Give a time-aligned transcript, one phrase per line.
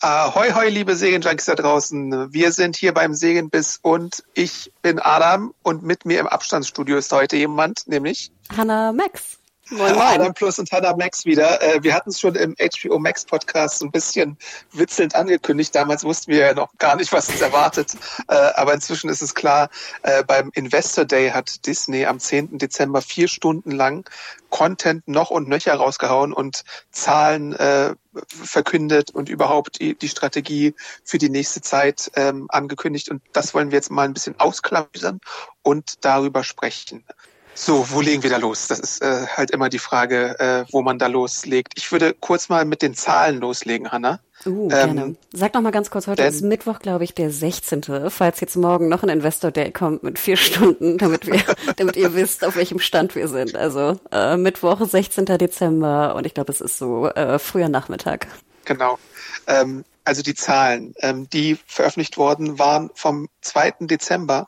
[0.00, 2.32] Ahoi, hoi, liebe Serienjunkies da draußen.
[2.32, 7.12] Wir sind hier beim Serienbiss und ich bin Adam und mit mir im Abstandsstudio ist
[7.12, 9.36] heute jemand, nämlich Hannah Max.
[9.70, 10.20] Moin, moin.
[10.20, 11.60] Adam Plus und Hannah Max wieder.
[11.60, 14.38] Äh, wir hatten es schon im HBO Max Podcast so ein bisschen
[14.70, 15.74] witzelnd angekündigt.
[15.74, 17.94] Damals wussten wir ja noch gar nicht, was uns erwartet.
[18.28, 19.68] Äh, aber inzwischen ist es klar,
[20.04, 22.58] äh, beim Investor Day hat Disney am 10.
[22.58, 24.08] Dezember vier Stunden lang
[24.50, 27.56] Content noch und nöcher rausgehauen und Zahlen
[28.26, 33.10] verkündet und überhaupt die, die Strategie für die nächste Zeit ähm, angekündigt.
[33.10, 35.20] Und das wollen wir jetzt mal ein bisschen ausklammern
[35.62, 37.04] und darüber sprechen.
[37.58, 38.68] So, wo legen wir da los?
[38.68, 41.72] Das ist äh, halt immer die Frage, äh, wo man da loslegt.
[41.76, 44.20] Ich würde kurz mal mit den Zahlen loslegen, Hanna.
[44.44, 45.16] Uh, ähm, gerne.
[45.32, 48.10] Sag noch mal ganz kurz, heute denn, ist Mittwoch, glaube ich, der 16.
[48.10, 51.42] Falls jetzt morgen noch ein Investor Day kommt mit vier Stunden, damit wir,
[51.76, 53.56] damit ihr wisst, auf welchem Stand wir sind.
[53.56, 55.24] Also äh, Mittwoch, 16.
[55.24, 58.26] Dezember und ich glaube, es ist so äh, früher Nachmittag.
[58.66, 58.98] Genau.
[59.46, 63.76] Ähm, also die Zahlen, ähm, die veröffentlicht worden waren vom 2.
[63.80, 64.46] Dezember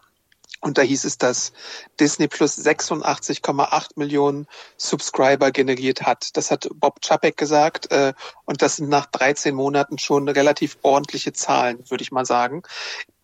[0.61, 1.53] und da hieß es, dass
[2.01, 4.47] Disney Plus 86,8 Millionen
[4.77, 6.37] Subscriber generiert hat.
[6.37, 7.91] Das hat Bob Chapek gesagt.
[7.93, 8.13] Äh,
[8.45, 12.63] und das sind nach 13 Monaten schon relativ ordentliche Zahlen, würde ich mal sagen.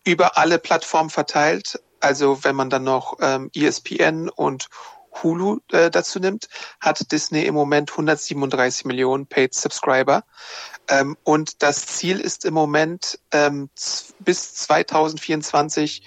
[0.04, 1.80] Über alle Plattformen verteilt.
[1.98, 4.68] Also wenn man dann noch ähm, ESPN und
[5.22, 6.48] Hulu äh, dazu nimmt,
[6.80, 10.24] hat Disney im Moment 137 Millionen Paid Subscriber.
[10.88, 13.70] Ähm, und das Ziel ist im Moment ähm,
[14.20, 16.02] bis 2024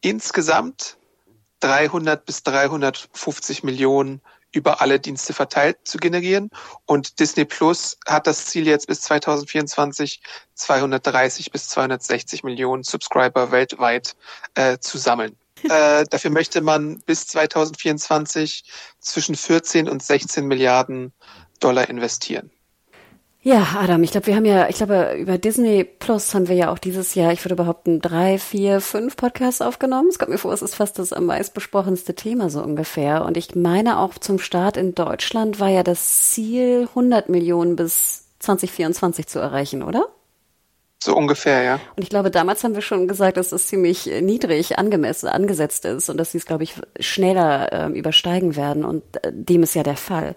[0.00, 0.96] insgesamt
[1.60, 4.20] 300 bis 350 Millionen
[4.52, 6.50] über alle Dienste verteilt zu generieren.
[6.86, 10.20] Und Disney Plus hat das Ziel jetzt bis 2024
[10.54, 14.16] 230 bis 260 Millionen Subscriber weltweit
[14.54, 15.36] äh, zu sammeln.
[15.62, 18.64] Äh, dafür möchte man bis 2024
[18.98, 21.12] zwischen 14 und 16 Milliarden
[21.58, 22.50] Dollar investieren.
[23.42, 26.70] Ja, Adam, ich glaube, wir haben ja, ich glaube, über Disney Plus haben wir ja
[26.70, 30.08] auch dieses Jahr, ich würde behaupten, drei, vier, fünf Podcasts aufgenommen.
[30.10, 33.24] Es kommt mir vor, es ist fast das am meist besprochenste Thema so ungefähr.
[33.24, 38.26] Und ich meine auch zum Start in Deutschland war ja das Ziel, 100 Millionen bis
[38.40, 40.08] 2024 zu erreichen, oder?
[41.02, 41.80] So ungefähr, ja.
[41.96, 46.10] Und ich glaube, damals haben wir schon gesagt, dass das ziemlich niedrig angemessen, angesetzt ist
[46.10, 48.84] und dass sie es, glaube ich, schneller äh, übersteigen werden.
[48.84, 50.34] Und äh, dem ist ja der Fall.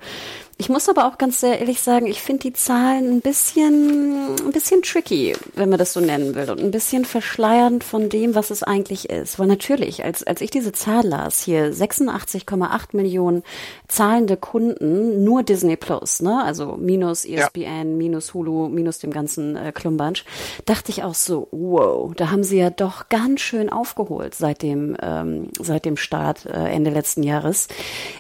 [0.58, 4.52] Ich muss aber auch ganz sehr ehrlich sagen, ich finde die Zahlen ein bisschen, ein
[4.52, 8.52] bisschen tricky, wenn man das so nennen will, und ein bisschen verschleiernd von dem, was
[8.52, 9.40] es eigentlich ist.
[9.40, 13.44] Weil natürlich, als, als ich diese Zahl las, hier 86,8 Millionen
[13.88, 17.84] zahlende Kunden, nur Disney Plus, ne, also minus ESPN, ja.
[17.84, 20.24] minus Hulu, minus dem ganzen äh, Klumbansch,
[20.66, 24.96] dachte ich auch so, wow, da haben sie ja doch ganz schön aufgeholt seit dem,
[25.02, 27.68] ähm, seit dem Start äh, Ende letzten Jahres.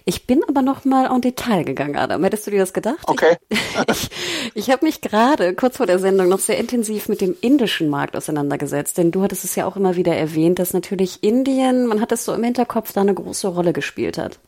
[0.06, 2.23] Ich bin aber noch mal en Detail gegangen, Adam.
[2.24, 3.08] Hättest du dir das gedacht?
[3.08, 3.38] Okay.
[3.50, 4.10] Ich, ich,
[4.56, 8.16] ich habe mich gerade kurz vor der Sendung noch sehr intensiv mit dem indischen Markt
[8.16, 12.12] auseinandergesetzt, denn du hattest es ja auch immer wieder erwähnt, dass natürlich Indien, man hat
[12.12, 14.40] es so im Hinterkopf, da eine große Rolle gespielt hat.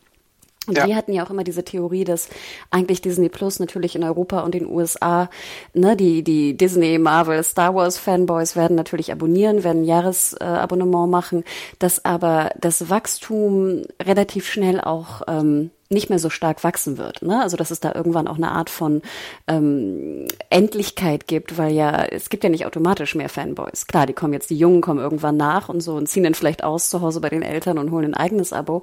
[0.67, 0.87] Und ja.
[0.87, 2.29] wir hatten ja auch immer diese Theorie, dass
[2.71, 5.29] eigentlich Disney Plus natürlich in Europa und den USA,
[5.73, 11.43] ne, die, die Disney, Marvel, Star Wars Fanboys werden natürlich abonnieren, werden ein Jahresabonnement machen,
[11.79, 17.21] dass aber das Wachstum relativ schnell auch ähm, nicht mehr so stark wachsen wird.
[17.21, 17.41] Ne?
[17.41, 19.01] Also dass es da irgendwann auch eine Art von
[19.47, 23.85] ähm, Endlichkeit gibt, weil ja, es gibt ja nicht automatisch mehr Fanboys.
[23.87, 26.63] Klar, die kommen jetzt, die Jungen kommen irgendwann nach und so und ziehen dann vielleicht
[26.63, 28.81] aus zu Hause bei den Eltern und holen ein eigenes Abo.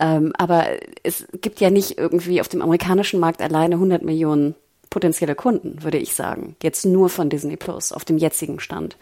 [0.00, 0.66] Ähm, aber
[1.02, 4.54] es gibt ja nicht irgendwie auf dem amerikanischen Markt alleine 100 Millionen
[4.90, 6.56] potenzielle Kunden, würde ich sagen.
[6.62, 8.96] Jetzt nur von Disney Plus auf dem jetzigen Stand.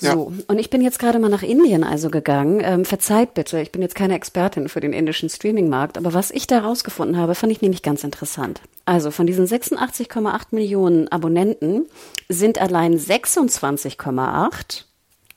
[0.00, 0.12] Ja.
[0.12, 2.60] So, und ich bin jetzt gerade mal nach Indien also gegangen.
[2.62, 6.46] Ähm, verzeiht bitte, ich bin jetzt keine Expertin für den indischen Streaming-Markt, aber was ich
[6.46, 8.60] da rausgefunden habe, fand ich nämlich ganz interessant.
[8.84, 11.86] Also von diesen 86,8 Millionen Abonnenten
[12.28, 14.84] sind allein 26,8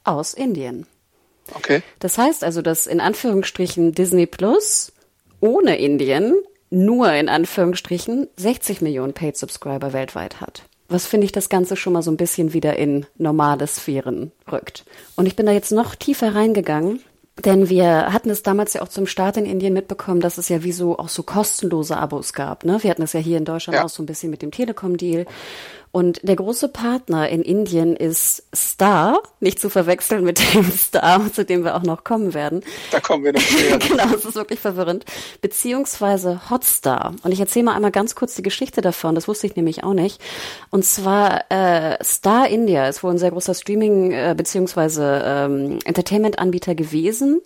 [0.03, 0.85] aus Indien.
[1.53, 1.81] Okay.
[1.99, 4.93] Das heißt also, dass in Anführungsstrichen Disney Plus
[5.39, 6.35] ohne Indien
[6.69, 10.63] nur in Anführungsstrichen 60 Millionen Paid Subscriber weltweit hat.
[10.91, 14.85] Was finde ich das Ganze schon mal so ein bisschen wieder in normale Sphären rückt.
[15.15, 17.01] Und ich bin da jetzt noch tiefer reingegangen
[17.45, 20.63] denn wir hatten es damals ja auch zum Start in Indien mitbekommen, dass es ja
[20.63, 22.65] wie so auch so kostenlose Abos gab.
[22.65, 22.83] Ne?
[22.83, 23.85] Wir hatten es ja hier in Deutschland ja.
[23.85, 25.25] auch so ein bisschen mit dem Telekom-Deal.
[25.91, 31.43] Und der große Partner in Indien ist Star, nicht zu verwechseln mit dem Star, zu
[31.43, 32.63] dem wir auch noch kommen werden.
[32.91, 33.77] Da kommen wir noch näher.
[33.89, 35.03] genau, das ist wirklich verwirrend.
[35.41, 37.15] Beziehungsweise Hotstar.
[37.23, 39.93] Und ich erzähle mal einmal ganz kurz die Geschichte davon, das wusste ich nämlich auch
[39.93, 40.21] nicht.
[40.69, 46.73] Und zwar äh, Star India ist wohl ein sehr großer Streaming- äh, beziehungsweise ähm, Entertainment-Anbieter
[46.73, 47.41] gewesen,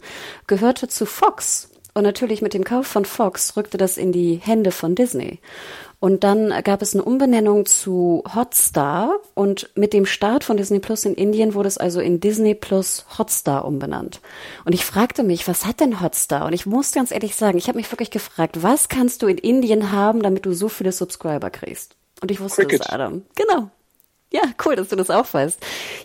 [0.45, 1.69] gehörte zu Fox.
[1.97, 5.39] Und natürlich mit dem Kauf von Fox rückte das in die Hände von Disney.
[5.99, 11.05] Und dann gab es eine Umbenennung zu Hotstar und mit dem Start von Disney Plus
[11.05, 14.21] in Indien wurde es also in Disney Plus Hotstar umbenannt.
[14.65, 16.45] Und ich fragte mich, was hat denn Hotstar?
[16.45, 19.37] Und ich muss ganz ehrlich sagen, ich habe mich wirklich gefragt, was kannst du in
[19.37, 21.95] Indien haben, damit du so viele Subscriber kriegst?
[22.21, 22.81] Und ich wusste Cricket.
[22.81, 23.23] es, Adam.
[23.35, 23.69] Genau.
[24.31, 25.59] Ja, cool, dass du das auch weißt.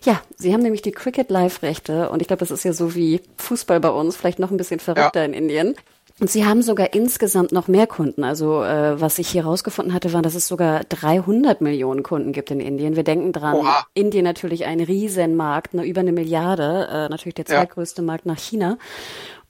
[0.04, 3.20] Ja, sie haben nämlich die Cricket Live-Rechte und ich glaube, das ist ja so wie
[3.38, 5.26] Fußball bei uns, vielleicht noch ein bisschen verrückter ja.
[5.26, 5.74] in Indien.
[6.20, 8.24] Und sie haben sogar insgesamt noch mehr Kunden.
[8.24, 12.50] Also äh, was ich hier rausgefunden hatte, war, dass es sogar 300 Millionen Kunden gibt
[12.50, 12.94] in Indien.
[12.94, 13.86] Wir denken dran, Oha.
[13.94, 18.06] Indien natürlich ein Riesenmarkt, ne, über eine Milliarde, äh, natürlich der zweitgrößte ja.
[18.06, 18.76] Markt nach China.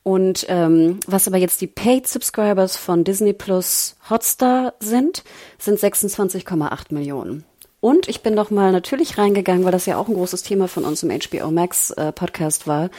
[0.04, 5.24] Und ähm, was aber jetzt die Paid Subscribers von Disney Plus Hotstar sind,
[5.58, 7.44] sind 26,8 Millionen.
[7.80, 10.84] Und ich bin noch mal natürlich reingegangen, weil das ja auch ein großes Thema von
[10.84, 12.90] uns im HBO Max äh, Podcast war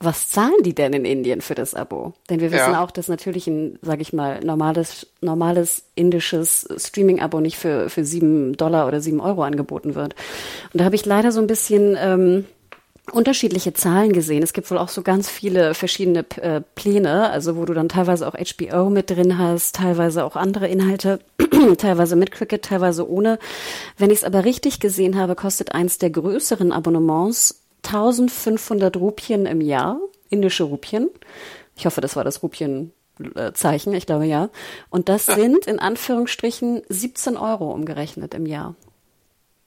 [0.00, 2.14] was zahlen die denn in Indien für das Abo?
[2.28, 2.82] Denn wir wissen ja.
[2.82, 8.56] auch, dass natürlich ein, sage ich mal, normales, normales indisches Streaming-Abo nicht für, für sieben
[8.56, 10.14] Dollar oder sieben Euro angeboten wird.
[10.72, 12.44] Und da habe ich leider so ein bisschen ähm,
[13.12, 14.42] unterschiedliche Zahlen gesehen.
[14.42, 18.26] Es gibt wohl auch so ganz viele verschiedene äh, Pläne, also wo du dann teilweise
[18.26, 21.20] auch HBO mit drin hast, teilweise auch andere Inhalte,
[21.78, 23.38] teilweise mit Cricket, teilweise ohne.
[23.98, 29.60] Wenn ich es aber richtig gesehen habe, kostet eins der größeren Abonnements 1500 Rupien im
[29.60, 29.98] Jahr,
[30.30, 31.10] indische Rupien.
[31.76, 34.50] Ich hoffe, das war das Rupienzeichen, ich glaube ja.
[34.90, 38.74] Und das sind in Anführungsstrichen 17 Euro umgerechnet im Jahr.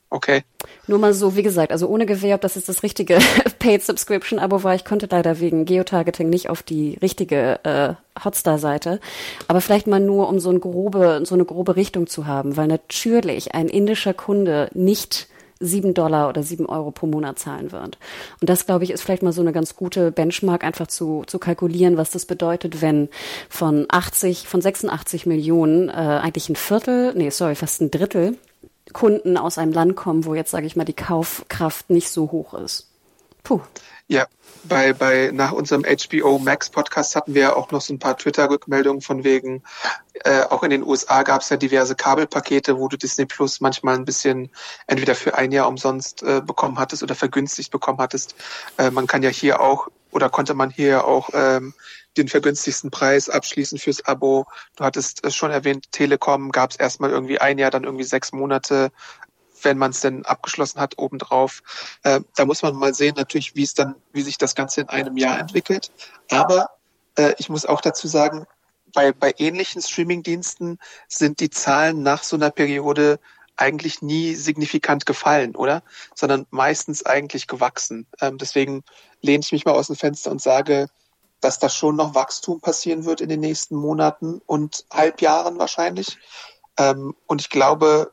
[0.10, 0.44] Okay.
[0.88, 3.20] Nur mal so, wie gesagt, also ohne Gewähr, ob das jetzt das richtige
[3.60, 4.74] Paid Subscription Abo war.
[4.74, 7.94] Ich konnte leider wegen Geotargeting nicht auf die richtige äh,
[8.24, 9.02] Hotstar-Seite.
[9.50, 12.68] Aber vielleicht mal nur, um so, eine grobe, so eine grobe Richtung zu haben, weil
[12.68, 15.28] natürlich ein indischer Kunde nicht
[15.60, 17.98] sieben Dollar oder sieben Euro pro Monat zahlen wird.
[18.42, 21.40] Und das, glaube ich, ist vielleicht mal so eine ganz gute Benchmark, einfach zu, zu
[21.40, 23.10] kalkulieren, was das bedeutet, wenn
[23.50, 28.38] von 80, von 86 Millionen äh, eigentlich ein Viertel, nee, sorry, fast ein Drittel
[28.94, 32.54] Kunden aus einem Land kommen, wo jetzt, sage ich mal, die Kaufkraft nicht so hoch
[32.54, 32.88] ist.
[33.44, 33.62] Puh.
[34.10, 34.26] Ja,
[34.64, 39.02] bei, bei, nach unserem HBO Max Podcast hatten wir auch noch so ein paar Twitter-Rückmeldungen
[39.02, 39.64] von wegen,
[40.24, 43.96] äh, auch in den USA gab es ja diverse Kabelpakete, wo du Disney Plus manchmal
[43.96, 44.50] ein bisschen
[44.88, 48.36] entweder für ein Jahr umsonst äh, bekommen hattest oder vergünstigt bekommen hattest.
[48.78, 51.74] Äh, man kann ja hier auch, oder konnte man hier auch ähm,
[52.16, 54.46] den vergünstigsten Preis abschließen fürs Abo.
[54.76, 58.32] Du hattest es schon erwähnt, Telekom gab es erstmal irgendwie ein Jahr, dann irgendwie sechs
[58.32, 58.92] Monate
[59.64, 61.62] wenn man es denn abgeschlossen hat, obendrauf.
[62.04, 64.90] Äh, da muss man mal sehen, natürlich, wie es dann, wie sich das Ganze in
[64.90, 65.92] einem Jahr entwickelt.
[66.30, 66.70] Aber
[67.16, 68.46] äh, ich muss auch dazu sagen,
[68.94, 73.20] bei, bei ähnlichen Streamingdiensten sind die Zahlen nach so einer Periode
[73.58, 75.84] eigentlich nie signifikant gefallen, oder?
[76.16, 78.08] Sondern meistens eigentlich gewachsen.
[78.22, 78.84] Ähm, deswegen
[79.22, 80.88] lehne ich mich mal aus dem Fenster und sage,
[81.42, 86.18] dass da schon noch Wachstum passieren wird in den nächsten Monaten und Halbjahren wahrscheinlich.
[86.78, 88.12] Ähm, und ich glaube,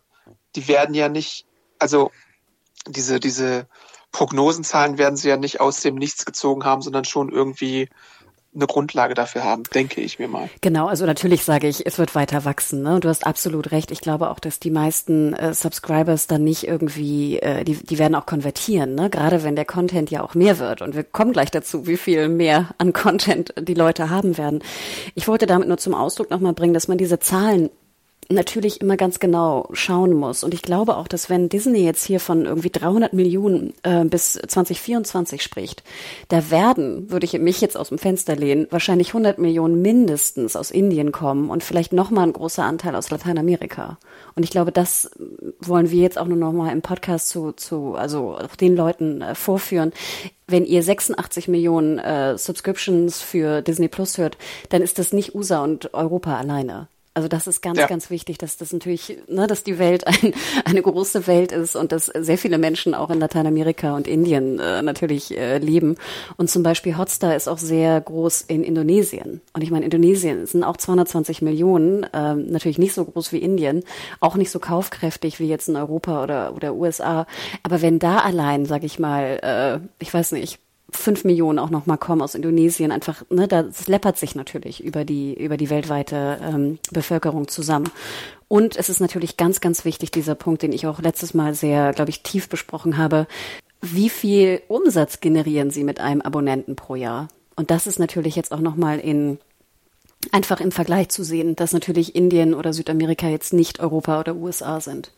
[0.57, 1.47] die werden ja nicht,
[1.79, 2.11] also
[2.87, 3.67] diese, diese
[4.13, 7.89] Prognosenzahlen werden sie ja nicht aus dem Nichts gezogen haben, sondern schon irgendwie
[8.55, 10.49] eine Grundlage dafür haben, denke ich mir mal.
[10.61, 12.83] Genau, also natürlich sage ich, es wird weiter wachsen.
[12.83, 13.01] Ne?
[13.01, 13.91] Du hast absolut recht.
[13.91, 18.15] Ich glaube auch, dass die meisten äh, Subscribers dann nicht irgendwie, äh, die, die werden
[18.15, 19.11] auch konvertieren, ne?
[19.11, 20.83] gerade wenn der Content ja auch mehr wird.
[20.83, 24.63] Und wir kommen gleich dazu, wie viel mehr an Content die Leute haben werden.
[25.15, 27.71] Ich wollte damit nur zum Ausdruck nochmal bringen, dass man diese Zahlen
[28.29, 30.45] natürlich immer ganz genau schauen muss.
[30.45, 34.33] Und ich glaube auch, dass wenn Disney jetzt hier von irgendwie 300 Millionen äh, bis
[34.33, 35.83] 2024 spricht,
[36.29, 40.71] da werden, würde ich mich jetzt aus dem Fenster lehnen, wahrscheinlich 100 Millionen mindestens aus
[40.71, 43.99] Indien kommen und vielleicht nochmal ein großer Anteil aus Lateinamerika.
[44.35, 45.11] Und ich glaube, das
[45.61, 49.93] wollen wir jetzt auch nur nochmal im Podcast zu, zu also den Leuten äh, vorführen.
[50.47, 54.37] Wenn ihr 86 Millionen äh, Subscriptions für Disney Plus hört,
[54.69, 57.87] dann ist das nicht USA und Europa alleine Also das ist ganz, ja.
[57.87, 61.93] ganz wichtig, dass das natürlich, ne, dass die Welt ein, eine große Welt ist und
[61.93, 65.97] dass sehr viele Menschen auch in Lateinamerika und Indien äh, natürlich äh, leben.
[66.37, 69.41] Und zum Beispiel Hotstar ist auch sehr groß in Indonesien.
[69.53, 73.85] Und ich meine, Indonesien sind auch 220 Millionen, äh, natürlich nicht so groß wie Indien,
[74.19, 77.29] auch nicht so kaufkräftig wie jetzt in Europa oder, oder USA.
[77.63, 80.59] Aber wenn da allein, sag ich mal, äh, ich weiß nicht,
[80.97, 82.93] fünf Millionen auch noch mal kommen aus Indonesien.
[82.93, 87.91] Einfach, ne, das läppert sich natürlich über die über die weltweite ähm, Bevölkerung zusammen.
[88.49, 91.93] Und es ist natürlich ganz, ganz wichtig dieser Punkt, den ich auch letztes Mal sehr,
[91.93, 93.27] glaube ich, tief besprochen habe.
[93.81, 97.29] Wie viel Umsatz generieren Sie mit einem Abonnenten pro Jahr?
[97.57, 99.39] Und das ist natürlich jetzt auch noch mal in
[100.33, 104.81] einfach im Vergleich zu sehen, dass natürlich Indien oder Südamerika jetzt nicht Europa oder USA
[104.81, 105.13] sind.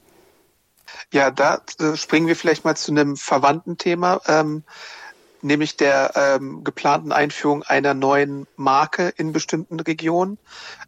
[1.13, 4.21] Ja, da äh, springen wir vielleicht mal zu einem verwandten Thema.
[4.27, 4.65] Ähm,
[5.43, 10.39] nämlich der ähm, geplanten Einführung einer neuen Marke in bestimmten Regionen.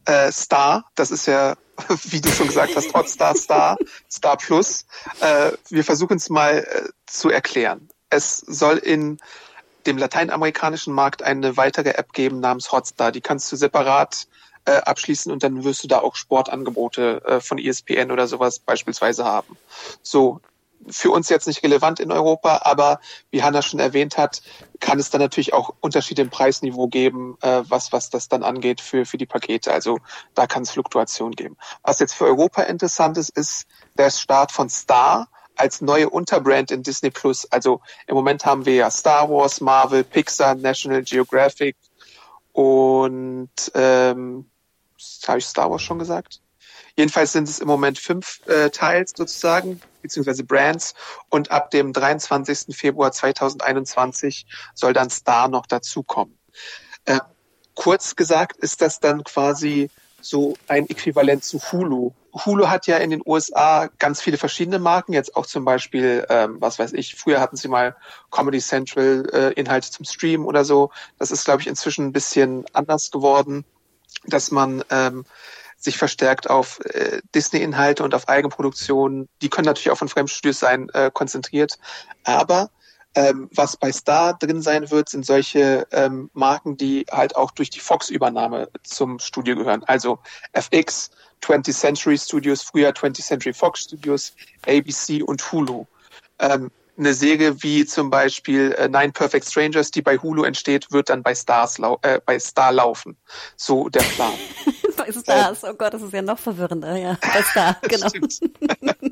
[0.04, 1.56] Äh, Star, das ist ja,
[2.04, 3.76] wie du schon gesagt hast, Hotstar Star,
[4.10, 4.86] Star Plus.
[5.20, 7.88] Äh, wir versuchen es mal äh, zu erklären.
[8.10, 9.18] Es soll in
[9.86, 13.12] dem lateinamerikanischen Markt eine weitere App geben namens Hotstar.
[13.12, 14.26] Die kannst du separat
[14.64, 19.24] äh, abschließen und dann wirst du da auch Sportangebote äh, von ESPN oder sowas beispielsweise
[19.24, 19.56] haben.
[20.02, 20.40] So,
[20.87, 24.42] für uns jetzt nicht relevant in Europa, aber wie Hanna schon erwähnt hat,
[24.80, 28.80] kann es dann natürlich auch Unterschiede im Preisniveau geben, äh, was, was das dann angeht
[28.80, 29.73] für, für die Pakete.
[29.73, 29.99] Also
[30.35, 31.56] da kann es Fluktuation geben.
[31.82, 33.66] Was jetzt für Europa interessant ist, ist
[33.97, 37.44] der Start von Star als neue Unterbrand in Disney Plus.
[37.47, 41.76] Also im Moment haben wir ja Star Wars, Marvel, Pixar, National Geographic
[42.52, 44.50] und ähm,
[45.26, 46.40] habe ich Star Wars schon gesagt?
[46.98, 50.94] Jedenfalls sind es im Moment fünf äh, Teils sozusagen, beziehungsweise Brands.
[51.28, 52.76] Und ab dem 23.
[52.76, 56.36] Februar 2021 soll dann Star noch dazukommen.
[57.04, 57.20] Äh,
[57.76, 59.90] kurz gesagt ist das dann quasi
[60.20, 62.10] so ein Äquivalent zu Hulu.
[62.44, 66.56] Hulu hat ja in den USA ganz viele verschiedene Marken, jetzt auch zum Beispiel, ähm,
[66.58, 67.94] was weiß ich, früher hatten sie mal
[68.32, 70.90] Comedy Central äh, Inhalte zum Stream oder so.
[71.16, 73.64] Das ist, glaube ich, inzwischen ein bisschen anders geworden,
[74.24, 75.24] dass man ähm,
[75.78, 80.88] sich verstärkt auf äh, Disney-Inhalte und auf Eigenproduktionen, die können natürlich auch von Fremdstudios sein,
[80.90, 81.78] äh, konzentriert.
[82.25, 82.70] Aber
[83.14, 87.70] ähm, was bei Star drin sein wird, sind solche ähm, Marken, die halt auch durch
[87.70, 89.82] die Fox-Übernahme zum Studio gehören.
[89.85, 90.18] Also
[90.52, 91.11] FX,
[91.42, 94.35] 20th Century Studios, früher 20th Century Fox Studios,
[94.66, 95.87] ABC und Hulu.
[96.38, 101.08] Ähm, eine Serie wie zum Beispiel äh, Nine Perfect Strangers, die bei Hulu entsteht, wird
[101.11, 103.16] dann bei Stars äh, bei Star laufen.
[103.56, 104.35] So der Plan.
[105.14, 107.18] bei Stars, oh Gott, das ist ja noch verwirrender, ja.
[107.20, 108.08] Bei Star, genau.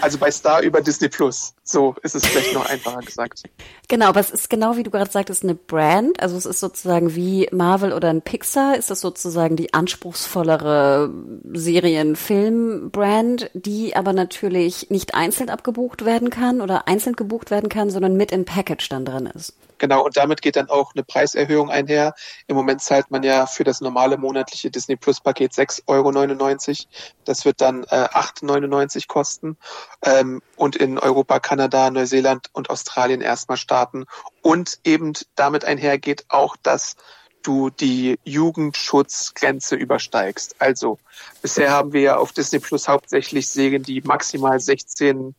[0.00, 1.54] also bei Star über Disney Plus.
[1.62, 3.42] So ist es vielleicht noch einfacher gesagt.
[3.88, 6.20] Genau, aber es ist genau wie du gerade sagtest, eine Brand.
[6.20, 11.12] Also es ist sozusagen wie Marvel oder ein Pixar, ist das sozusagen die anspruchsvollere
[11.52, 18.16] Serien-Film-Brand, die aber natürlich nicht einzeln abgebucht werden kann oder einzeln gebucht werden kann, sondern
[18.16, 19.54] mit im Package dann drin ist.
[19.78, 22.14] Genau, und damit geht dann auch eine Preiserhöhung einher.
[22.46, 26.88] Im Moment zahlt man ja für das normale monatliche Disney Plus Paket 6,99 Euro.
[27.24, 29.56] Das wird dann äh, 8,99 kosten.
[30.02, 34.04] Ähm, und in Europa, Kanada, Neuseeland und Australien erstmal starten.
[34.42, 36.96] Und eben damit einhergeht auch, dass
[37.42, 40.56] du die Jugendschutzgrenze übersteigst.
[40.58, 40.98] Also
[41.42, 45.34] bisher haben wir ja auf Disney Plus hauptsächlich Serien, die maximal 16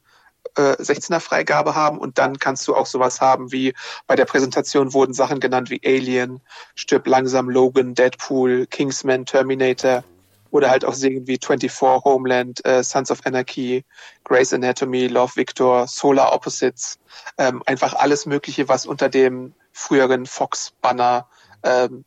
[0.55, 3.73] äh, 16er Freigabe haben und dann kannst du auch sowas haben wie
[4.07, 6.41] bei der Präsentation wurden Sachen genannt wie Alien,
[6.75, 10.03] Stirb langsam, Logan, Deadpool, Kingsman, Terminator
[10.51, 13.83] oder halt auch Serien wie 24, Homeland, äh, Sons of Anarchy,
[14.23, 16.97] Grey's Anatomy, Love Victor, Solar Opposites,
[17.37, 21.27] ähm, einfach alles Mögliche, was unter dem früheren Fox-Banner
[21.63, 22.05] ähm,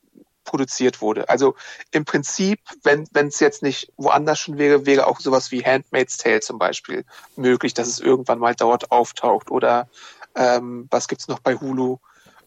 [0.49, 1.28] produziert wurde.
[1.28, 1.55] Also
[1.90, 6.40] im Prinzip, wenn es jetzt nicht woanders schon wäre, wäre auch sowas wie Handmaid's Tale
[6.40, 7.05] zum Beispiel
[7.37, 9.50] möglich, dass es irgendwann mal dort auftaucht.
[9.50, 9.88] Oder
[10.35, 11.99] ähm, was gibt's noch bei Hulu?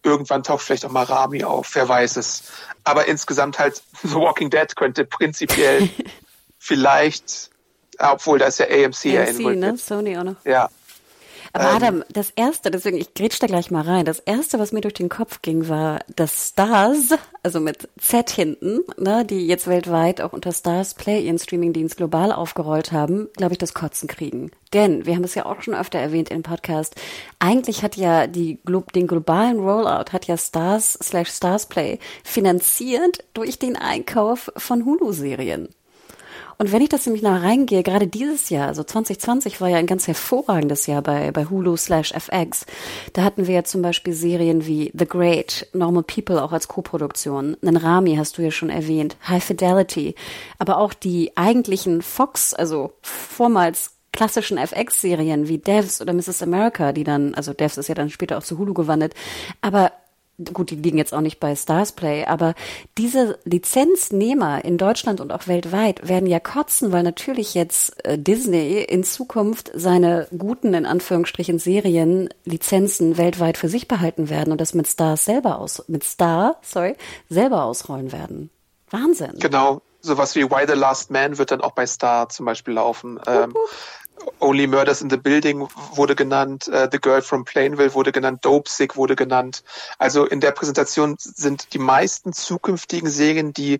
[0.03, 2.43] Irgendwann taucht vielleicht auch mal Rami auf, wer weiß es.
[2.83, 5.87] Aber insgesamt halt The Walking Dead könnte prinzipiell
[6.57, 7.51] vielleicht,
[7.99, 9.73] obwohl da ist ja AMC, AMC ja involviert.
[9.73, 9.77] Ne?
[9.77, 10.43] Sony auch noch.
[10.43, 10.69] Ja,
[11.53, 14.05] aber ähm, Adam, das erste, deswegen, ich grätsch da gleich mal rein.
[14.05, 18.81] Das erste, was mir durch den Kopf ging, war, dass Stars, also mit Z hinten,
[18.97, 23.57] ne, die jetzt weltweit auch unter Stars Play ihren Streamingdienst global aufgerollt haben, glaube ich,
[23.57, 24.51] das Kotzen kriegen.
[24.73, 26.95] Denn, wir haben es ja auch schon öfter erwähnt im Podcast,
[27.39, 28.59] eigentlich hat ja die,
[28.95, 35.69] den globalen Rollout hat ja Stars slash Stars Play finanziert durch den Einkauf von Hulu-Serien.
[36.61, 39.87] Und wenn ich das nämlich nach reingehe, gerade dieses Jahr, also 2020 war ja ein
[39.87, 42.67] ganz hervorragendes Jahr bei, bei Hulu slash FX.
[43.13, 47.57] Da hatten wir ja zum Beispiel Serien wie The Great, Normal People auch als Co-Produktion.
[47.63, 50.13] Rami hast du ja schon erwähnt, High Fidelity.
[50.59, 56.43] Aber auch die eigentlichen Fox, also vormals klassischen FX-Serien wie Devs oder Mrs.
[56.43, 59.15] America, die dann, also Devs ist ja dann später auch zu Hulu gewandelt,
[59.61, 59.93] aber
[60.53, 62.53] gut, die liegen jetzt auch nicht bei Starsplay, aber
[62.97, 68.81] diese Lizenznehmer in Deutschland und auch weltweit werden ja kotzen, weil natürlich jetzt äh, Disney
[68.81, 74.73] in Zukunft seine guten, in Anführungsstrichen, Serien, Lizenzen weltweit für sich behalten werden und das
[74.73, 76.95] mit Stars selber aus, mit Star, sorry,
[77.29, 78.49] selber ausrollen werden.
[78.89, 79.33] Wahnsinn.
[79.39, 79.81] Genau.
[80.03, 83.19] Sowas wie Why the Last Man wird dann auch bei Star zum Beispiel laufen.
[83.27, 83.53] Ähm,
[84.39, 88.69] Only Murders in the Building wurde genannt, uh, The Girl from Plainville wurde genannt, Dope
[88.69, 89.63] Sick wurde genannt.
[89.97, 93.79] Also in der Präsentation sind die meisten zukünftigen Serien, die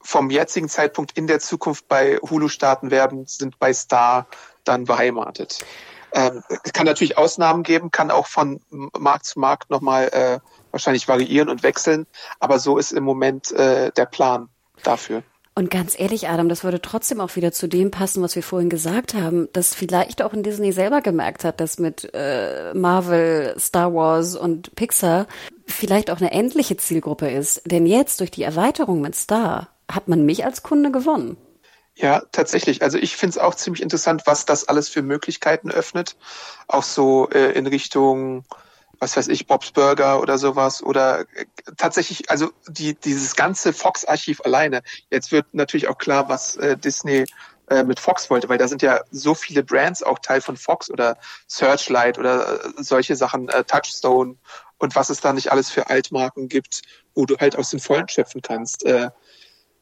[0.00, 4.26] vom jetzigen Zeitpunkt in der Zukunft bei Hulu starten werden, sind bei Star
[4.64, 5.64] dann beheimatet.
[6.12, 10.38] Ähm, es kann natürlich Ausnahmen geben, kann auch von Markt zu Markt nochmal äh,
[10.70, 12.06] wahrscheinlich variieren und wechseln,
[12.38, 14.48] aber so ist im Moment äh, der Plan
[14.82, 15.22] dafür.
[15.56, 18.70] Und ganz ehrlich, Adam, das würde trotzdem auch wieder zu dem passen, was wir vorhin
[18.70, 23.94] gesagt haben, dass vielleicht auch in Disney selber gemerkt hat, dass mit äh, Marvel, Star
[23.94, 25.28] Wars und Pixar
[25.66, 27.62] vielleicht auch eine endliche Zielgruppe ist.
[27.66, 31.36] Denn jetzt durch die Erweiterung mit Star hat man mich als Kunde gewonnen.
[31.94, 32.82] Ja, tatsächlich.
[32.82, 36.16] Also ich finde es auch ziemlich interessant, was das alles für Möglichkeiten öffnet.
[36.66, 38.44] Auch so äh, in Richtung
[38.98, 41.46] was weiß ich, Bob's Burger oder sowas oder äh,
[41.76, 44.82] tatsächlich, also die, dieses ganze Fox-Archiv alleine.
[45.10, 47.26] Jetzt wird natürlich auch klar, was äh, Disney
[47.68, 50.90] äh, mit Fox wollte, weil da sind ja so viele Brands auch Teil von Fox
[50.90, 54.36] oder Searchlight oder äh, solche Sachen, äh, Touchstone
[54.78, 56.82] und was es da nicht alles für Altmarken gibt,
[57.14, 58.84] wo du halt aus den Vollen schöpfen kannst.
[58.84, 59.10] Äh,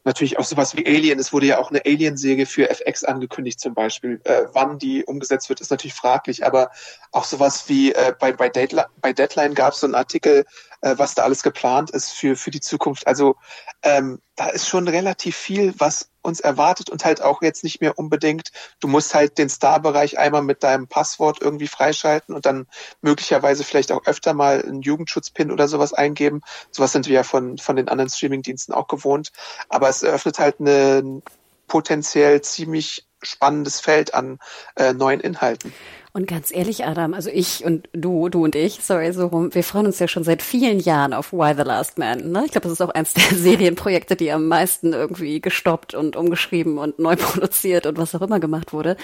[0.03, 1.19] natürlich auch sowas wie Alien.
[1.19, 4.21] Es wurde ja auch eine Alien-Serie für FX angekündigt zum Beispiel.
[4.23, 6.71] Äh, wann die umgesetzt wird, ist natürlich fraglich, aber
[7.11, 10.45] auch sowas wie äh, bei, bei, Deadline, bei Deadline gab es so einen Artikel,
[10.81, 13.07] äh, was da alles geplant ist für, für die Zukunft.
[13.07, 13.35] Also
[13.83, 17.97] ähm, da ist schon relativ viel, was uns erwartet und halt auch jetzt nicht mehr
[17.97, 22.67] unbedingt, du musst halt den Star-Bereich einmal mit deinem Passwort irgendwie freischalten und dann
[23.01, 26.41] möglicherweise vielleicht auch öfter mal einen Jugendschutzpin oder sowas eingeben.
[26.71, 29.31] Sowas sind wir ja von, von den anderen Streaming-Diensten auch gewohnt.
[29.69, 31.21] Aber es eröffnet halt eine
[31.67, 34.39] potenziell ziemlich spannendes Feld an
[34.75, 35.73] äh, neuen Inhalten.
[36.15, 39.63] Und ganz ehrlich, Adam, also ich und du, du und ich, sorry, so rum, wir
[39.63, 42.31] freuen uns ja schon seit vielen Jahren auf Why the Last Man.
[42.31, 42.43] Ne?
[42.45, 46.77] Ich glaube, das ist auch eins der Serienprojekte, die am meisten irgendwie gestoppt und umgeschrieben
[46.77, 48.95] und neu produziert und was auch immer gemacht wurde.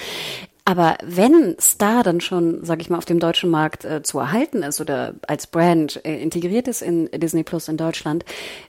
[0.69, 4.61] Aber wenn Star dann schon, sag ich mal, auf dem deutschen Markt äh, zu erhalten
[4.61, 8.23] ist oder als Brand äh, integriert ist in Disney Plus in Deutschland,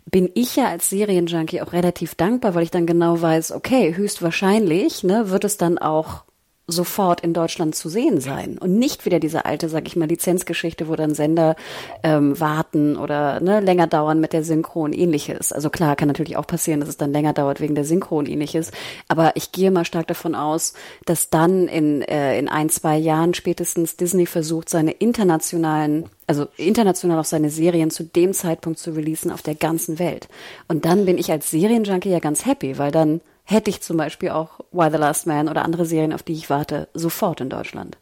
[0.06, 5.04] bin ich ja als Serienjunkie auch relativ dankbar, weil ich dann genau weiß, okay, höchstwahrscheinlich
[5.04, 6.22] ne, wird es dann auch
[6.70, 10.88] sofort in Deutschland zu sehen sein und nicht wieder diese alte, sag ich mal, Lizenzgeschichte,
[10.88, 11.56] wo dann Sender
[12.02, 15.52] ähm, warten oder ne, länger dauern mit der Synchron ähnliches.
[15.52, 18.70] Also klar, kann natürlich auch passieren, dass es dann länger dauert wegen der Synchron ähnliches,
[19.08, 20.74] aber ich gehe mal stark davon aus,
[21.06, 27.18] dass dann in, äh, in ein, zwei Jahren spätestens Disney versucht, seine internationalen also international
[27.18, 30.28] auch seine Serien zu dem Zeitpunkt zu releasen auf der ganzen Welt.
[30.68, 34.30] Und dann bin ich als Serienjunkie ja ganz happy, weil dann hätte ich zum Beispiel
[34.30, 37.96] auch Why the Last Man oder andere Serien, auf die ich warte, sofort in Deutschland.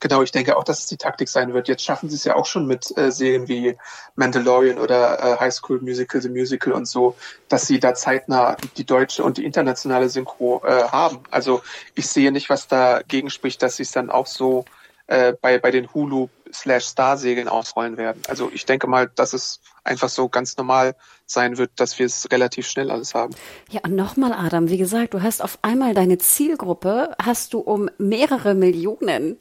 [0.00, 1.66] Genau, ich denke auch, dass es die Taktik sein wird.
[1.66, 3.76] Jetzt schaffen sie es ja auch schon mit äh, Serien wie
[4.14, 7.16] Mandalorian oder äh, High School Musical, The Musical und so,
[7.48, 11.18] dass sie da zeitnah die deutsche und die internationale Synchro äh, haben.
[11.32, 11.62] Also
[11.96, 14.64] ich sehe nicht, was dagegen spricht, dass sie es dann auch so
[15.08, 18.22] äh, bei, bei den Hulu slash Star-Segeln ausrollen werden.
[18.28, 20.94] Also ich denke mal, dass es einfach so ganz normal
[21.26, 23.34] sein wird, dass wir es relativ schnell alles haben.
[23.70, 27.90] Ja, und nochmal, Adam, wie gesagt, du hast auf einmal deine Zielgruppe, hast du um
[27.98, 29.36] mehrere Millionen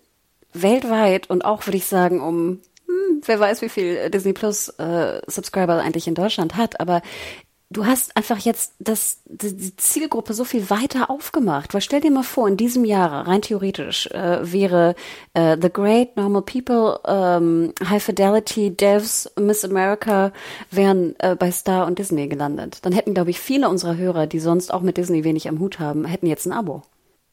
[0.53, 5.21] weltweit und auch, würde ich sagen, um hm, wer weiß, wie viel Disney Plus äh,
[5.27, 7.01] Subscriber eigentlich in Deutschland hat, aber
[7.69, 11.73] du hast einfach jetzt das, die Zielgruppe so viel weiter aufgemacht.
[11.73, 14.95] Weil stell dir mal vor, in diesem Jahr, rein theoretisch, äh, wäre
[15.33, 20.31] äh, The Great, Normal People, ähm, High Fidelity, Devs, Miss America
[20.71, 22.79] wären äh, bei Star und Disney gelandet.
[22.83, 25.79] Dann hätten, glaube ich, viele unserer Hörer, die sonst auch mit Disney wenig am Hut
[25.79, 26.83] haben, hätten jetzt ein Abo.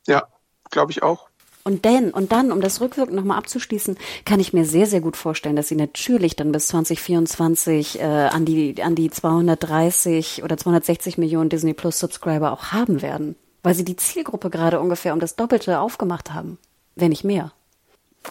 [0.07, 0.25] Ja,
[0.71, 1.29] glaube ich auch.
[1.67, 3.97] Und denn, und dann, um das rückwirkend nochmal abzuschließen,
[4.27, 8.45] kann ich mir sehr, sehr gut vorstellen, dass sie natürlich dann bis 2024 äh, an,
[8.45, 13.35] die, an die 230 oder 260 Millionen Disney Plus Subscriber auch haben werden.
[13.63, 16.59] Weil sie die Zielgruppe gerade ungefähr um das Doppelte aufgemacht haben.
[16.97, 17.53] Wenn nicht mehr.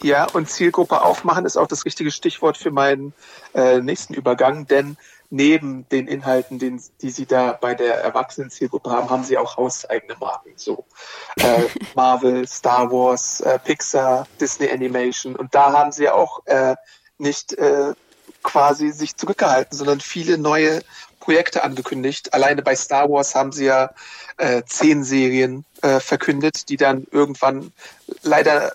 [0.03, 3.13] Ja, und Zielgruppe aufmachen ist auch das richtige Stichwort für meinen
[3.55, 4.95] äh, nächsten Übergang, denn
[5.33, 10.15] neben den Inhalten, den, die sie da bei der Erwachsenen-Zielgruppe haben, haben sie auch hauseigene
[10.19, 10.51] Marken.
[10.55, 10.85] So
[11.37, 11.63] äh,
[11.95, 15.35] Marvel, Star Wars, äh, Pixar, Disney Animation.
[15.35, 16.75] Und da haben sie auch äh,
[17.17, 17.93] nicht äh,
[18.43, 20.83] quasi sich zurückgehalten, sondern viele neue
[21.19, 22.35] Projekte angekündigt.
[22.35, 23.89] Alleine bei Star Wars haben sie ja
[24.37, 27.71] äh, zehn Serien äh, verkündet, die dann irgendwann
[28.21, 28.73] leider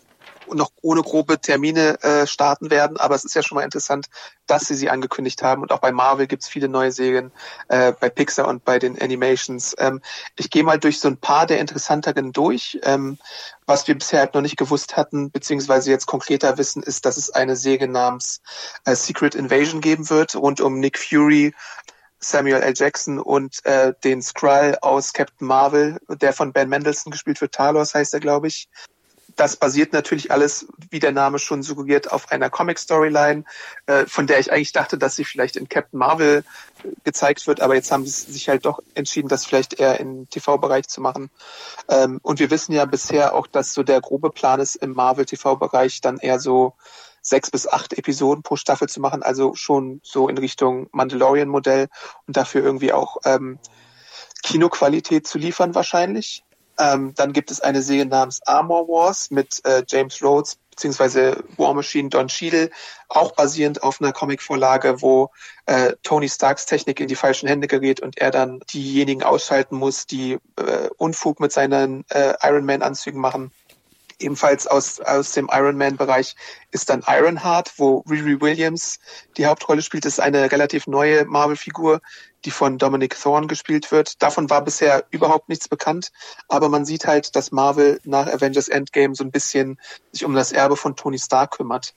[0.54, 2.96] noch ohne grobe Termine äh, starten werden.
[2.96, 4.06] Aber es ist ja schon mal interessant,
[4.46, 5.62] dass sie sie angekündigt haben.
[5.62, 7.32] Und auch bei Marvel gibt's viele neue Serien,
[7.68, 9.74] äh, bei Pixar und bei den Animations.
[9.78, 10.00] Ähm,
[10.36, 12.78] ich gehe mal durch so ein paar der interessanteren durch.
[12.82, 13.18] Ähm,
[13.66, 17.30] was wir bisher halt noch nicht gewusst hatten, beziehungsweise jetzt konkreter wissen, ist, dass es
[17.30, 18.40] eine Serie namens
[18.84, 21.54] äh, Secret Invasion geben wird, rund um Nick Fury,
[22.20, 22.72] Samuel L.
[22.74, 27.94] Jackson und äh, den Skrull aus Captain Marvel, der von Ben Mendelssohn gespielt wird, Talos
[27.94, 28.68] heißt er, glaube ich.
[29.38, 33.44] Das basiert natürlich alles, wie der Name schon suggeriert, auf einer Comic-Storyline,
[33.86, 36.42] äh, von der ich eigentlich dachte, dass sie vielleicht in Captain Marvel
[37.04, 40.88] gezeigt wird, aber jetzt haben sie sich halt doch entschieden, das vielleicht eher im TV-Bereich
[40.88, 41.30] zu machen.
[41.88, 46.00] Ähm, und wir wissen ja bisher auch, dass so der grobe Plan ist, im Marvel-TV-Bereich
[46.00, 46.74] dann eher so
[47.22, 51.86] sechs bis acht Episoden pro Staffel zu machen, also schon so in Richtung Mandalorian-Modell
[52.26, 53.60] und dafür irgendwie auch ähm,
[54.42, 56.42] Kinoqualität zu liefern wahrscheinlich.
[56.78, 61.74] Ähm, dann gibt es eine Serie namens Armor Wars mit äh, James Rhodes beziehungsweise War
[61.74, 62.70] Machine Don Cheadle,
[63.08, 65.32] auch basierend auf einer Comicvorlage, wo
[65.66, 70.06] äh, Tony Starks Technik in die falschen Hände gerät und er dann diejenigen ausschalten muss,
[70.06, 73.50] die äh, Unfug mit seinen äh, Iron Man Anzügen machen.
[74.20, 76.34] Ebenfalls aus, aus dem Iron Man-Bereich
[76.70, 78.98] ist dann Ironheart, wo Riri Williams
[79.36, 80.04] die Hauptrolle spielt.
[80.04, 82.00] Das ist eine relativ neue Marvel-Figur,
[82.44, 84.20] die von Dominic Thorne gespielt wird.
[84.22, 86.10] Davon war bisher überhaupt nichts bekannt,
[86.48, 89.78] aber man sieht halt, dass Marvel nach Avengers Endgame so ein bisschen
[90.12, 91.94] sich um das Erbe von Tony Stark kümmert.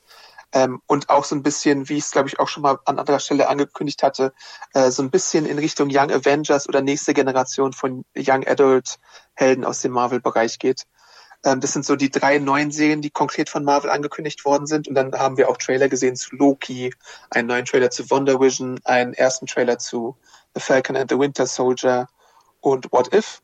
[0.53, 2.99] Ähm, und auch so ein bisschen, wie ich es glaube ich auch schon mal an
[2.99, 4.33] anderer Stelle angekündigt hatte,
[4.73, 8.99] äh, so ein bisschen in Richtung Young Avengers oder nächste Generation von Young Adult
[9.33, 10.83] Helden aus dem Marvel-Bereich geht.
[11.43, 14.87] Ähm, das sind so die drei neuen Serien, die konkret von Marvel angekündigt worden sind.
[14.87, 16.93] Und dann haben wir auch Trailer gesehen zu Loki,
[17.29, 20.15] einen neuen Trailer zu Wonder Vision, einen ersten Trailer zu
[20.55, 22.07] The Falcon and the Winter Soldier
[22.59, 23.41] und What If.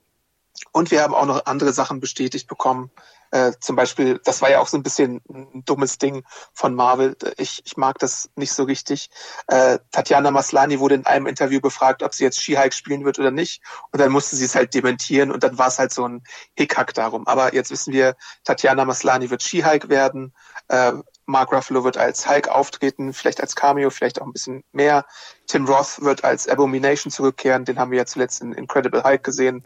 [0.71, 2.91] Und wir haben auch noch andere Sachen bestätigt bekommen,
[3.31, 7.15] äh, zum Beispiel, das war ja auch so ein bisschen ein dummes Ding von Marvel.
[7.37, 9.09] Ich, ich mag das nicht so richtig.
[9.47, 13.31] Äh, Tatjana Maslani wurde in einem Interview befragt, ob sie jetzt She-Hulk spielen wird oder
[13.31, 13.61] nicht.
[13.91, 16.23] Und dann musste sie es halt dementieren und dann war es halt so ein
[16.55, 17.27] Hickhack darum.
[17.27, 20.33] Aber jetzt wissen wir, Tatjana Maslani wird She-Hulk werden.
[20.67, 20.93] Äh,
[21.27, 25.05] Mark Ruffalo wird als Hulk auftreten, vielleicht als Cameo, vielleicht auch ein bisschen mehr.
[25.45, 29.65] Tim Roth wird als Abomination zurückkehren, den haben wir ja zuletzt in Incredible Hulk gesehen.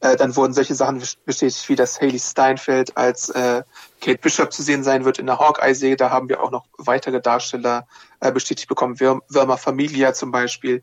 [0.00, 3.62] Äh, dann wurden solche Sachen bestätigt, wie dass Haley Steinfeld als äh,
[4.00, 5.96] Kate Bishop zu sehen sein wird in der Hawkeye-Serie.
[5.96, 7.86] Da haben wir auch noch weitere Darsteller
[8.20, 10.82] äh, bestätigt bekommen, Wirma Familia zum Beispiel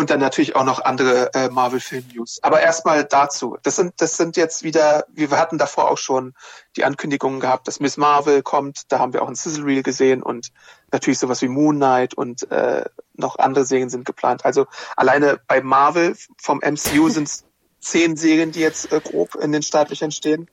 [0.00, 2.38] und dann natürlich auch noch andere äh, Marvel-Film-News.
[2.42, 3.58] Aber erstmal dazu.
[3.62, 6.32] Das sind, das sind jetzt wieder, wir hatten davor auch schon
[6.74, 8.90] die Ankündigungen gehabt, dass Miss Marvel kommt.
[8.90, 10.52] Da haben wir auch ein Sizzle Reel gesehen und
[10.90, 14.46] natürlich sowas wie Moon Knight und äh, noch andere Serien sind geplant.
[14.46, 17.44] Also alleine bei Marvel vom MCU sind es
[17.80, 20.48] zehn Serien, die jetzt äh, grob in den Startlöchern stehen.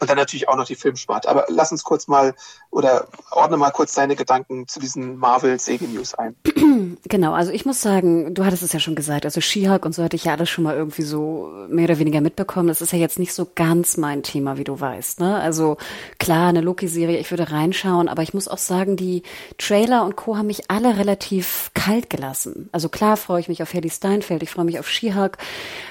[0.00, 1.28] Und dann natürlich auch noch die Filmsparte.
[1.28, 2.34] Aber lass uns kurz mal
[2.70, 6.36] oder ordne mal kurz deine Gedanken zu diesen Marvel-Serie-News ein.
[7.04, 10.02] Genau, also ich muss sagen, du hattest es ja schon gesagt, also She-Hulk und so
[10.02, 12.68] hatte ich ja alles schon mal irgendwie so mehr oder weniger mitbekommen.
[12.68, 15.20] Das ist ja jetzt nicht so ganz mein Thema, wie du weißt.
[15.20, 15.38] Ne?
[15.38, 15.76] Also
[16.18, 19.22] klar, eine Loki-Serie, ich würde reinschauen, aber ich muss auch sagen, die
[19.58, 20.36] Trailer und Co.
[20.36, 22.68] haben mich alle relativ kalt gelassen.
[22.72, 25.38] Also klar freue ich mich auf Hedy Steinfeld, ich freue mich auf She-Hulk,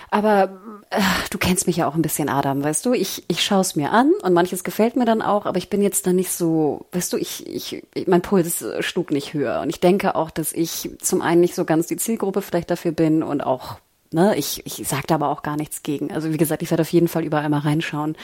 [0.10, 0.60] aber
[0.90, 2.94] äh, du kennst mich ja auch ein bisschen, Adam, weißt du?
[2.94, 5.82] Ich, ich schaue es mir an und manches gefällt mir dann auch, aber ich bin
[5.82, 9.62] jetzt da nicht so, weißt du, ich, ich, mein Puls schlug nicht höher.
[9.62, 12.92] Und ich denke auch, dass ich zum einen nicht so ganz die Zielgruppe vielleicht dafür
[12.92, 16.14] bin und auch Ne, ich, ich sage da aber auch gar nichts gegen.
[16.14, 18.16] Also wie gesagt, ich werde auf jeden Fall überall mal reinschauen.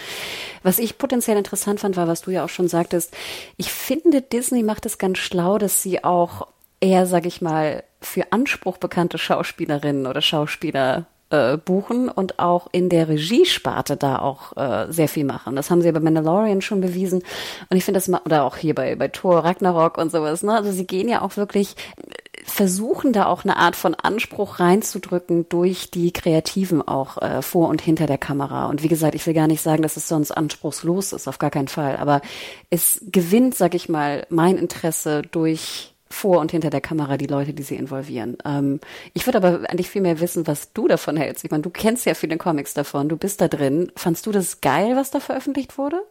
[0.62, 3.14] Was ich potenziell interessant fand, war, was du ja auch schon sagtest.
[3.58, 6.48] Ich finde, Disney macht es ganz schlau, dass sie auch
[6.80, 12.90] eher, sag ich mal, für Anspruch bekannte Schauspielerinnen oder Schauspieler äh, buchen und auch in
[12.90, 15.56] der Regiesparte da auch äh, sehr viel machen.
[15.56, 17.24] Das haben sie ja bei Mandalorian schon bewiesen.
[17.70, 20.54] Und ich finde das oder auch hier bei, bei Thor, Ragnarok und sowas, ne?
[20.54, 21.76] Also sie gehen ja auch wirklich,
[22.46, 27.82] versuchen da auch eine Art von Anspruch reinzudrücken durch die Kreativen auch äh, vor und
[27.82, 28.68] hinter der Kamera.
[28.68, 31.50] Und wie gesagt, ich will gar nicht sagen, dass es sonst anspruchslos ist, auf gar
[31.50, 31.98] keinen Fall.
[31.98, 32.22] Aber
[32.70, 37.54] es gewinnt, sag ich mal, mein Interesse durch vor und hinter der Kamera die Leute,
[37.54, 38.38] die sie involvieren.
[38.46, 38.80] Ähm,
[39.14, 41.44] ich würde aber eigentlich viel mehr wissen, was du davon hältst.
[41.44, 43.92] Ich meine, du kennst ja viele Comics davon, du bist da drin.
[43.96, 46.02] Fandst du das geil, was da veröffentlicht wurde?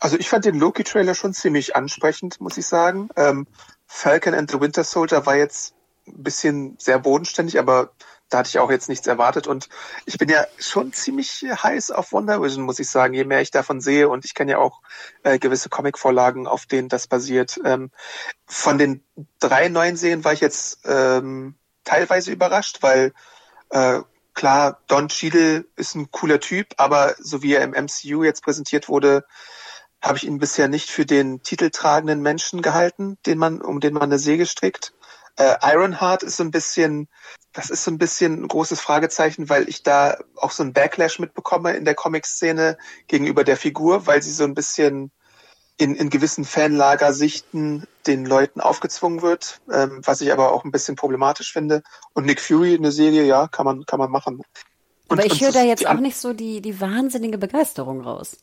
[0.00, 3.10] Also ich fand den Loki-Trailer schon ziemlich ansprechend, muss ich sagen.
[3.16, 3.46] Ähm,
[3.86, 5.74] Falcon and the Winter Soldier war jetzt
[6.08, 7.90] ein bisschen sehr bodenständig, aber
[8.30, 9.46] da hatte ich auch jetzt nichts erwartet.
[9.46, 9.68] Und
[10.06, 13.50] ich bin ja schon ziemlich heiß auf Wonder Vision, muss ich sagen, je mehr ich
[13.50, 14.08] davon sehe.
[14.08, 14.80] Und ich kenne ja auch
[15.24, 17.60] äh, gewisse Comic-Vorlagen, auf denen das basiert.
[17.64, 17.90] Ähm,
[18.46, 19.04] von den
[19.40, 23.12] drei neuen Serien war ich jetzt ähm, teilweise überrascht, weil
[23.70, 24.00] äh,
[24.34, 28.88] klar, Don Cheadle ist ein cooler Typ, aber so wie er im MCU jetzt präsentiert
[28.88, 29.24] wurde,
[30.02, 34.04] habe ich ihn bisher nicht für den titeltragenden Menschen gehalten, den man, um den man
[34.04, 34.94] eine Säge strickt.
[35.36, 37.08] Äh, Ironheart ist so ein bisschen,
[37.52, 41.18] das ist so ein bisschen ein großes Fragezeichen, weil ich da auch so ein Backlash
[41.18, 45.10] mitbekomme in der Comic-Szene gegenüber der Figur, weil sie so ein bisschen
[45.80, 50.94] in, in gewissen Fanlagersichten den Leuten aufgezwungen wird, ähm, was ich aber auch ein bisschen
[50.94, 51.82] problematisch finde.
[52.12, 54.42] Und Nick Fury, eine Serie, ja, kann man, kann man machen.
[55.08, 58.36] Und, aber ich höre da jetzt auch nicht so die, die wahnsinnige Begeisterung raus.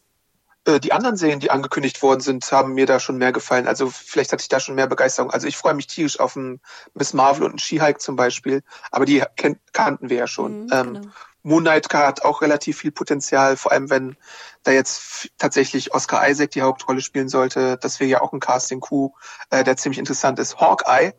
[0.67, 3.67] Äh, die anderen Serien, die angekündigt worden sind, haben mir da schon mehr gefallen.
[3.67, 5.31] Also vielleicht hatte ich da schon mehr Begeisterung.
[5.31, 6.59] Also ich freue mich tierisch auf ein
[6.93, 8.63] Miss Marvel und ein She-Hulk zum Beispiel.
[8.91, 9.23] Aber die
[9.71, 10.65] kannten wir ja schon.
[10.65, 11.07] Mhm, ähm, genau.
[11.43, 14.17] Moon Knight hat auch relativ viel Potenzial, vor allem wenn
[14.63, 17.77] da jetzt tatsächlich Oscar Isaac die Hauptrolle spielen sollte.
[17.77, 19.15] Das wäre ja auch ein Casting-Coup,
[19.49, 20.59] äh, der ziemlich interessant ist.
[20.59, 21.13] Hawkeye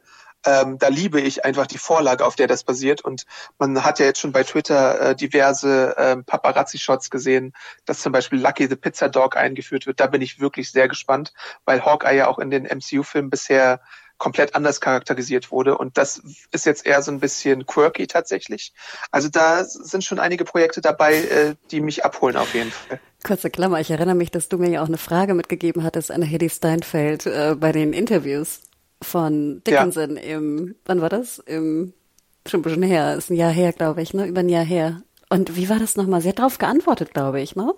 [0.48, 3.02] ähm, da liebe ich einfach die Vorlage, auf der das basiert.
[3.02, 3.24] Und
[3.58, 7.52] man hat ja jetzt schon bei Twitter äh, diverse äh, Paparazzi-Shots gesehen,
[7.84, 10.00] dass zum Beispiel Lucky the Pizza Dog eingeführt wird.
[10.00, 11.32] Da bin ich wirklich sehr gespannt,
[11.64, 13.80] weil Hawkeye ja auch in den MCU-Filmen bisher
[14.16, 15.78] komplett anders charakterisiert wurde.
[15.78, 18.72] Und das ist jetzt eher so ein bisschen quirky tatsächlich.
[19.12, 22.98] Also da sind schon einige Projekte dabei, äh, die mich abholen auf jeden Fall.
[23.24, 26.22] Kurze Klammer, ich erinnere mich, dass du mir ja auch eine Frage mitgegeben hattest an
[26.22, 28.60] Hedy Steinfeld äh, bei den Interviews
[29.02, 30.22] von Dickinson ja.
[30.22, 31.38] im, wann war das?
[31.38, 31.92] Im,
[32.46, 34.26] schon ein bisschen her, ist ein Jahr her, glaube ich, ne?
[34.26, 35.02] Über ein Jahr her.
[35.28, 36.22] Und wie war das nochmal?
[36.22, 37.74] Sie hat darauf geantwortet, glaube ich, ne?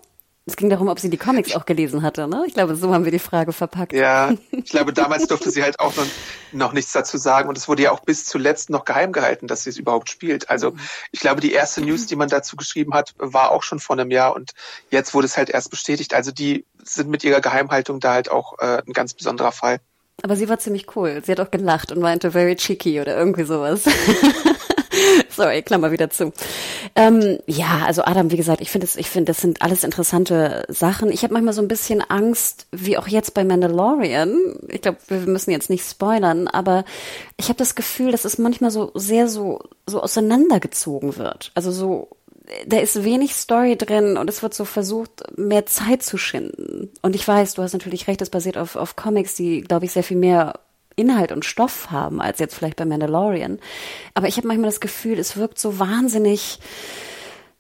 [0.47, 2.45] Es ging darum, ob sie die Comics auch gelesen hatte, ne?
[2.47, 3.93] Ich glaube, so haben wir die Frage verpackt.
[3.93, 6.07] Ja, ich glaube, damals durfte sie halt auch noch,
[6.53, 9.65] noch nichts dazu sagen und es wurde ja auch bis zuletzt noch geheim gehalten, dass
[9.65, 10.49] sie es überhaupt spielt.
[10.49, 10.75] Also
[11.13, 14.11] ich glaube, die erste News, die man dazu geschrieben hat, war auch schon vor einem
[14.11, 14.53] Jahr und
[14.91, 16.15] jetzt wurde es halt erst bestätigt.
[16.15, 19.81] Also die sind mit ihrer Geheimhaltung da halt auch äh, ein ganz besonderer Fall.
[20.23, 21.23] Aber sie war ziemlich cool.
[21.25, 23.85] Sie hat auch gelacht und meinte very cheeky oder irgendwie sowas.
[25.31, 26.33] Sorry, Klammer wieder zu.
[26.95, 31.11] Ähm, ja, also Adam, wie gesagt, ich finde ich finde, das sind alles interessante Sachen.
[31.11, 34.37] Ich habe manchmal so ein bisschen Angst, wie auch jetzt bei Mandalorian.
[34.69, 36.85] Ich glaube, wir müssen jetzt nicht spoilern, aber
[37.37, 41.53] ich habe das Gefühl, dass es manchmal so sehr so so auseinandergezogen wird.
[41.55, 42.09] Also so
[42.67, 46.91] da ist wenig Story drin und es wird so versucht, mehr Zeit zu schinden.
[47.03, 49.93] Und ich weiß, du hast natürlich recht, es basiert auf, auf Comics, die, glaube ich,
[49.93, 50.55] sehr viel mehr
[50.97, 53.59] Inhalt und Stoff haben als jetzt vielleicht bei Mandalorian.
[54.15, 56.59] Aber ich habe manchmal das Gefühl, es wirkt so wahnsinnig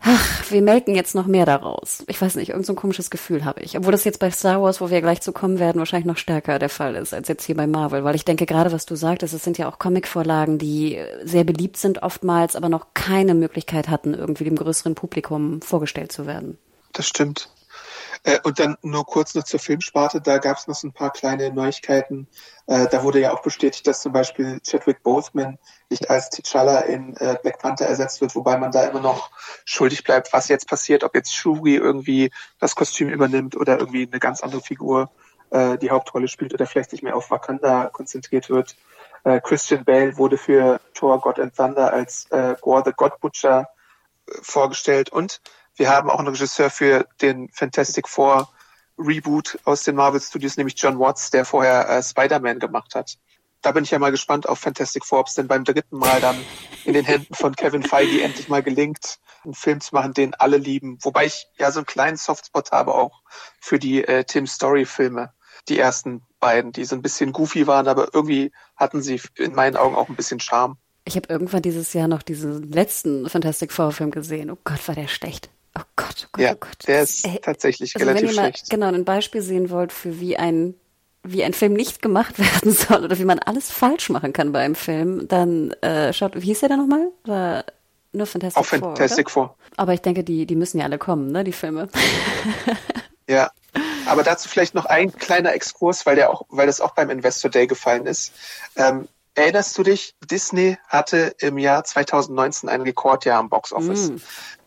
[0.00, 2.04] ach, wir melken jetzt noch mehr daraus.
[2.06, 3.76] Ich weiß nicht, irgendein so komisches Gefühl habe ich.
[3.76, 6.58] Obwohl das jetzt bei Star Wars, wo wir gleich zu kommen werden, wahrscheinlich noch stärker
[6.58, 8.04] der Fall ist als jetzt hier bei Marvel.
[8.04, 11.76] Weil ich denke, gerade was du sagtest, es sind ja auch Comicvorlagen, die sehr beliebt
[11.76, 16.58] sind oftmals, aber noch keine Möglichkeit hatten, irgendwie dem größeren Publikum vorgestellt zu werden.
[16.92, 17.48] Das stimmt.
[18.22, 21.10] Äh, und dann nur kurz noch zur Filmsparte, da gab es noch so ein paar
[21.10, 22.28] kleine Neuigkeiten.
[22.66, 27.16] Äh, da wurde ja auch bestätigt, dass zum Beispiel Chadwick Boseman nicht als T'Challa in
[27.16, 29.30] äh, Black Panther ersetzt wird, wobei man da immer noch
[29.64, 34.20] schuldig bleibt, was jetzt passiert, ob jetzt Shuri irgendwie das Kostüm übernimmt oder irgendwie eine
[34.20, 35.10] ganz andere Figur
[35.82, 38.76] die Hauptrolle spielt oder vielleicht nicht mehr auf Wakanda konzentriert wird.
[39.42, 42.28] Christian Bale wurde für Thor God and Thunder als
[42.60, 43.68] Gore the God Butcher
[44.42, 45.40] vorgestellt und
[45.80, 48.50] wir haben auch einen Regisseur für den Fantastic Four
[48.98, 53.16] Reboot aus den Marvel Studios, nämlich John Watts, der vorher äh, Spider-Man gemacht hat.
[53.62, 56.20] Da bin ich ja mal gespannt auf Fantastic Four, ob es denn beim dritten Mal
[56.20, 56.36] dann
[56.84, 60.58] in den Händen von Kevin Feige endlich mal gelingt, einen Film zu machen, den alle
[60.58, 60.98] lieben.
[61.00, 63.22] Wobei ich ja so einen kleinen Softspot habe auch
[63.58, 65.32] für die äh, Tim Story Filme.
[65.70, 69.76] Die ersten beiden, die so ein bisschen goofy waren, aber irgendwie hatten sie in meinen
[69.76, 70.76] Augen auch ein bisschen Charme.
[71.06, 74.50] Ich habe irgendwann dieses Jahr noch diesen letzten Fantastic Four Film gesehen.
[74.50, 75.48] Oh Gott, war der schlecht.
[75.78, 76.86] Oh Gott, oh Gott, ja, oh Gott.
[76.86, 78.70] Der ist Ey, tatsächlich also relativ wenn ihr mal, schlecht.
[78.70, 80.74] Genau, ein Beispiel sehen wollt für wie ein
[81.22, 84.60] wie ein Film nicht gemacht werden soll oder wie man alles falsch machen kann bei
[84.60, 87.08] einem Film, dann äh, schaut, wie hieß der da nochmal?
[87.24, 87.64] War
[88.12, 88.80] nur Fantastic Auch Four.
[88.80, 89.30] Fantastic?
[89.30, 89.56] Four.
[89.76, 91.88] Aber ich denke, die, die müssen ja alle kommen, ne, die Filme.
[93.28, 93.50] ja.
[94.06, 97.50] Aber dazu vielleicht noch ein kleiner Exkurs, weil der auch, weil das auch beim Investor
[97.50, 98.32] Day gefallen ist.
[98.74, 100.16] Ähm, erinnerst du dich?
[100.28, 104.10] Disney hatte im Jahr 2019 ein Rekordjahr am Box Office.
[104.10, 104.16] Mm.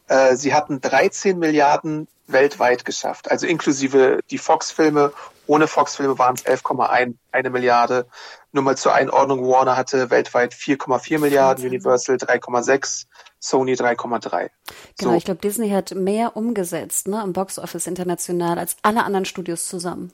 [0.08, 5.13] Äh, sie hatten 13 Milliarden weltweit geschafft, also inklusive die Fox-Filme.
[5.46, 8.06] Ohne Fox-Filme waren es 11,1 eine Milliarde.
[8.54, 13.06] Nur mal zur Einordnung, Warner hatte weltweit 4,4 Milliarden, Universal 3,6,
[13.39, 14.50] Sony 3,3.
[14.98, 15.18] Genau, so.
[15.18, 20.13] ich glaube, Disney hat mehr umgesetzt ne, im Box-Office international als alle anderen Studios zusammen.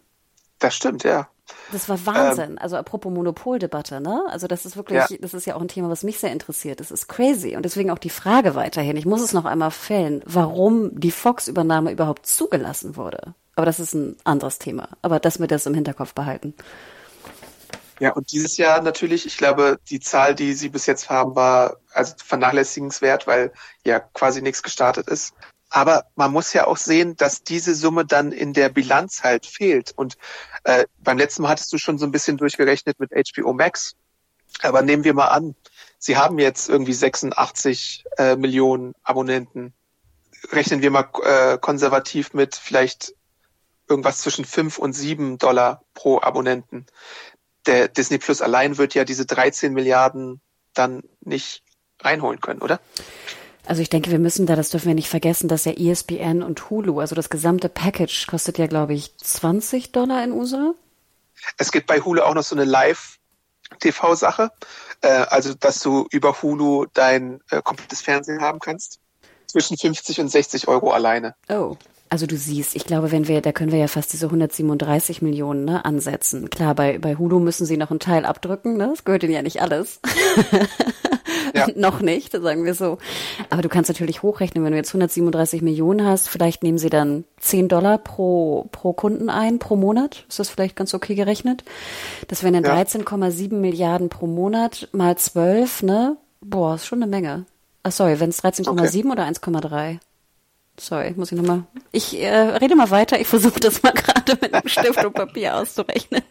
[0.58, 1.30] Das stimmt, ja.
[1.72, 2.52] Das war Wahnsinn.
[2.52, 4.24] Ähm, also apropos Monopoldebatte, ne?
[4.30, 5.18] Also das ist wirklich, ja.
[5.20, 6.80] das ist ja auch ein Thema, was mich sehr interessiert.
[6.80, 7.56] Das ist crazy.
[7.56, 8.98] Und deswegen auch die Frage weiterhin.
[8.98, 13.34] Ich muss es noch einmal fällen, warum die Fox-Übernahme überhaupt zugelassen wurde.
[13.56, 14.90] Aber das ist ein anderes Thema.
[15.02, 16.54] Aber dass wir das im Hinterkopf behalten.
[18.00, 21.78] Ja, und dieses Jahr natürlich, ich glaube, die Zahl, die Sie bis jetzt haben, war
[21.92, 23.52] also vernachlässigenswert, weil
[23.86, 25.34] ja quasi nichts gestartet ist.
[25.70, 29.92] Aber man muss ja auch sehen, dass diese Summe dann in der Bilanz halt fehlt.
[29.96, 30.18] Und
[30.64, 33.96] äh, beim letzten Mal hattest du schon so ein bisschen durchgerechnet mit HBO Max.
[34.62, 35.56] Aber nehmen wir mal an,
[36.00, 39.74] Sie haben jetzt irgendwie 86 äh, Millionen Abonnenten.
[40.52, 43.14] Rechnen wir mal äh, konservativ mit vielleicht
[43.88, 46.86] irgendwas zwischen 5 und 7 Dollar pro Abonnenten
[47.70, 50.42] der Disney Plus allein wird ja diese 13 Milliarden
[50.74, 51.64] dann nicht
[52.02, 52.80] reinholen können, oder?
[53.70, 56.72] Also ich denke, wir müssen da, das dürfen wir nicht vergessen, dass ja ESPN und
[56.72, 60.74] Hulu, also das gesamte Package kostet ja, glaube ich, 20 Dollar in USA.
[61.56, 64.50] Es gibt bei Hulu auch noch so eine Live-TV-Sache,
[65.02, 69.02] äh, also dass du über Hulu dein äh, komplettes Fernsehen haben kannst.
[69.46, 71.36] Zwischen 50 und 60 Euro alleine.
[71.48, 71.78] Oh.
[72.10, 75.66] Also du siehst, ich glaube, wenn wir, da können wir ja fast diese 137 Millionen
[75.66, 76.50] ne, ansetzen.
[76.50, 78.88] Klar, bei, bei Hulu müssen sie noch einen Teil abdrücken, ne?
[78.90, 80.00] Das gehört ihnen ja nicht alles.
[81.68, 81.68] ja.
[81.76, 82.98] noch nicht, sagen wir so.
[83.50, 87.26] Aber du kannst natürlich hochrechnen, wenn du jetzt 137 Millionen hast, vielleicht nehmen sie dann
[87.40, 90.26] 10 Dollar pro, pro Kunden ein, pro Monat.
[90.28, 91.64] Ist das vielleicht ganz okay gerechnet?
[92.28, 92.82] Das wären dann ja.
[92.82, 96.18] 13,7 Milliarden pro Monat mal 12, ne?
[96.42, 97.46] Boah, ist schon eine Menge.
[97.84, 99.12] Ach sorry, wenn es 13,7 okay.
[99.12, 100.00] oder 1,3?
[100.80, 101.64] Sorry, muss ich nochmal.
[101.92, 103.20] Ich äh, rede mal weiter.
[103.20, 106.24] Ich versuche das mal gerade mit einem Stift und Papier auszurechnen.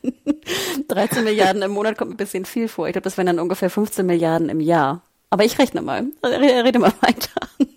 [0.89, 2.87] 13 Milliarden im Monat kommt ein bisschen viel vor.
[2.87, 5.03] Ich glaube, das wären dann ungefähr 15 Milliarden im Jahr.
[5.31, 6.07] Aber ich rechne mal.
[6.25, 7.31] Rede mal weiter.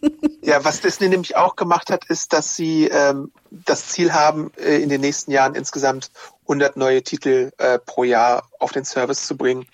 [0.43, 4.77] Ja, was Disney nämlich auch gemacht hat, ist, dass sie ähm, das Ziel haben, äh,
[4.81, 6.09] in den nächsten Jahren insgesamt
[6.41, 9.67] 100 neue Titel äh, pro Jahr auf den Service zu bringen.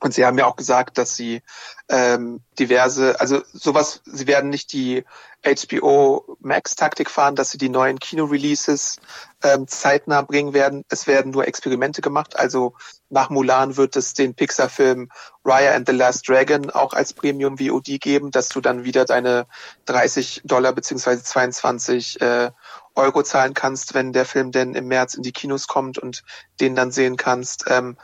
[0.00, 1.42] Und sie haben ja auch gesagt, dass sie
[1.88, 5.04] ähm, diverse, also sowas, sie werden nicht die
[5.44, 8.96] HBO Max Taktik fahren, dass sie die neuen Kino-Releases
[9.44, 10.84] ähm, zeitnah bringen werden.
[10.88, 12.36] Es werden nur Experimente gemacht.
[12.36, 12.74] Also
[13.10, 15.10] nach Mulan wird es den Pixar-Film
[15.44, 19.46] Raya and the Last Dragon auch als Premium VOD geben, dass du dann wieder deine
[19.86, 22.50] 30 Dollar beziehungsweise 22 äh,
[22.94, 26.22] Euro zahlen kannst, wenn der Film denn im März in die Kinos kommt und
[26.60, 27.64] den dann sehen kannst.
[27.68, 27.96] Ähm,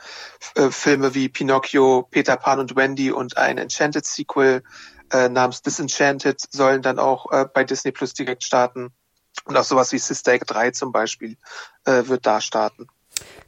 [0.55, 4.63] äh, Filme wie Pinocchio, Peter Pan und Wendy und ein Enchanted Sequel
[5.11, 8.91] äh, namens Disenchanted sollen dann auch äh, bei Disney Plus direkt starten.
[9.45, 11.37] Und auch sowas wie Sister Act 3 zum Beispiel
[11.85, 12.87] äh, wird da starten.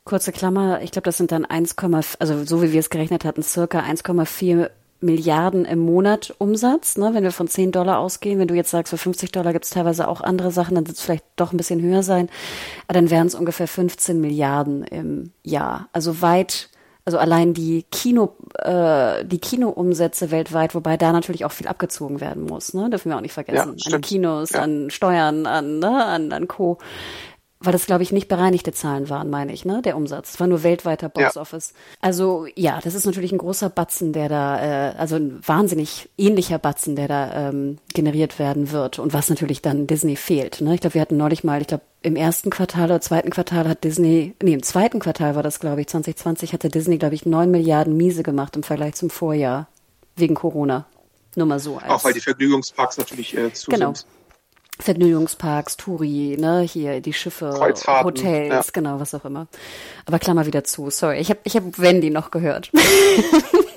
[0.04, 1.76] Kurze Klammer, ich glaube, das sind dann 1,
[2.20, 4.70] also so wie wir es gerechnet hatten, circa 1,4
[5.02, 8.38] Milliarden im Monat Umsatz, ne, wenn wir von 10 Dollar ausgehen.
[8.38, 10.98] Wenn du jetzt sagst, für 50 Dollar gibt es teilweise auch andere Sachen, dann wird
[10.98, 12.28] es vielleicht doch ein bisschen höher sein.
[12.88, 15.88] Aber dann wären es ungefähr 15 Milliarden im Jahr.
[15.94, 16.70] Also weit,
[17.06, 22.44] also allein die Kino, äh, die Kinoumsätze weltweit, wobei da natürlich auch viel abgezogen werden
[22.44, 22.90] muss, ne?
[22.90, 23.76] Dürfen wir auch nicht vergessen.
[23.78, 24.62] Ja, an Kinos, ja.
[24.62, 26.78] an Steuern, an, ne, an, an Co
[27.62, 29.82] weil das, glaube ich, nicht bereinigte Zahlen waren, meine ich, ne?
[29.82, 30.32] Der Umsatz.
[30.32, 31.72] Es war nur weltweiter Boxoffice.
[31.72, 31.98] Ja.
[32.00, 36.58] Also ja, das ist natürlich ein großer Batzen, der da, äh, also ein wahnsinnig ähnlicher
[36.58, 40.62] Batzen, der da ähm, generiert werden wird und was natürlich dann Disney fehlt.
[40.62, 40.74] Ne?
[40.74, 43.84] Ich glaube, wir hatten neulich mal, ich glaube, im ersten Quartal oder zweiten Quartal hat
[43.84, 47.52] Disney, nee, im zweiten Quartal war das, glaube ich, 2020 hatte Disney, glaube ich, neun
[47.52, 49.67] Milliarden Miese gemacht im Vergleich zum Vorjahr
[50.15, 50.86] wegen Corona.
[51.36, 51.80] Nur mal so.
[51.88, 53.93] Auch weil die Vergnügungsparks natürlich äh, zu genau.
[53.93, 54.06] sind.
[54.80, 58.72] Vergnügungsparks, Touri, ne, hier die Schiffe, Hotels, ja.
[58.72, 59.48] genau, was auch immer.
[60.06, 61.20] Aber Klammer wieder zu, sorry.
[61.20, 62.72] Ich habe ich hab Wendy noch gehört.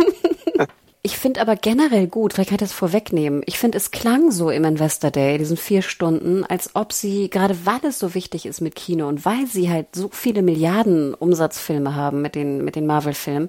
[1.05, 3.43] Ich finde aber generell gut, vielleicht kann ich das vorwegnehmen.
[3.47, 7.67] Ich finde, es klang so im Investor Day, diesen vier Stunden, als ob sie, gerade
[7.67, 11.97] weil es so wichtig ist mit Kino und weil sie halt so viele Milliarden Umsatzfilme
[11.97, 13.49] haben mit den, mit den Marvel-Filmen,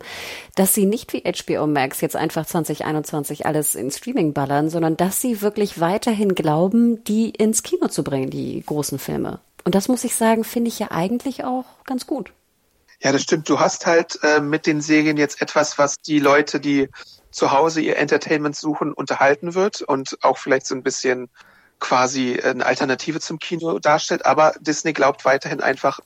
[0.56, 5.22] dass sie nicht wie HBO Max jetzt einfach 2021 alles in Streaming ballern, sondern dass
[5.22, 9.42] sie wirklich weiterhin glauben, die ins Kino zu bringen, die großen Filme.
[9.63, 12.34] Und das muss ich sagen, finde ich ja eigentlich auch ganz gut.
[13.00, 13.48] Ja, das stimmt.
[13.48, 16.89] Du hast halt äh, mit den Serien jetzt etwas, was die Leute, die
[17.34, 21.30] zu Hause ihr Entertainment suchen, unterhalten wird und auch vielleicht so ein bisschen
[21.80, 24.26] quasi eine Alternative zum Kino darstellt.
[24.26, 26.00] Aber Disney glaubt weiterhin einfach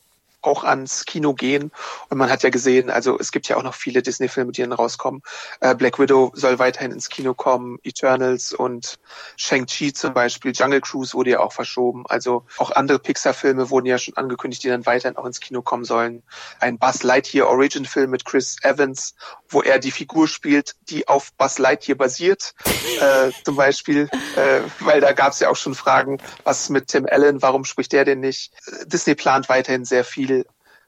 [0.47, 1.71] auch ans Kino gehen.
[2.09, 4.73] Und man hat ja gesehen, also es gibt ja auch noch viele Disney-Filme, die dann
[4.73, 5.21] rauskommen.
[5.59, 8.99] Äh, Black Widow soll weiterhin ins Kino kommen, Eternals und
[9.35, 12.05] Shang-Chi zum Beispiel, Jungle Cruise wurde ja auch verschoben.
[12.07, 15.83] Also auch andere Pixar-Filme wurden ja schon angekündigt, die dann weiterhin auch ins Kino kommen
[15.83, 16.23] sollen.
[16.59, 19.15] Ein Buzz Lightyear Origin-Film mit Chris Evans,
[19.49, 22.53] wo er die Figur spielt, die auf Buzz Lightyear basiert,
[22.99, 27.05] äh, zum Beispiel, äh, weil da gab es ja auch schon Fragen, was mit Tim
[27.09, 28.51] Allen, warum spricht der denn nicht?
[28.85, 30.36] Disney plant weiterhin sehr viel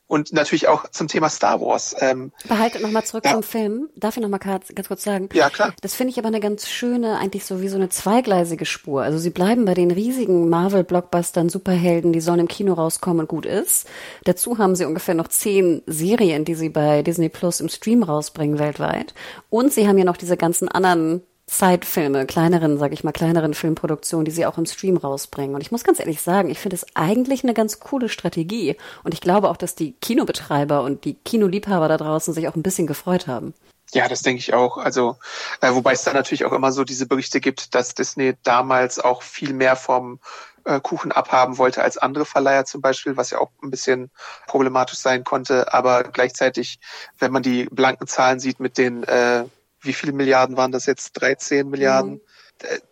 [0.09, 1.95] Und natürlich auch zum Thema Star Wars.
[1.99, 3.33] Ähm, Behaltet nochmal zurück ja.
[3.33, 3.89] zum Film.
[3.95, 5.29] Darf ich nochmal ganz kurz sagen?
[5.33, 5.71] Ja, klar.
[5.81, 9.03] Das finde ich aber eine ganz schöne, eigentlich so wie so eine zweigleisige Spur.
[9.03, 13.45] Also sie bleiben bei den riesigen Marvel-Blockbustern, Superhelden, die sollen im Kino rauskommen und gut
[13.45, 13.87] ist.
[14.23, 18.57] Dazu haben sie ungefähr noch zehn Serien, die sie bei Disney Plus im Stream rausbringen
[18.57, 19.13] weltweit.
[19.51, 24.25] Und sie haben ja noch diese ganzen anderen Zeitfilme, kleineren, sage ich mal, kleineren Filmproduktionen,
[24.25, 25.55] die sie auch im Stream rausbringen.
[25.55, 28.77] Und ich muss ganz ehrlich sagen, ich finde es eigentlich eine ganz coole Strategie.
[29.03, 32.63] Und ich glaube auch, dass die Kinobetreiber und die Kinoliebhaber da draußen sich auch ein
[32.63, 33.53] bisschen gefreut haben.
[33.93, 34.77] Ja, das denke ich auch.
[34.77, 35.17] Also,
[35.61, 39.23] äh, wobei es da natürlich auch immer so diese Berichte gibt, dass Disney damals auch
[39.23, 40.19] viel mehr vom
[40.65, 44.11] äh, Kuchen abhaben wollte als andere Verleiher zum Beispiel, was ja auch ein bisschen
[44.45, 45.73] problematisch sein konnte.
[45.73, 46.79] Aber gleichzeitig,
[47.17, 49.45] wenn man die blanken Zahlen sieht mit den äh,
[49.81, 51.13] wie viele Milliarden waren das jetzt?
[51.13, 52.13] 13 Milliarden?
[52.13, 52.21] Mhm.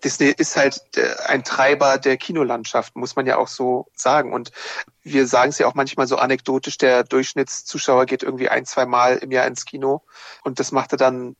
[0.03, 0.81] Disney ist halt
[1.25, 4.31] ein Treiber der Kinolandschaft, muss man ja auch so sagen.
[4.31, 4.51] Und
[5.03, 9.17] wir sagen es ja auch manchmal so anekdotisch, der Durchschnittszuschauer geht irgendwie ein, zwei Mal
[9.17, 10.03] im Jahr ins Kino.
[10.43, 11.35] Und das macht er dann,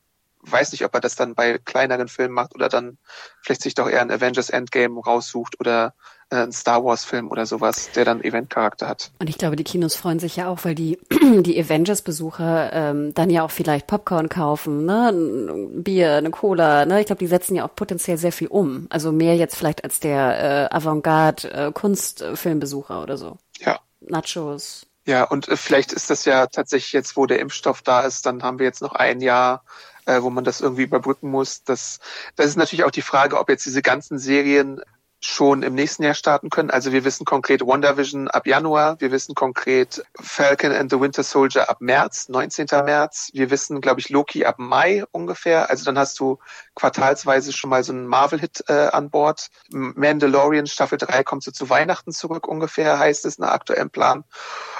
[0.50, 2.98] weiß nicht, ob er das dann bei kleineren Filmen macht oder dann
[3.42, 5.94] vielleicht sich doch eher ein Avengers Endgame raussucht oder
[6.30, 9.10] äh, ein Star Wars Film oder sowas, der dann Eventcharakter hat.
[9.18, 13.14] Und ich glaube, die Kinos freuen sich ja auch, weil die die Avengers Besucher ähm,
[13.14, 17.00] dann ja auch vielleicht Popcorn kaufen, ne, ein Bier, eine Cola, ne?
[17.00, 20.00] Ich glaube, die setzen ja auch potenziell sehr viel um, also mehr jetzt vielleicht als
[20.00, 23.38] der äh, Avantgarde äh, Kunstfilmbesucher oder so.
[23.60, 23.80] Ja.
[24.00, 24.86] Nachos.
[25.08, 28.42] Ja, und äh, vielleicht ist das ja tatsächlich jetzt, wo der Impfstoff da ist, dann
[28.42, 29.64] haben wir jetzt noch ein Jahr
[30.08, 31.62] äh, wo man das irgendwie überbrücken muss.
[31.64, 32.00] Das,
[32.34, 34.80] das ist natürlich auch die Frage, ob jetzt diese ganzen Serien
[35.20, 36.70] schon im nächsten Jahr starten können.
[36.70, 41.68] Also wir wissen konkret WandaVision ab Januar, wir wissen konkret Falcon and the Winter Soldier
[41.68, 42.66] ab März, 19.
[42.84, 43.30] März.
[43.32, 45.70] Wir wissen, glaube ich, Loki ab Mai ungefähr.
[45.70, 46.38] Also dann hast du
[46.76, 49.48] quartalsweise schon mal so einen Marvel-Hit äh, an Bord.
[49.70, 54.24] Mandalorian Staffel 3 kommt so zu Weihnachten zurück ungefähr, heißt es nach aktuellem Plan.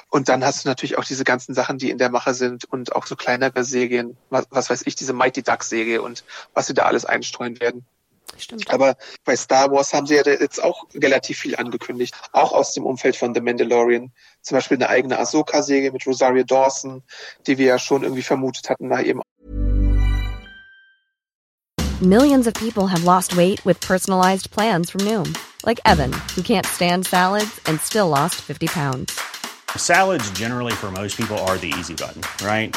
[0.08, 2.94] Und dann hast du natürlich auch diese ganzen Sachen, die in der Mache sind und
[2.94, 6.24] auch so kleinere Serien, was, was weiß ich, diese Mighty Duck Serie und
[6.54, 7.84] was sie da alles einstreuen werden.
[8.38, 8.70] Stimmt.
[8.70, 12.86] Aber bei Star Wars haben sie ja jetzt auch relativ viel angekündigt, auch aus dem
[12.86, 14.12] Umfeld von The Mandalorian.
[14.42, 17.02] Zum Beispiel eine eigene Ahsoka-Serie mit Rosario Dawson,
[17.46, 19.20] die wir ja schon irgendwie vermutet hatten, nach eben.
[22.00, 25.36] Millions of people have lost weight with personalized plans from Noom.
[25.66, 29.20] Like Evan, who can't stand salads and still lost 50 pounds.
[29.76, 32.76] Salads generally for most people are the easy button, right?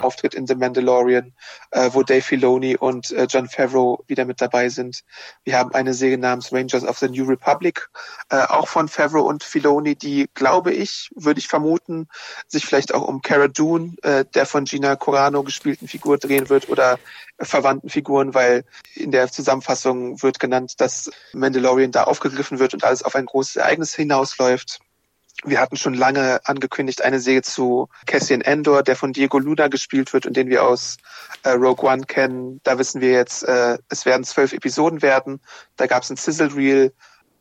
[0.00, 1.32] Auftritt in The Mandalorian,
[1.70, 5.02] äh, wo Dave Filoni und äh, John Favreau wieder mit dabei sind.
[5.44, 7.88] Wir haben eine Serie namens Rangers of the New Republic,
[8.30, 12.08] äh, auch von Favreau und Filoni, die, glaube ich, würde ich vermuten,
[12.48, 16.68] sich vielleicht auch um Cara Dune, äh, der von Gina Corano gespielten Figur drehen wird
[16.68, 16.98] oder
[17.40, 18.64] verwandten Figuren, weil
[18.94, 23.56] in der Zusammenfassung wird genannt, dass Mandalorian da aufgegriffen wird und alles auf ein großes
[23.56, 24.80] Ereignis hinausläuft.
[25.42, 30.12] Wir hatten schon lange angekündigt eine Serie zu Cassian Endor, der von Diego Luna gespielt
[30.12, 30.96] wird und den wir aus
[31.42, 32.60] äh, Rogue One kennen.
[32.62, 35.40] Da wissen wir jetzt, äh, es werden zwölf Episoden werden.
[35.76, 36.92] Da gab es ein Sizzle Reel.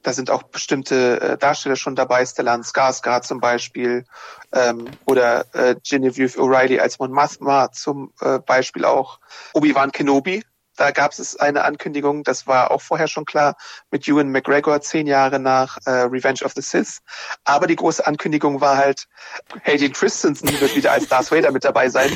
[0.01, 4.05] Da sind auch bestimmte äh, Darsteller schon dabei, Stellan Skarsgård zum Beispiel
[4.51, 9.19] ähm, oder äh, Genevieve O'Reilly als Mon Mothma zum äh, Beispiel auch.
[9.53, 10.43] Obi-Wan Kenobi,
[10.75, 13.55] da gab es eine Ankündigung, das war auch vorher schon klar,
[13.91, 16.99] mit Ewan McGregor zehn Jahre nach äh, Revenge of the Sith.
[17.43, 19.07] Aber die große Ankündigung war halt,
[19.63, 22.11] Hayden Christensen wird wieder als Darth Vader mit dabei sein.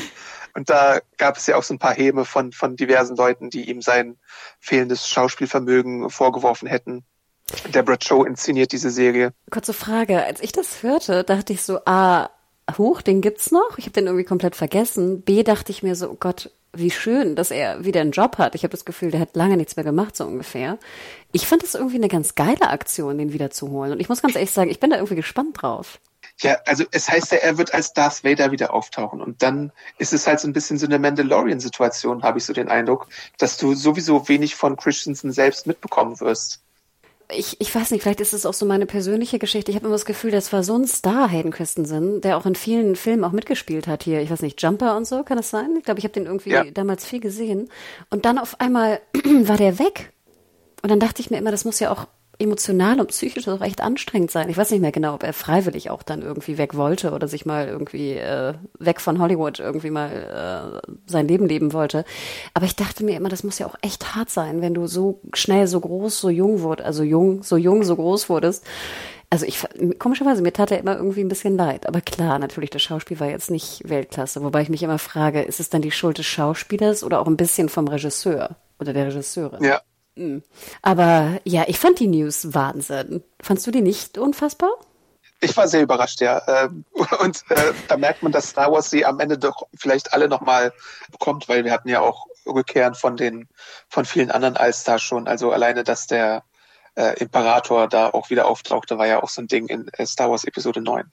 [0.54, 3.70] Und da gab es ja auch so ein paar Häme von, von diversen Leuten, die
[3.70, 4.16] ihm sein
[4.58, 7.04] fehlendes Schauspielvermögen vorgeworfen hätten.
[7.68, 9.32] Deborah Cho inszeniert diese Serie.
[9.50, 10.24] Kurze Frage.
[10.24, 12.30] Als ich das hörte, dachte ich so, ah,
[12.76, 13.78] hoch, den gibt's noch.
[13.78, 15.22] Ich habe den irgendwie komplett vergessen.
[15.22, 18.54] B dachte ich mir so, oh Gott, wie schön, dass er wieder einen Job hat.
[18.54, 20.78] Ich habe das Gefühl, der hat lange nichts mehr gemacht, so ungefähr.
[21.32, 23.92] Ich fand das irgendwie eine ganz geile Aktion, den wiederzuholen.
[23.92, 25.98] Und ich muss ganz ehrlich sagen, ich bin da irgendwie gespannt drauf.
[26.40, 29.20] Ja, also es heißt ja, er wird als Darth Vader wieder auftauchen.
[29.20, 32.68] Und dann ist es halt so ein bisschen so eine Mandalorian-Situation, habe ich so den
[32.68, 33.08] Eindruck,
[33.38, 36.60] dass du sowieso wenig von Christensen selbst mitbekommen wirst
[37.30, 39.70] ich, ich weiß nicht, vielleicht ist es auch so meine persönliche Geschichte.
[39.70, 42.54] Ich habe immer das Gefühl, das war so ein Star, Hayden Christensen, der auch in
[42.54, 44.22] vielen Filmen auch mitgespielt hat hier.
[44.22, 45.76] Ich weiß nicht, Jumper und so, kann das sein?
[45.76, 46.64] Ich glaube, ich habe den irgendwie ja.
[46.64, 47.68] damals viel gesehen.
[48.08, 49.00] Und dann auf einmal
[49.42, 50.12] war der weg.
[50.82, 52.06] Und dann dachte ich mir immer, das muss ja auch
[52.38, 54.48] emotional und psychisch auch echt anstrengend sein.
[54.48, 57.46] Ich weiß nicht mehr genau, ob er freiwillig auch dann irgendwie weg wollte oder sich
[57.46, 62.04] mal irgendwie äh, weg von Hollywood irgendwie mal äh, sein Leben leben wollte.
[62.54, 65.20] Aber ich dachte mir immer, das muss ja auch echt hart sein, wenn du so
[65.34, 68.64] schnell, so groß, so jung wurdest, also jung, so jung, so groß wurdest.
[69.30, 69.62] Also ich,
[69.98, 71.86] komischerweise, mir tat er immer irgendwie ein bisschen leid.
[71.86, 74.42] Aber klar, natürlich, das Schauspiel war jetzt nicht Weltklasse.
[74.42, 77.36] Wobei ich mich immer frage, ist es dann die Schuld des Schauspielers oder auch ein
[77.36, 79.62] bisschen vom Regisseur oder der Regisseurin?
[79.62, 79.82] Ja.
[80.18, 80.42] Hm.
[80.82, 83.22] Aber ja, ich fand die News Wahnsinn.
[83.40, 84.70] Fandst du die nicht unfassbar?
[85.40, 86.42] Ich war sehr überrascht, ja.
[86.48, 86.84] Ähm,
[87.20, 90.72] und äh, da merkt man, dass Star Wars sie am Ende doch vielleicht alle nochmal
[91.12, 93.48] bekommt, weil wir hatten ja auch Rückkehren von den
[93.88, 95.28] von vielen anderen Allstars schon.
[95.28, 96.42] Also alleine, dass der
[96.96, 100.30] äh, Imperator da auch wieder auftauchte, war ja auch so ein Ding in äh, Star
[100.30, 101.04] Wars Episode 9.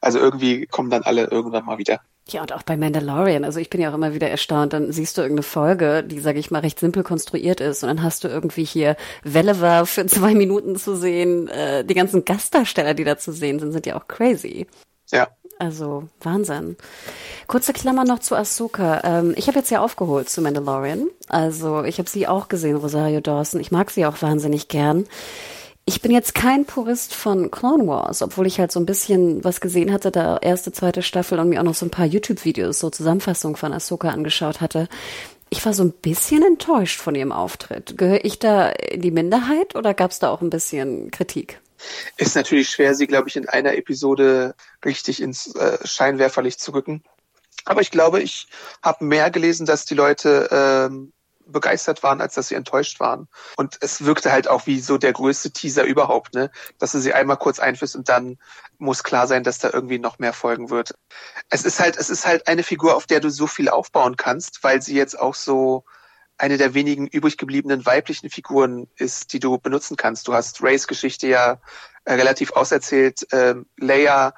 [0.00, 2.00] Also irgendwie kommen dann alle irgendwann mal wieder.
[2.30, 3.44] Ja, und auch bei Mandalorian.
[3.44, 4.72] Also ich bin ja auch immer wieder erstaunt.
[4.72, 7.82] Dann siehst du irgendeine Folge, die, sage ich mal, recht simpel konstruiert ist.
[7.82, 11.48] Und dann hast du irgendwie hier Wellever für zwei Minuten zu sehen.
[11.48, 14.66] Äh, die ganzen Gastdarsteller, die da zu sehen sind, sind ja auch crazy.
[15.10, 15.28] Ja.
[15.58, 16.76] Also Wahnsinn.
[17.48, 19.00] Kurze Klammer noch zu Ahsoka.
[19.02, 21.08] Ähm, ich habe jetzt ja aufgeholt zu Mandalorian.
[21.28, 23.60] Also ich habe sie auch gesehen, Rosario Dawson.
[23.60, 25.06] Ich mag sie auch wahnsinnig gern.
[25.88, 29.62] Ich bin jetzt kein Purist von Clone Wars, obwohl ich halt so ein bisschen was
[29.62, 32.90] gesehen hatte, da erste, zweite Staffel und mir auch noch so ein paar YouTube-Videos, so
[32.90, 34.86] Zusammenfassungen von Ahsoka angeschaut hatte.
[35.48, 37.96] Ich war so ein bisschen enttäuscht von ihrem Auftritt.
[37.96, 41.58] Gehöre ich da in die Minderheit oder gab es da auch ein bisschen Kritik?
[42.18, 47.02] Ist natürlich schwer, sie, glaube ich, in einer Episode richtig ins äh, Scheinwerferlicht zu rücken.
[47.64, 48.48] Aber ich glaube, ich
[48.82, 51.14] habe mehr gelesen, dass die Leute ähm,
[51.50, 53.28] begeistert waren, als dass sie enttäuscht waren.
[53.56, 56.50] Und es wirkte halt auch wie so der größte Teaser überhaupt, ne?
[56.78, 58.38] Dass du sie einmal kurz einführst und dann
[58.78, 60.94] muss klar sein, dass da irgendwie noch mehr folgen wird.
[61.50, 64.62] Es ist halt, es ist halt eine Figur, auf der du so viel aufbauen kannst,
[64.62, 65.84] weil sie jetzt auch so
[66.38, 70.28] eine der wenigen übrig gebliebenen weiblichen Figuren ist, die du benutzen kannst.
[70.28, 71.60] Du hast Rays Geschichte ja
[72.04, 73.26] äh, relativ auserzählt.
[73.32, 74.34] Ähm, Leia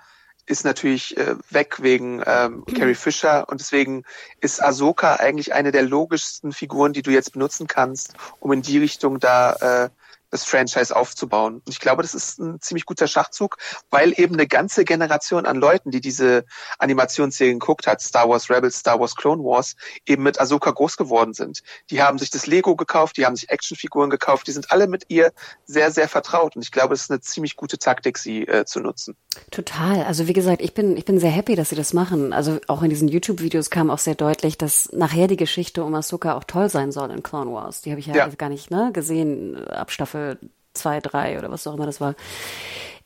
[0.51, 2.75] ist natürlich äh, weg wegen ähm, mhm.
[2.75, 4.05] Carrie Fisher und deswegen
[4.41, 8.79] ist Ahsoka eigentlich eine der logischsten Figuren, die du jetzt benutzen kannst, um in die
[8.79, 9.91] Richtung da äh,
[10.31, 11.57] das Franchise aufzubauen.
[11.65, 13.57] Und ich glaube, das ist ein ziemlich guter Schachzug,
[13.91, 16.45] weil eben eine ganze Generation an Leuten, die diese
[16.79, 19.75] Animationsserien geguckt hat, Star Wars Rebels, Star Wars Clone Wars,
[20.07, 21.63] eben mit Ahsoka groß geworden sind.
[21.91, 25.05] Die haben sich das Lego gekauft, die haben sich Actionfiguren gekauft, die sind alle mit
[25.09, 25.33] ihr
[25.65, 26.57] sehr, sehr vertraut.
[26.57, 29.17] Und ich glaube, es ist eine ziemlich gute Taktik, sie äh, zu nutzen.
[29.51, 30.05] Total.
[30.05, 32.33] Also wie gesagt, ich bin, ich bin sehr happy, dass sie das machen.
[32.33, 36.35] Also auch in diesen YouTube-Videos kam auch sehr deutlich, dass nachher die Geschichte um Ahsoka
[36.35, 37.83] auch toll sein soll in Clone Wars.
[37.83, 38.29] Die habe ich ja, ja.
[38.29, 40.39] gar nicht ne, gesehen ab Staffel Staffel
[40.73, 42.15] zwei, drei oder was auch immer das war.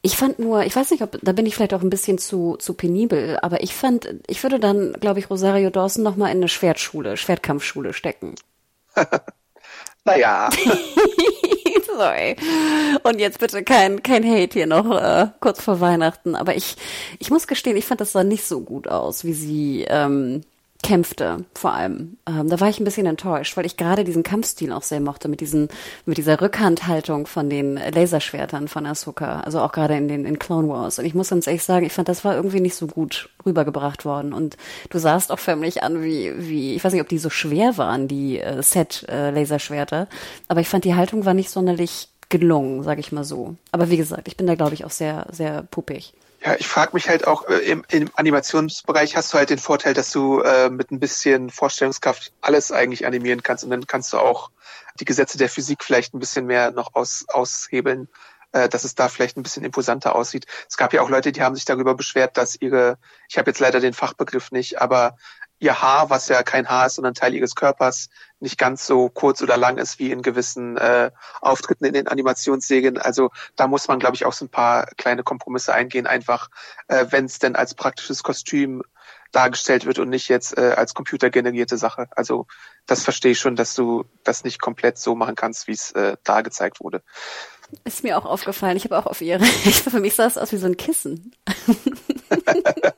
[0.03, 2.57] Ich fand nur, ich weiß nicht, ob da bin ich vielleicht auch ein bisschen zu
[2.59, 6.39] zu penibel, aber ich fand, ich würde dann, glaube ich, Rosario Dawson noch mal in
[6.39, 8.35] eine Schwertschule, Schwertkampfschule stecken.
[10.05, 10.51] naja.
[11.87, 12.37] Sorry.
[13.05, 16.77] Und jetzt bitte kein kein Hate hier noch äh, kurz vor Weihnachten, aber ich
[17.19, 20.43] ich muss gestehen, ich fand das sah nicht so gut aus, wie sie ähm,
[20.85, 22.19] kämpfte, vor allem.
[22.29, 25.29] Ähm, da war ich ein bisschen enttäuscht, weil ich gerade diesen Kampfstil auch sehr mochte,
[25.29, 25.69] mit diesen,
[26.05, 30.69] mit dieser Rückhandhaltung von den Laserschwertern von Ahsoka, also auch gerade in den in Clone
[30.69, 30.99] Wars.
[30.99, 34.05] Und ich muss ganz ehrlich sagen, ich fand, das war irgendwie nicht so gut rübergebracht
[34.05, 34.35] worden.
[34.35, 34.59] Und
[34.91, 38.07] du sahst auch förmlich an, wie, wie, ich weiß nicht, ob die so schwer waren,
[38.07, 40.07] die äh, Set-Laserschwerter, äh,
[40.49, 43.57] aber ich fand, die Haltung war nicht sonderlich gelungen, sag ich mal so.
[43.73, 46.13] Aber wie gesagt, ich bin da, glaube ich, auch sehr, sehr puppig.
[46.45, 49.95] Ja, ich frage mich halt auch, äh, im, im Animationsbereich hast du halt den Vorteil,
[49.95, 54.19] dass du äh, mit ein bisschen Vorstellungskraft alles eigentlich animieren kannst und dann kannst du
[54.19, 54.51] auch
[55.01, 58.09] die Gesetze der Physik vielleicht ein bisschen mehr noch aus, aushebeln,
[58.53, 60.45] äh, dass es da vielleicht ein bisschen imposanter aussieht.
[60.69, 62.99] Es gab ja auch Leute, die haben sich darüber beschwert, dass ihre,
[63.31, 65.17] ich habe jetzt leider den Fachbegriff nicht, aber
[65.65, 69.43] ihr Haar, was ja kein Haar ist, sondern Teil ihres Körpers, nicht ganz so kurz
[69.43, 71.11] oder lang ist wie in gewissen äh,
[71.41, 72.99] Auftritten in den Animationsserien.
[72.99, 76.51] Also da muss man, glaube ich, auch so ein paar kleine Kompromisse eingehen, einfach
[76.89, 78.83] äh, wenn es denn als praktisches Kostüm
[79.33, 82.07] dargestellt wird und nicht jetzt äh, als computergenerierte Sache.
[82.15, 82.47] Also
[82.87, 86.17] das verstehe ich schon, dass du das nicht komplett so machen kannst, wie es äh,
[86.23, 87.03] da gezeigt wurde.
[87.85, 88.77] Ist mir auch aufgefallen.
[88.77, 91.35] Ich habe auch auf ihre, für mich sah es aus wie so ein Kissen.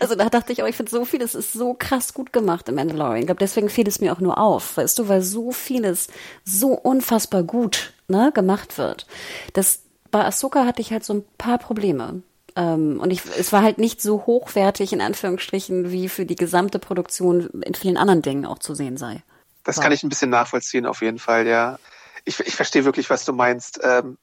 [0.00, 2.76] Also da dachte ich auch, ich finde so vieles ist so krass gut gemacht im
[2.76, 3.18] Mandalorian.
[3.18, 6.08] Ich glaube, deswegen fiel es mir auch nur auf, weißt du, weil so vieles
[6.44, 9.06] so unfassbar gut ne, gemacht wird.
[9.52, 12.22] Das, bei Ahsoka hatte ich halt so ein paar Probleme.
[12.56, 16.78] Ähm, und ich, es war halt nicht so hochwertig, in Anführungsstrichen, wie für die gesamte
[16.78, 19.22] Produktion in vielen anderen Dingen auch zu sehen sei.
[19.64, 19.84] Das wow.
[19.84, 21.78] kann ich ein bisschen nachvollziehen, auf jeden Fall, ja.
[22.24, 23.80] Ich, ich verstehe wirklich, was du meinst.
[23.82, 24.18] Ähm,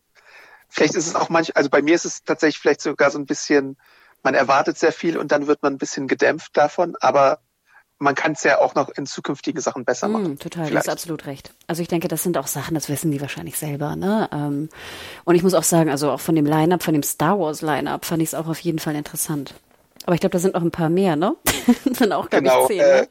[0.67, 3.25] vielleicht ist es auch manch, also bei mir ist es tatsächlich vielleicht sogar so ein
[3.25, 3.77] bisschen
[4.25, 7.39] man erwartet sehr viel und dann wird man ein bisschen gedämpft davon, aber
[7.97, 10.33] man kann es ja auch noch in zukünftigen Sachen besser machen.
[10.33, 11.53] Mm, total, du hast absolut recht.
[11.67, 13.95] Also ich denke, das sind auch Sachen, das wissen die wahrscheinlich selber.
[13.95, 14.29] Ne?
[14.33, 14.69] Ähm,
[15.23, 18.03] und ich muss auch sagen, also auch von dem Line-Up, von dem Star Wars Line-Up,
[18.03, 19.53] fand ich es auch auf jeden Fall interessant.
[20.05, 21.37] Aber ich glaube, da sind noch ein paar mehr, ne?
[21.85, 22.79] sind auch, glaube genau, ich, zehn.
[22.81, 23.07] Äh, ne?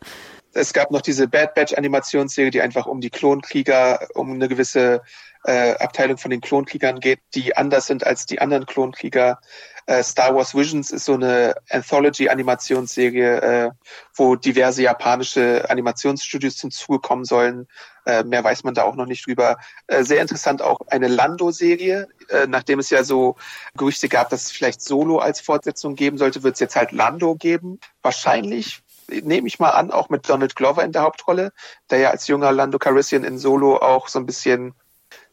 [0.54, 5.02] Es gab noch diese Bad Batch Animationsserie, die einfach um die Klonkrieger, um eine gewisse
[5.44, 9.40] äh, Abteilung von den Klonkriegern geht, die anders sind als die anderen Klonkrieger.
[9.86, 13.70] Äh, Star Wars Visions ist so eine Anthology-Animationsserie, äh,
[14.14, 17.66] wo diverse japanische Animationsstudios zum Zuge kommen sollen.
[18.06, 19.58] Äh, mehr weiß man da auch noch nicht drüber.
[19.86, 22.08] Äh, sehr interessant auch eine Lando-Serie.
[22.30, 23.36] Äh, nachdem es ja so
[23.76, 27.34] Gerüchte gab, dass es vielleicht Solo als Fortsetzung geben sollte, wird es jetzt halt Lando
[27.34, 27.80] geben.
[28.02, 31.52] Wahrscheinlich nehme ich mal an, auch mit Donald Glover in der Hauptrolle,
[31.90, 34.74] der ja als junger Lando Calrissian in Solo auch so ein bisschen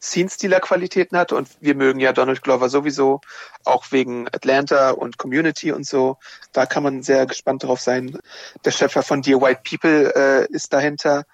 [0.00, 3.20] Scene-Stealer-Qualitäten hat und wir mögen ja Donald Glover sowieso,
[3.64, 6.18] auch wegen Atlanta und Community und so.
[6.52, 8.18] Da kann man sehr gespannt drauf sein.
[8.64, 11.24] Der Schöpfer von Dear White People äh, ist dahinter.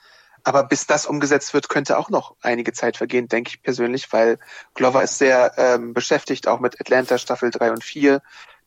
[0.45, 4.39] Aber bis das umgesetzt wird, könnte auch noch einige Zeit vergehen, denke ich persönlich, weil
[4.75, 8.23] Glover ist sehr ähm, beschäftigt, auch mit Atlanta Staffel 3 und 4,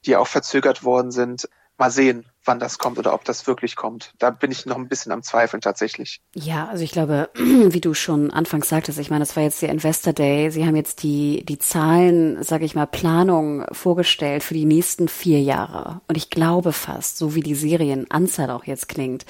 [0.06, 1.48] die auch verzögert worden sind.
[1.82, 4.14] Mal sehen, wann das kommt oder ob das wirklich kommt.
[4.20, 6.22] Da bin ich noch ein bisschen am Zweifeln tatsächlich.
[6.36, 9.70] Ja, also ich glaube, wie du schon anfangs sagtest, ich meine, das war jetzt der
[9.70, 10.52] Investor Day.
[10.52, 15.42] Sie haben jetzt die, die Zahlen, sage ich mal, Planung vorgestellt für die nächsten vier
[15.42, 16.02] Jahre.
[16.08, 19.26] Und ich glaube fast, so wie die Serienanzahl auch jetzt klingt,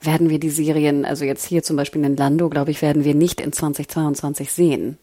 [0.00, 3.14] werden wir die Serien, also jetzt hier zum Beispiel in Lando, glaube ich, werden wir
[3.14, 4.98] nicht in 2022 sehen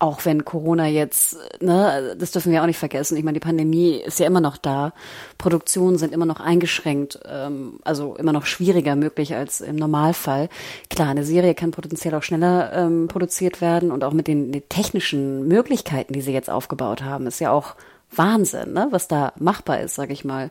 [0.00, 3.16] auch wenn Corona jetzt, ne, das dürfen wir auch nicht vergessen.
[3.16, 4.92] Ich meine, die Pandemie ist ja immer noch da.
[5.38, 10.48] Produktionen sind immer noch eingeschränkt, ähm, also immer noch schwieriger möglich als im Normalfall.
[10.90, 14.68] Klar, eine Serie kann potenziell auch schneller ähm, produziert werden und auch mit den, den
[14.68, 17.76] technischen Möglichkeiten, die sie jetzt aufgebaut haben, ist ja auch
[18.16, 20.50] Wahnsinn, ne, was da machbar ist, sag ich mal.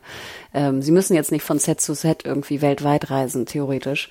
[0.52, 4.08] Ähm, sie müssen jetzt nicht von Set zu Set irgendwie weltweit reisen, theoretisch.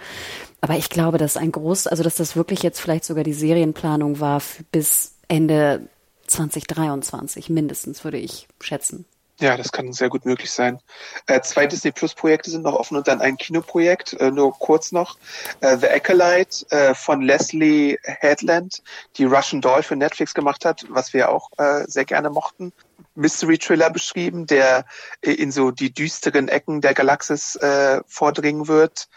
[0.61, 4.19] Aber ich glaube, dass ein groß, also dass das wirklich jetzt vielleicht sogar die Serienplanung
[4.19, 5.89] war bis Ende
[6.27, 9.05] 2023 mindestens, würde ich schätzen.
[9.39, 10.79] Ja, das kann sehr gut möglich sein.
[11.25, 14.91] Äh, zwei Disney Plus Projekte sind noch offen und dann ein Kinoprojekt, äh, nur kurz
[14.91, 15.17] noch.
[15.59, 18.83] Äh, The Acolyte äh, von Leslie Headland,
[19.17, 22.71] die Russian Doll für Netflix gemacht hat, was wir auch äh, sehr gerne mochten.
[23.15, 24.85] Mystery Thriller beschrieben, der
[25.21, 29.07] in so die düsteren Ecken der Galaxis äh, vordringen wird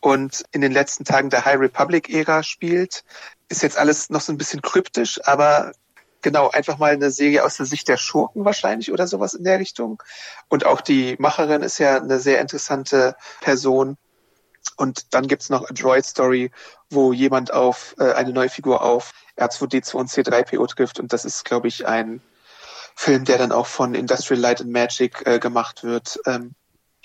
[0.00, 3.04] und in den letzten Tagen der High Republic Ära spielt
[3.48, 5.72] ist jetzt alles noch so ein bisschen kryptisch, aber
[6.22, 9.58] genau, einfach mal eine Serie aus der Sicht der Schurken wahrscheinlich oder sowas in der
[9.58, 10.02] Richtung.
[10.48, 13.96] Und auch die Macherin ist ja eine sehr interessante Person.
[14.76, 16.50] Und dann gibt's noch A Droid Story,
[16.90, 20.98] wo jemand auf äh, eine neue Figur auf R2D2 und C3PO trifft.
[20.98, 22.20] Und das ist, glaube ich, ein
[22.96, 26.18] Film, der dann auch von Industrial Light and Magic äh, gemacht wird.
[26.26, 26.54] Ähm,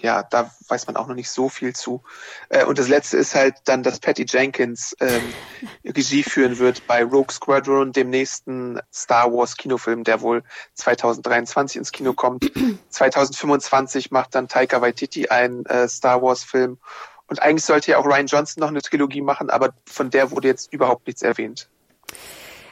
[0.02, 2.04] ja, da weiß man auch noch nicht so viel zu.
[2.50, 5.22] Äh, und das letzte ist halt dann, dass Patty Jenkins ähm,
[5.86, 10.44] Regie führen wird bei Rogue Squadron, dem nächsten Star Wars Kinofilm, der wohl
[10.76, 12.52] 2023 ins Kino kommt.
[12.90, 16.80] 2025 macht dann Taika Waititi einen äh, Star Wars Film.
[17.28, 20.50] Und eigentlich sollte ja auch Ryan Johnson noch eine Trilogie machen, aber von der wurde
[20.50, 21.70] jetzt überhaupt nichts erwähnt.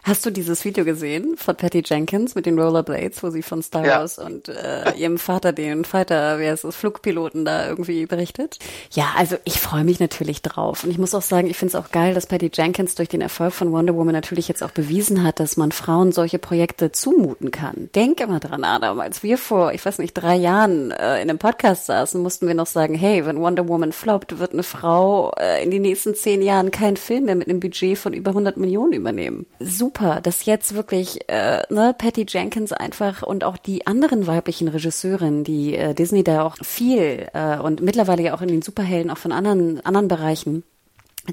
[0.04, 3.86] Hast du dieses Video gesehen von Patty Jenkins mit den Rollerblades, wo sie von Star
[3.86, 4.26] Wars ja.
[4.26, 8.60] und äh, ihrem Vater, den Fighter, wer ist das, Flugpiloten da irgendwie berichtet?
[8.92, 10.84] Ja, also ich freue mich natürlich drauf.
[10.84, 13.22] Und ich muss auch sagen, ich finde es auch geil, dass Patty Jenkins durch den
[13.22, 17.52] Erfolg von Wonder Woman natürlich jetzt auch bewiesen hat, dass man Frauen solche Projekte zumuten
[17.52, 17.90] kann.
[17.94, 21.40] Denk immer dran, Adam, als wir vor, ich weiß nicht, drei Jahren äh, in einem
[21.40, 25.62] Podcast saßen, mussten wir noch sagen, hey, wenn Wonder Woman floppt, wird eine Frau äh,
[25.64, 28.94] in den nächsten zehn Jahren keinen Film mehr mit einem Budget von über 100 Millionen
[28.94, 29.46] übernehmen.
[29.60, 34.68] Super super, dass jetzt wirklich äh, ne, Patty Jenkins einfach und auch die anderen weiblichen
[34.68, 39.10] Regisseurinnen, die äh, Disney da auch viel äh, und mittlerweile ja auch in den Superhelden
[39.10, 40.64] auch von anderen anderen Bereichen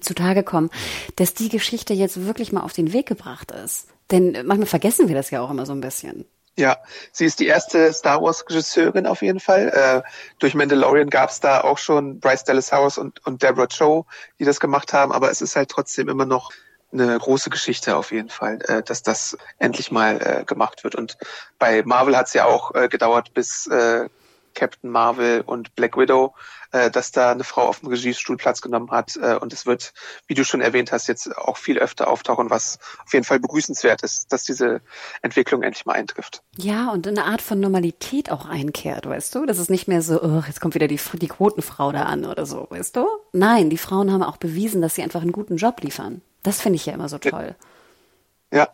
[0.00, 0.70] zutage kommen,
[1.16, 3.88] dass die Geschichte jetzt wirklich mal auf den Weg gebracht ist.
[4.10, 6.24] Denn manchmal vergessen wir das ja auch immer so ein bisschen.
[6.58, 6.78] Ja,
[7.12, 9.68] sie ist die erste Star Wars Regisseurin auf jeden Fall.
[9.68, 14.06] Äh, durch Mandalorian gab es da auch schon Bryce Dallas Howard und, und Deborah Cho,
[14.38, 16.52] die das gemacht haben, aber es ist halt trotzdem immer noch
[16.92, 20.94] eine große Geschichte auf jeden Fall, äh, dass das endlich mal äh, gemacht wird.
[20.94, 21.16] Und
[21.58, 24.08] bei Marvel hat es ja auch äh, gedauert, bis äh,
[24.56, 26.34] Captain Marvel und Black Widow,
[26.72, 29.16] äh, dass da eine Frau auf dem Regiestuhl Platz genommen hat.
[29.16, 29.92] Äh, und es wird,
[30.26, 34.02] wie du schon erwähnt hast, jetzt auch viel öfter auftauchen, was auf jeden Fall begrüßenswert
[34.02, 34.80] ist, dass diese
[35.22, 36.42] Entwicklung endlich mal eintrifft.
[36.56, 39.46] Ja, und eine Art von Normalität auch einkehrt, weißt du?
[39.46, 42.46] Das ist nicht mehr so, oh, jetzt kommt wieder die, die Quotenfrau da an oder
[42.46, 43.06] so, weißt du?
[43.32, 46.22] Nein, die Frauen haben auch bewiesen, dass sie einfach einen guten Job liefern.
[46.46, 47.56] Das finde ich ja immer so toll.
[48.52, 48.68] Ja.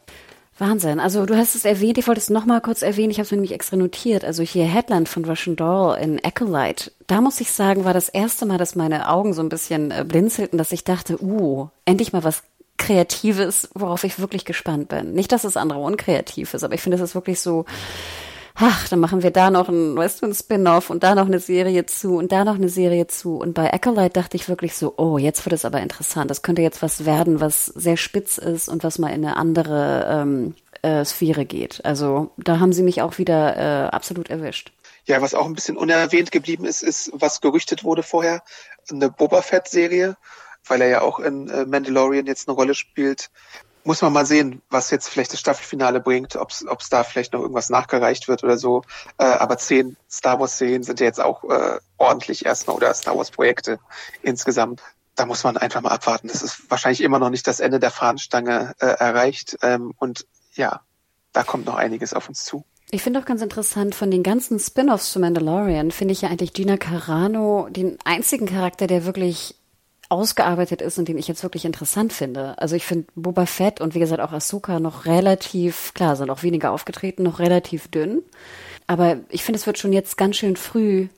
[0.59, 1.01] Wahnsinn.
[1.01, 3.39] Also du hast es erwähnt, ich wollte es nochmal kurz erwähnen, ich habe es mir
[3.39, 4.25] nämlich extra notiert.
[4.25, 6.93] Also hier Headland von Russian Doll in Acolyte.
[7.07, 10.05] Da muss ich sagen, war das erste Mal, dass meine Augen so ein bisschen äh,
[10.07, 12.43] blinzelten, dass ich dachte, uh, endlich mal was
[12.77, 15.15] Kreatives, worauf ich wirklich gespannt bin.
[15.15, 17.65] Nicht, dass das andere unkreativ ist, aber ich finde, es ist wirklich so,
[18.55, 21.87] ach, dann machen wir da noch ein, weißt du, Spin-off und da noch eine Serie
[21.87, 23.37] zu und da noch eine Serie zu.
[23.37, 26.31] Und bei Acolyte dachte ich wirklich so, oh, jetzt wird es aber interessant.
[26.31, 30.07] Das könnte jetzt was werden, was sehr spitz ist und was mal in eine andere
[30.09, 31.85] ähm, äh, Sphäre geht.
[31.85, 34.73] Also da haben sie mich auch wieder äh, absolut erwischt.
[35.05, 38.43] Ja, was auch ein bisschen unerwähnt geblieben ist, ist, was gerüchtet wurde vorher,
[38.91, 40.17] eine Boba Fett-Serie,
[40.67, 43.31] weil er ja auch in äh, Mandalorian jetzt eine Rolle spielt
[43.85, 47.41] muss man mal sehen, was jetzt vielleicht das Staffelfinale bringt, ob es da vielleicht noch
[47.41, 48.83] irgendwas nachgereicht wird oder so.
[49.19, 53.79] Äh, aber zehn Star Wars-Serien sind ja jetzt auch äh, ordentlich erstmal oder Star Wars-Projekte
[54.23, 54.83] insgesamt.
[55.15, 56.29] Da muss man einfach mal abwarten.
[56.29, 59.59] Das ist wahrscheinlich immer noch nicht das Ende der Fahnenstange äh, erreicht.
[59.63, 60.81] Ähm, und ja,
[61.33, 62.65] da kommt noch einiges auf uns zu.
[62.91, 66.53] Ich finde auch ganz interessant, von den ganzen Spin-offs zu Mandalorian finde ich ja eigentlich
[66.53, 69.57] Gina Carano den einzigen Charakter, der wirklich
[70.13, 72.59] ausgearbeitet ist und den ich jetzt wirklich interessant finde.
[72.59, 76.43] Also ich finde Boba Fett und wie gesagt auch Ahsoka noch relativ, klar, sind auch
[76.43, 78.23] weniger aufgetreten, noch relativ dünn.
[78.87, 81.09] Aber ich finde, es wird schon jetzt ganz schön früh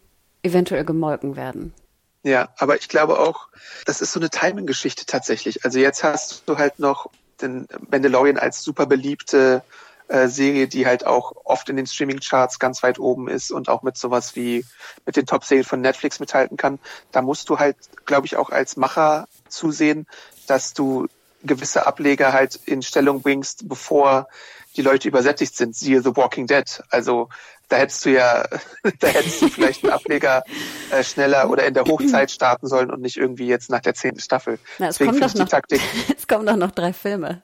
[0.43, 1.75] eventuell gemolken werden.
[2.23, 3.49] Ja, aber ich glaube auch,
[3.85, 5.65] das ist so eine Timing-Geschichte tatsächlich.
[5.65, 7.11] Also jetzt hast du halt noch
[7.43, 9.63] den Mandalorian als super beliebte
[10.09, 13.83] äh, Serie, die halt auch oft in den Streaming-Charts ganz weit oben ist und auch
[13.83, 14.65] mit sowas wie
[15.07, 16.79] mit den Top-Serien von Netflix mithalten kann.
[17.13, 20.07] Da musst du halt, glaube ich, auch als Macher zusehen,
[20.47, 21.07] dass du
[21.43, 24.29] gewisse Ableger halt in Stellung bringst, bevor
[24.77, 25.77] die Leute übersättigt sind.
[25.77, 26.83] Siehe The Walking Dead.
[26.91, 27.29] Also
[27.69, 28.45] da hättest du ja,
[29.01, 30.45] da hättest du vielleicht einen Ableger
[30.91, 34.21] äh, schneller oder in der Hochzeit starten sollen und nicht irgendwie jetzt nach der zehnten
[34.21, 34.59] Staffel.
[34.79, 35.81] Na, es, kommen doch noch, Taktik,
[36.17, 37.43] es kommen doch noch drei Filme.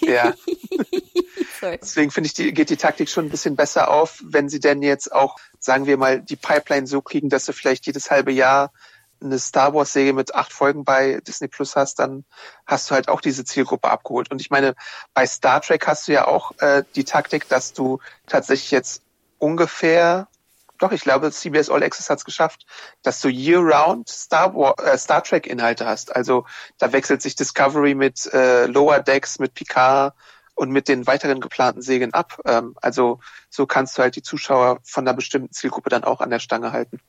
[0.00, 0.34] Ja.
[1.80, 4.82] Deswegen finde ich, die, geht die Taktik schon ein bisschen besser auf, wenn sie denn
[4.82, 8.72] jetzt auch, sagen wir mal, die Pipeline so kriegen, dass du vielleicht jedes halbe Jahr
[9.22, 12.24] eine Star Wars Serie mit acht Folgen bei Disney Plus hast, dann
[12.66, 14.30] hast du halt auch diese Zielgruppe abgeholt.
[14.30, 14.74] Und ich meine,
[15.14, 19.02] bei Star Trek hast du ja auch äh, die Taktik, dass du tatsächlich jetzt
[19.38, 20.28] ungefähr,
[20.78, 22.66] doch, ich glaube, CBS All Access hat es geschafft,
[23.02, 26.14] dass du year-round Star, äh, Star Trek Inhalte hast.
[26.14, 26.44] Also
[26.78, 30.14] da wechselt sich Discovery mit äh, Lower Decks, mit Picard
[30.54, 32.40] und mit den weiteren geplanten Serien ab.
[32.46, 36.30] Ähm, also so kannst du halt die Zuschauer von einer bestimmten Zielgruppe dann auch an
[36.30, 37.00] der Stange halten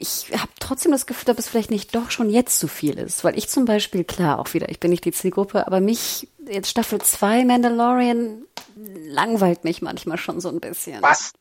[0.00, 3.22] ich habe trotzdem das Gefühl, ob es vielleicht nicht doch schon jetzt zu viel ist.
[3.22, 6.70] Weil ich zum Beispiel, klar, auch wieder, ich bin nicht die Zielgruppe, aber mich, jetzt
[6.70, 8.42] Staffel 2 Mandalorian,
[8.76, 11.02] langweilt mich manchmal schon so ein bisschen.
[11.02, 11.32] Was?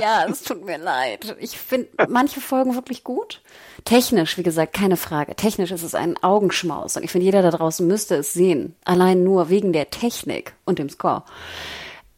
[0.00, 1.36] Ja, es tut mir leid.
[1.40, 3.42] Ich finde manche Folgen wirklich gut.
[3.84, 5.34] Technisch, wie gesagt, keine Frage.
[5.34, 6.96] Technisch ist es ein Augenschmaus.
[6.96, 8.74] Und ich finde, jeder da draußen müsste es sehen.
[8.84, 11.24] Allein nur wegen der Technik und dem Score.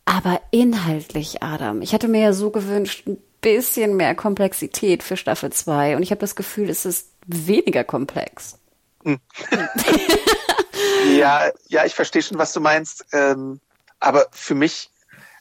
[0.04, 5.50] Aber inhaltlich, Adam, ich hatte mir ja so gewünscht, ein bisschen mehr Komplexität für Staffel
[5.50, 8.58] 2 und ich habe das Gefühl, es ist weniger komplex.
[9.04, 9.18] Hm.
[11.16, 13.06] ja, ja, ich verstehe schon, was du meinst.
[13.12, 13.60] Ähm,
[14.04, 14.90] aber für mich,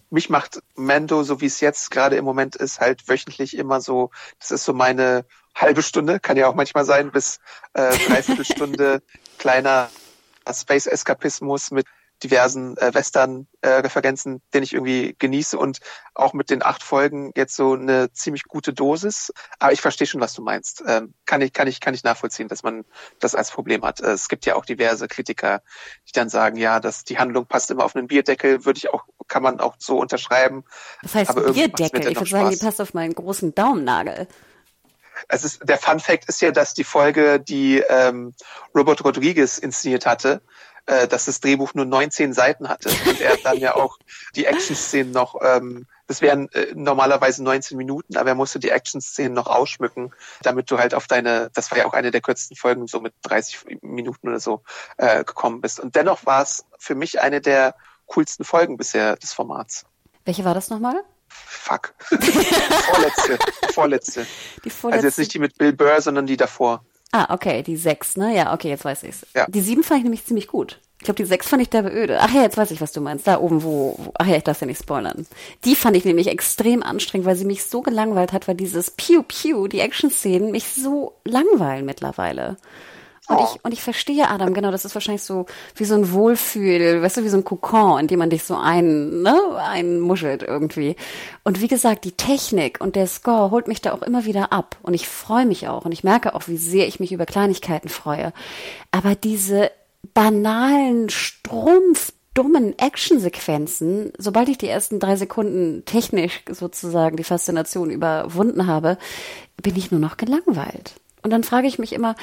[0.09, 4.11] mich macht Mando, so wie es jetzt gerade im Moment ist, halt wöchentlich immer so,
[4.39, 7.39] das ist so meine halbe Stunde, kann ja auch manchmal sein, bis
[7.73, 9.01] äh, dreiviertel Stunde
[9.37, 9.89] kleiner
[10.51, 11.87] Space-Eskapismus mit
[12.23, 15.79] diversen äh, Western-Referenzen, äh, den ich irgendwie genieße und
[16.13, 19.33] auch mit den acht Folgen jetzt so eine ziemlich gute Dosis.
[19.59, 20.83] Aber ich verstehe schon, was du meinst.
[20.87, 22.85] Ähm, kann ich, kann ich, kann ich nachvollziehen, dass man
[23.19, 23.99] das als Problem hat.
[23.99, 25.61] Äh, es gibt ja auch diverse Kritiker,
[26.07, 29.03] die dann sagen, ja, dass die Handlung passt immer auf einen Bierdeckel, würde ich auch,
[29.27, 30.63] kann man auch so unterschreiben.
[31.01, 32.07] Das heißt Aber Bierdeckel?
[32.11, 34.27] Ich würde sagen, die passt auf meinen großen Daumennagel.
[35.27, 38.33] Es ist, der Fun Fact ist ja, dass die Folge, die ähm,
[38.75, 40.41] Robert Rodriguez inszeniert hatte,
[40.85, 43.97] äh, dass das Drehbuch nur 19 Seiten hatte und er dann ja auch
[44.35, 49.33] die Action-Szenen noch, ähm, das wären äh, normalerweise 19 Minuten, aber er musste die Action-Szenen
[49.33, 52.87] noch ausschmücken, damit du halt auf deine, das war ja auch eine der kürzesten Folgen,
[52.87, 54.63] so mit 30 Minuten oder so
[54.97, 55.79] äh, gekommen bist.
[55.79, 57.75] Und dennoch war es für mich eine der
[58.07, 59.85] coolsten Folgen bisher des Formats.
[60.25, 61.01] Welche war das nochmal?
[61.29, 61.93] Fuck.
[62.09, 63.39] vorletzte.
[63.73, 64.27] vorletzte.
[64.63, 64.97] Die vorletzte.
[64.97, 66.83] Also jetzt nicht die mit Bill Burr, sondern die davor.
[67.15, 68.35] Ah, okay, die sechs, ne?
[68.35, 69.23] Ja, okay, jetzt weiß ich's.
[69.35, 69.45] Ja.
[69.47, 70.79] Die sieben fand ich nämlich ziemlich gut.
[70.97, 72.17] Ich glaube, die sechs fand ich derbe öde.
[72.19, 73.27] Ach ja, jetzt weiß ich, was du meinst.
[73.27, 75.27] Da oben, wo, wo ach ja, ich darf ja nicht spoilern.
[75.63, 79.21] Die fand ich nämlich extrem anstrengend, weil sie mich so gelangweilt hat, weil dieses Pew
[79.21, 82.57] Pew, die Action-Szenen, mich so langweilen mittlerweile.
[83.29, 83.47] Und oh.
[83.55, 85.45] ich, und ich verstehe Adam, genau, das ist wahrscheinlich so
[85.75, 88.55] wie so ein Wohlfühl, weißt du, wie so ein Kokon, in dem man dich so
[88.57, 90.97] ein, ne, einmuschelt irgendwie.
[91.43, 94.77] Und wie gesagt, die Technik und der Score holt mich da auch immer wieder ab.
[94.81, 95.85] Und ich freue mich auch.
[95.85, 98.33] Und ich merke auch, wie sehr ich mich über Kleinigkeiten freue.
[98.91, 99.71] Aber diese
[100.13, 108.67] banalen Strumpf dummen Actionsequenzen, sobald ich die ersten drei Sekunden technisch sozusagen die Faszination überwunden
[108.67, 108.97] habe,
[109.61, 110.95] bin ich nur noch gelangweilt.
[111.23, 112.15] Und dann frage ich mich immer,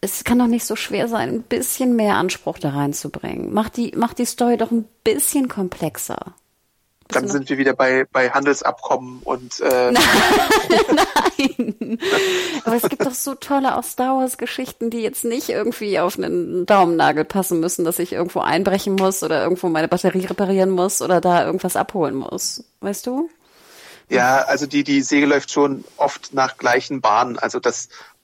[0.00, 3.52] es kann doch nicht so schwer sein, ein bisschen mehr Anspruch da reinzubringen.
[3.52, 6.34] Mach die, mach die Story doch ein bisschen komplexer.
[7.08, 9.92] Dann sind wir wieder bei, bei Handelsabkommen und äh
[11.38, 11.98] Nein.
[12.64, 16.16] Aber es gibt doch so tolle auch Star Wars Geschichten, die jetzt nicht irgendwie auf
[16.16, 21.02] einen Daumennagel passen müssen, dass ich irgendwo einbrechen muss oder irgendwo meine Batterie reparieren muss
[21.02, 22.64] oder da irgendwas abholen muss.
[22.80, 23.28] Weißt du?
[24.08, 27.38] Ja, also die, die Säge läuft schon oft nach gleichen Bahnen.
[27.38, 27.60] Also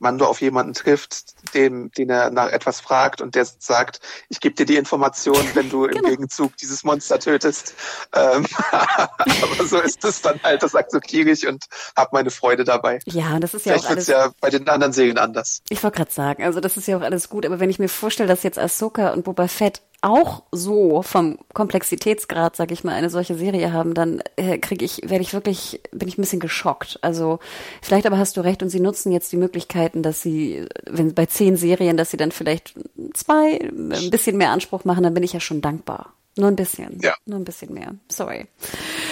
[0.00, 4.40] dass Mando auf jemanden trifft, dem, den er nach etwas fragt und der sagt, ich
[4.40, 6.04] gebe dir die Information, wenn du genau.
[6.04, 7.74] im Gegenzug dieses Monster tötest.
[8.14, 13.00] Ähm, aber so ist es dann halt, das akzeptiere ich und habe meine Freude dabei.
[13.06, 14.06] Ja, das ist ja Vielleicht auch alles.
[14.06, 15.62] ja bei den anderen Serien anders.
[15.68, 17.88] Ich wollte gerade sagen, also das ist ja auch alles gut, aber wenn ich mir
[17.88, 23.10] vorstelle, dass jetzt Ahsoka und Boba Fett auch so vom Komplexitätsgrad, sag ich mal, eine
[23.10, 26.98] solche Serie haben, dann äh, kriege ich, werde ich wirklich, bin ich ein bisschen geschockt.
[27.02, 27.38] Also
[27.82, 31.26] vielleicht aber hast du recht und sie nutzen jetzt die Möglichkeiten, dass sie, wenn bei
[31.26, 32.74] zehn Serien, dass sie dann vielleicht
[33.14, 36.14] zwei ein bisschen mehr Anspruch machen, dann bin ich ja schon dankbar.
[36.36, 36.98] Nur ein bisschen.
[37.02, 37.14] Ja.
[37.26, 37.94] Nur ein bisschen mehr.
[38.08, 38.46] Sorry.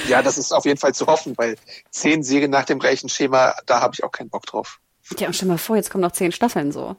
[0.08, 1.56] Ja, das ist auf jeden Fall zu hoffen, weil
[1.90, 4.80] zehn Serien nach dem gleichen Schema, da habe ich auch keinen Bock drauf.
[5.18, 6.96] Ja, und stell mal vor, jetzt kommen noch zehn Staffeln so.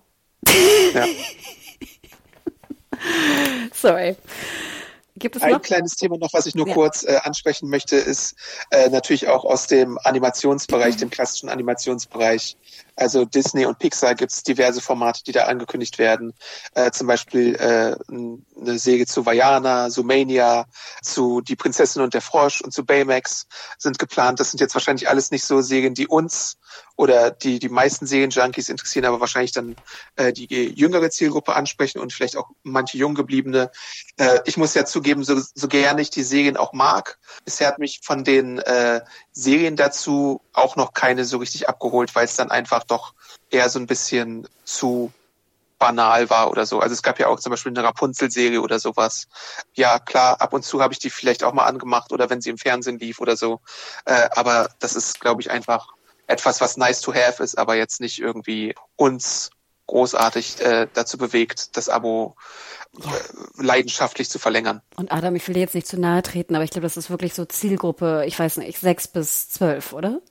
[0.94, 1.06] Ja.
[3.74, 4.16] Sorry.
[5.20, 5.62] Gibt es Ein noch?
[5.62, 6.74] kleines Thema noch, was ich nur ja.
[6.74, 8.36] kurz äh, ansprechen möchte, ist
[8.72, 12.56] äh, natürlich auch aus dem Animationsbereich, dem klassischen Animationsbereich.
[13.00, 16.34] Also Disney und Pixar gibt es diverse Formate, die da angekündigt werden.
[16.74, 20.66] Äh, zum Beispiel äh, eine Säge zu Vajana, Sumania,
[21.02, 23.48] zu Die Prinzessin und der Frosch und zu Baymax
[23.78, 24.40] sind geplant.
[24.40, 26.58] Das sind jetzt wahrscheinlich alles nicht so Sägen, die uns
[26.98, 29.76] oder die die meisten Serienjunkies interessieren, aber wahrscheinlich dann
[30.18, 33.72] äh, die jüngere Zielgruppe ansprechen und vielleicht auch manche junggebliebene.
[34.18, 37.80] Äh, ich muss ja zugeben, so, so gerne ich die Serien auch mag, bisher hat
[37.80, 42.52] mich von den äh, Serien dazu auch noch keine so richtig abgeholt, weil es dann
[42.52, 43.14] einfach doch
[43.50, 45.12] eher so ein bisschen zu
[45.80, 46.80] banal war oder so.
[46.80, 49.28] Also es gab ja auch zum Beispiel eine Rapunzel-Serie oder sowas.
[49.74, 52.50] Ja, klar, ab und zu habe ich die vielleicht auch mal angemacht oder wenn sie
[52.50, 53.62] im Fernsehen lief oder so.
[54.06, 55.88] Äh, aber das ist, glaube ich, einfach
[56.28, 59.50] etwas, was nice to have ist, aber jetzt nicht irgendwie uns
[59.88, 62.36] großartig äh, dazu bewegt, das Abo
[62.98, 63.12] ja.
[63.12, 64.82] äh, leidenschaftlich zu verlängern.
[64.98, 67.10] Und Adam, ich will dir jetzt nicht zu nahe treten, aber ich glaube, das ist
[67.10, 70.22] wirklich so Zielgruppe, ich weiß nicht, sechs bis zwölf, oder?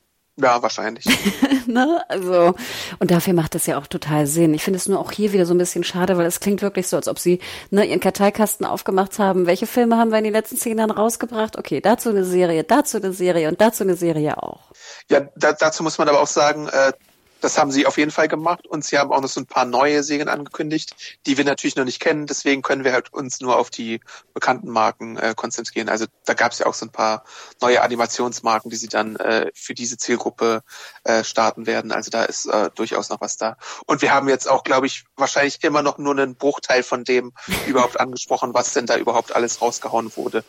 [0.41, 1.05] Ja, wahrscheinlich.
[1.66, 2.01] ne?
[2.09, 2.55] Also,
[3.01, 4.55] und dafür macht es ja auch total Sinn.
[4.55, 6.86] Ich finde es nur auch hier wieder so ein bisschen schade, weil es klingt wirklich
[6.86, 9.47] so, als ob sie ne, ihren Karteikasten aufgemacht haben.
[9.47, 11.59] Welche Filme haben wir in den letzten zehn Jahren rausgebracht?
[11.59, 14.70] Okay, dazu eine Serie, dazu eine Serie und dazu eine Serie auch.
[15.11, 16.93] Ja, da, dazu muss man aber auch sagen, äh,
[17.41, 19.64] das haben sie auf jeden Fall gemacht und sie haben auch noch so ein paar
[19.64, 20.95] neue Serien angekündigt,
[21.26, 22.26] die wir natürlich noch nicht kennen.
[22.26, 24.01] Deswegen können wir halt uns nur auf die
[24.34, 25.89] bekannten Marken äh, konzentrieren.
[25.89, 27.24] Also da gab es ja auch so ein paar
[27.61, 30.62] neue Animationsmarken, die sie dann äh, für diese Zielgruppe
[31.05, 31.93] äh, starten werden.
[31.93, 33.57] Also da ist äh, durchaus noch was da.
[33.86, 37.32] Und wir haben jetzt auch, glaube ich, wahrscheinlich immer noch nur einen Bruchteil von dem
[37.66, 40.45] überhaupt angesprochen, was denn da überhaupt alles rausgehauen wurde.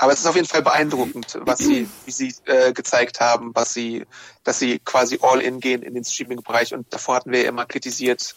[0.00, 3.74] Aber es ist auf jeden Fall beeindruckend, was sie, wie sie äh, gezeigt haben, was
[3.74, 4.06] sie,
[4.44, 6.72] dass sie quasi all in gehen in den Streaming-Bereich.
[6.72, 8.34] Und davor hatten wir ja immer kritisiert,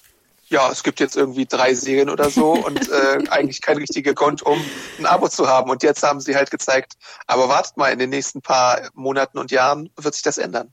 [0.49, 4.41] ja, es gibt jetzt irgendwie drei Serien oder so und äh, eigentlich kein richtiger Grund,
[4.41, 4.61] um
[4.99, 5.69] ein Abo zu haben.
[5.69, 6.95] Und jetzt haben sie halt gezeigt,
[7.27, 10.69] aber wartet mal, in den nächsten paar Monaten und Jahren wird sich das ändern.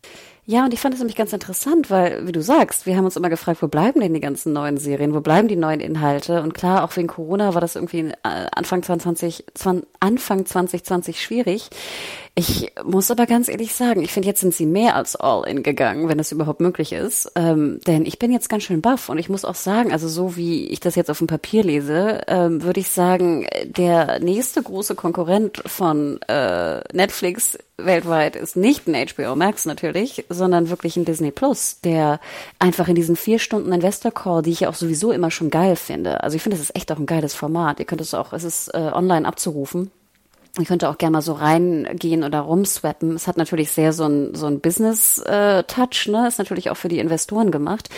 [0.51, 3.15] Ja, und ich fand es nämlich ganz interessant, weil, wie du sagst, wir haben uns
[3.15, 6.43] immer gefragt, wo bleiben denn die ganzen neuen Serien, wo bleiben die neuen Inhalte?
[6.43, 9.45] Und klar, auch wegen Corona war das irgendwie äh, Anfang 2020,
[10.01, 11.71] Anfang 2020 schwierig.
[12.35, 15.63] Ich muss aber ganz ehrlich sagen, ich finde, jetzt sind sie mehr als all in
[15.63, 17.31] gegangen, wenn das überhaupt möglich ist.
[17.37, 20.37] Ähm, denn ich bin jetzt ganz schön baff und ich muss auch sagen, also so
[20.37, 24.97] wie ich das jetzt auf dem Papier lese, ähm, würde ich sagen, der nächste große
[24.97, 31.31] Konkurrent von äh, Netflix weltweit ist nicht ein HBO Max natürlich, sondern wirklich ein Disney
[31.31, 32.21] Plus, der
[32.59, 35.77] einfach in diesen vier Stunden Investor Call, die ich ja auch sowieso immer schon geil
[35.77, 36.23] finde.
[36.23, 37.81] Also ich finde, es ist echt auch ein geiles Format.
[37.81, 39.91] Ihr könnt es auch, es ist äh, online abzurufen.
[40.59, 43.15] Ich könnte auch gerne mal so reingehen oder rumswappen.
[43.15, 46.27] Es hat natürlich sehr so ein, so ein Business-Touch, äh, ne?
[46.27, 47.89] Ist natürlich auch für die Investoren gemacht.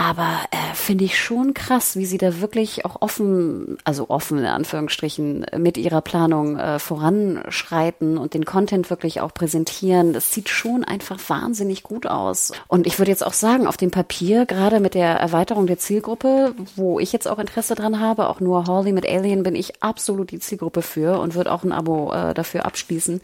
[0.00, 4.46] Aber äh, finde ich schon krass, wie sie da wirklich auch offen, also offen in
[4.46, 10.12] Anführungsstrichen, mit ihrer Planung äh, voranschreiten und den Content wirklich auch präsentieren.
[10.12, 12.52] Das sieht schon einfach wahnsinnig gut aus.
[12.68, 16.54] Und ich würde jetzt auch sagen, auf dem Papier, gerade mit der Erweiterung der Zielgruppe,
[16.76, 20.30] wo ich jetzt auch Interesse dran habe, auch nur Hawley mit Alien bin ich absolut
[20.30, 23.20] die Zielgruppe für und würde auch ein Abo äh, dafür abschließen.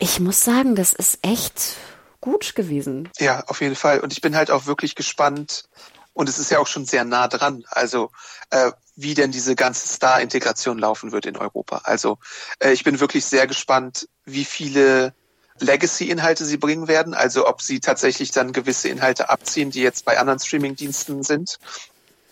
[0.00, 1.76] Ich muss sagen, das ist echt
[2.22, 3.10] gut gewesen.
[3.18, 4.00] Ja, auf jeden Fall.
[4.00, 5.64] Und ich bin halt auch wirklich gespannt,
[6.14, 7.64] und es ist ja auch schon sehr nah dran.
[7.68, 8.10] Also
[8.50, 11.82] äh, wie denn diese ganze Star-Integration laufen wird in Europa.
[11.84, 12.18] Also
[12.58, 15.14] äh, ich bin wirklich sehr gespannt, wie viele
[15.58, 20.18] Legacy-Inhalte sie bringen werden, also ob sie tatsächlich dann gewisse Inhalte abziehen, die jetzt bei
[20.18, 21.58] anderen Streaming-Diensten sind.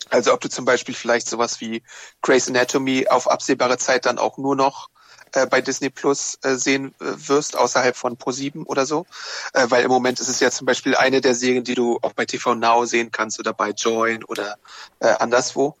[0.09, 1.83] Also ob du zum Beispiel vielleicht sowas wie
[2.21, 4.89] Grey's Anatomy auf absehbare Zeit dann auch nur noch
[5.33, 9.05] äh, bei Disney Plus äh, sehen äh, wirst, außerhalb von Pro7 oder so.
[9.53, 12.13] Äh, weil im Moment ist es ja zum Beispiel eine der Serien, die du auch
[12.13, 14.57] bei TV Now sehen kannst oder bei Join oder
[14.99, 15.75] äh, anderswo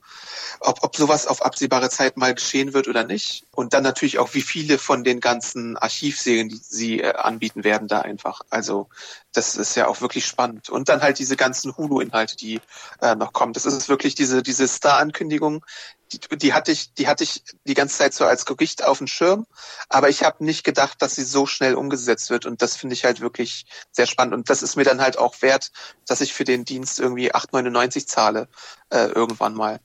[0.63, 3.45] ob, ob sowas auf absehbare Zeit mal geschehen wird oder nicht.
[3.51, 7.87] Und dann natürlich auch, wie viele von den ganzen Archivserien, die sie äh, anbieten werden,
[7.87, 8.41] da einfach.
[8.49, 8.87] Also
[9.33, 10.69] das ist ja auch wirklich spannend.
[10.69, 12.61] Und dann halt diese ganzen Hulu-Inhalte, die
[13.01, 13.53] äh, noch kommen.
[13.53, 15.65] Das ist wirklich diese, diese Star-Ankündigung,
[16.13, 19.07] die, die hatte ich, die hatte ich die ganze Zeit so als Gericht auf dem
[19.07, 19.47] Schirm,
[19.89, 22.45] aber ich habe nicht gedacht, dass sie so schnell umgesetzt wird.
[22.45, 24.33] Und das finde ich halt wirklich sehr spannend.
[24.35, 25.71] Und das ist mir dann halt auch wert,
[26.05, 28.47] dass ich für den Dienst irgendwie 8,99 zahle
[28.89, 29.79] äh, irgendwann mal.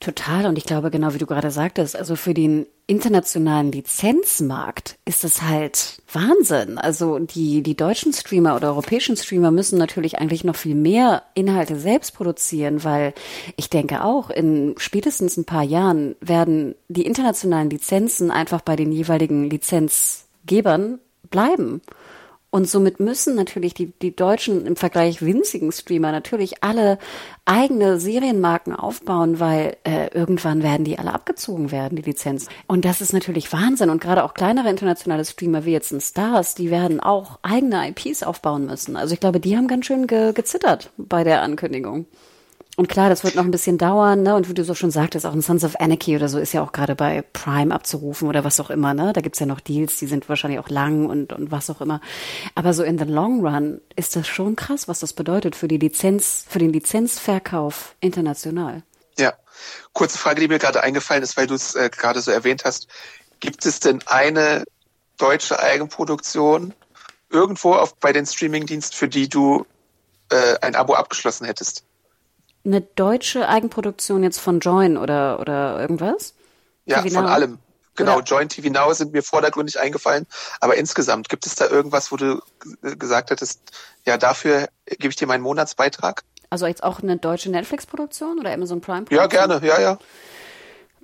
[0.00, 0.46] Total.
[0.46, 5.42] Und ich glaube, genau wie du gerade sagtest, also für den internationalen Lizenzmarkt ist es
[5.42, 6.78] halt Wahnsinn.
[6.78, 11.78] Also die, die deutschen Streamer oder europäischen Streamer müssen natürlich eigentlich noch viel mehr Inhalte
[11.78, 13.12] selbst produzieren, weil
[13.56, 18.92] ich denke auch, in spätestens ein paar Jahren werden die internationalen Lizenzen einfach bei den
[18.92, 21.82] jeweiligen Lizenzgebern bleiben.
[22.50, 26.98] Und somit müssen natürlich die, die deutschen im Vergleich winzigen Streamer natürlich alle
[27.44, 32.48] eigene Serienmarken aufbauen, weil äh, irgendwann werden die alle abgezogen werden, die Lizenzen.
[32.66, 33.90] Und das ist natürlich Wahnsinn.
[33.90, 38.22] Und gerade auch kleinere internationale Streamer wie jetzt ein Stars, die werden auch eigene IPs
[38.22, 38.96] aufbauen müssen.
[38.96, 42.06] Also ich glaube, die haben ganz schön ge gezittert bei der Ankündigung.
[42.78, 44.36] Und klar, das wird noch ein bisschen dauern, ne?
[44.36, 46.62] Und wie du so schon sagtest, auch ein Sons of Anarchy oder so ist ja
[46.62, 49.12] auch gerade bei Prime abzurufen oder was auch immer, ne?
[49.12, 52.00] Da gibt's ja noch Deals, die sind wahrscheinlich auch lang und, und was auch immer.
[52.54, 55.78] Aber so in the long run ist das schon krass, was das bedeutet für die
[55.78, 58.84] Lizenz, für den Lizenzverkauf international.
[59.18, 59.34] Ja.
[59.92, 62.86] Kurze Frage, die mir gerade eingefallen ist, weil du es äh, gerade so erwähnt hast.
[63.40, 64.62] Gibt es denn eine
[65.16, 66.72] deutsche Eigenproduktion
[67.28, 69.66] irgendwo auf, bei den Streamingdiensten, für die du
[70.30, 71.82] äh, ein Abo abgeschlossen hättest?
[72.64, 76.34] Eine deutsche Eigenproduktion jetzt von Join oder, oder irgendwas?
[76.84, 77.30] Ja, TV von Now?
[77.30, 77.58] allem.
[77.94, 78.24] Genau, oder?
[78.24, 80.26] Join TV Now sind mir vordergründig eingefallen.
[80.60, 82.40] Aber insgesamt, gibt es da irgendwas, wo du
[82.82, 83.60] gesagt hättest,
[84.06, 86.22] ja, dafür gebe ich dir meinen Monatsbeitrag?
[86.50, 89.02] Also jetzt auch eine deutsche Netflix-Produktion oder Amazon Prime?
[89.02, 89.14] -Produktion?
[89.14, 89.98] Ja, gerne, ja, ja.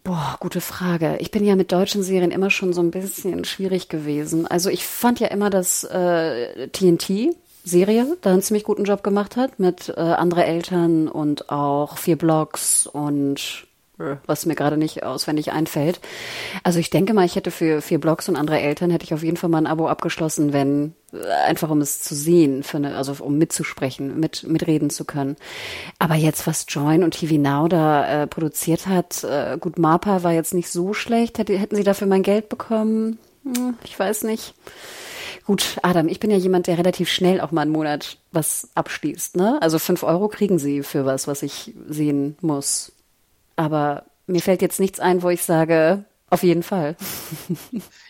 [0.04, 1.16] Boah, gute Frage.
[1.20, 4.46] Ich bin ja mit deutschen Serien immer schon so ein bisschen schwierig gewesen.
[4.46, 7.34] Also ich fand ja immer, dass äh, TNT
[7.64, 12.16] Serie da einen ziemlich guten Job gemacht hat mit äh, andere Eltern und auch vier
[12.16, 13.66] Blogs und
[14.26, 16.00] was mir gerade nicht auswendig einfällt.
[16.64, 19.22] Also ich denke mal, ich hätte für vier Blogs und andere Eltern hätte ich auf
[19.22, 22.96] jeden Fall mal ein Abo abgeschlossen, wenn äh, einfach um es zu sehen, für eine,
[22.96, 25.36] also um mitzusprechen, mit mitreden zu können.
[25.98, 30.32] Aber jetzt was Join und TV Now da äh, produziert hat, äh, gut, Marpa war
[30.32, 31.38] jetzt nicht so schlecht.
[31.38, 33.18] Hätte, hätten sie dafür mein Geld bekommen?
[33.44, 34.54] Hm, ich weiß nicht.
[35.46, 39.36] Gut, Adam, ich bin ja jemand, der relativ schnell auch mal einen Monat was abschließt.
[39.36, 39.60] Ne?
[39.60, 42.92] Also fünf Euro kriegen Sie für was, was ich sehen muss.
[43.56, 46.96] Aber mir fällt jetzt nichts ein, wo ich sage, auf jeden Fall.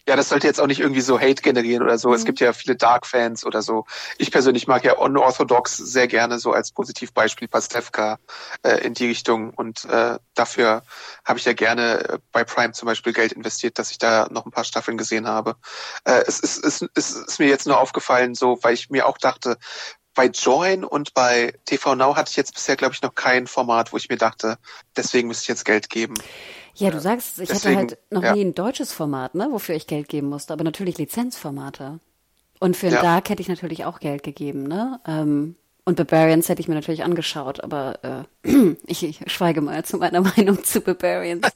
[0.07, 2.11] Ja, das sollte jetzt auch nicht irgendwie so Hate generieren oder so.
[2.11, 2.15] Mhm.
[2.15, 3.87] Es gibt ja viele Dark-Fans oder so.
[4.19, 8.19] Ich persönlich mag ja Unorthodox sehr gerne so als Positivbeispiel Pastewka
[8.63, 9.49] äh, in die Richtung.
[9.55, 10.83] Und äh, dafür
[11.25, 14.45] habe ich ja gerne äh, bei Prime zum Beispiel Geld investiert, dass ich da noch
[14.45, 15.57] ein paar Staffeln gesehen habe.
[16.05, 19.17] Äh, es, ist, es, es ist mir jetzt nur aufgefallen, so, weil ich mir auch
[19.17, 19.57] dachte,
[20.15, 23.93] bei Join und bei TV Now hatte ich jetzt bisher, glaube ich, noch kein Format,
[23.93, 24.59] wo ich mir dachte,
[24.97, 26.15] deswegen müsste ich jetzt Geld geben.
[26.75, 28.35] Ja, du sagst, ich Deswegen, hatte halt noch ja.
[28.35, 32.01] nie ein deutsches Format, ne, wofür ich Geld geben musste, aber natürlich Lizenzformate.
[32.59, 33.03] Und für ein ja.
[33.03, 35.01] Dark hätte ich natürlich auch Geld gegeben, ne?
[35.07, 35.57] Ähm,
[35.87, 38.49] und Barbarians hätte ich mir natürlich angeschaut, aber äh,
[38.87, 41.47] ich, ich schweige mal zu meiner Meinung zu Barbarians.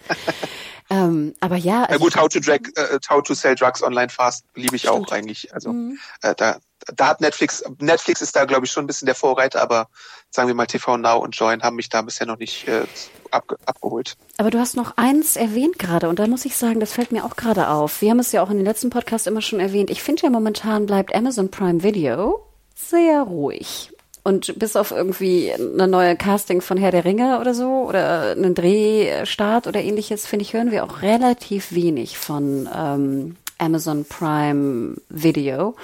[0.91, 1.87] ähm, aber ja.
[1.89, 5.09] Na gut, How to, drag, uh, How to Sell Drugs Online Fast liebe ich Stimmt.
[5.09, 5.55] auch eigentlich.
[5.55, 5.99] Also mhm.
[6.23, 6.59] äh, da,
[6.97, 9.89] da hat Netflix, Netflix ist da glaube ich schon ein bisschen der Vorreiter, aber
[10.31, 12.85] sagen wir mal TV Now und Join haben mich da bisher noch nicht äh,
[13.31, 14.17] abge abgeholt.
[14.37, 17.25] Aber du hast noch eins erwähnt gerade und da muss ich sagen, das fällt mir
[17.25, 18.01] auch gerade auf.
[18.01, 19.91] Wir haben es ja auch in den letzten Podcast immer schon erwähnt.
[19.91, 23.91] Ich finde ja momentan bleibt Amazon Prime Video sehr ruhig.
[24.25, 28.55] Und bis auf irgendwie eine neue Casting von Herr der Ringe oder so oder einen
[28.55, 35.77] Drehstart oder ähnliches, finde ich, hören wir auch relativ wenig von ähm, Amazon Prime Video.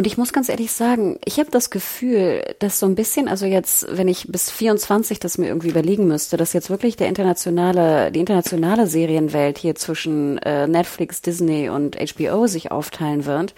[0.00, 3.44] Und ich muss ganz ehrlich sagen, ich habe das Gefühl, dass so ein bisschen, also
[3.44, 8.10] jetzt, wenn ich bis 24 das mir irgendwie überlegen müsste, dass jetzt wirklich der internationale,
[8.10, 13.54] die internationale Serienwelt hier zwischen äh, Netflix, Disney und HBO sich aufteilen wird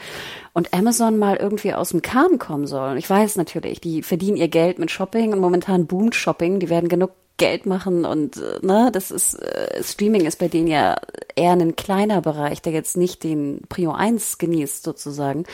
[0.52, 2.90] und Amazon mal irgendwie aus dem Kahn kommen soll.
[2.90, 6.70] Und ich weiß natürlich, die verdienen ihr Geld mit Shopping und momentan boomt Shopping, die
[6.70, 10.96] werden genug Geld machen und ne, das ist äh, Streaming ist bei denen ja
[11.34, 15.44] eher ein kleiner Bereich, der jetzt nicht den Prio 1 genießt sozusagen.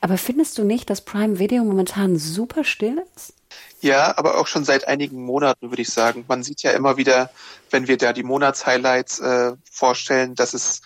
[0.00, 3.34] Aber findest du nicht, dass Prime Video momentan super still ist?
[3.80, 6.24] Ja, aber auch schon seit einigen Monaten, würde ich sagen.
[6.28, 7.30] Man sieht ja immer wieder,
[7.70, 10.82] wenn wir da die Monatshighlights äh, vorstellen, dass es,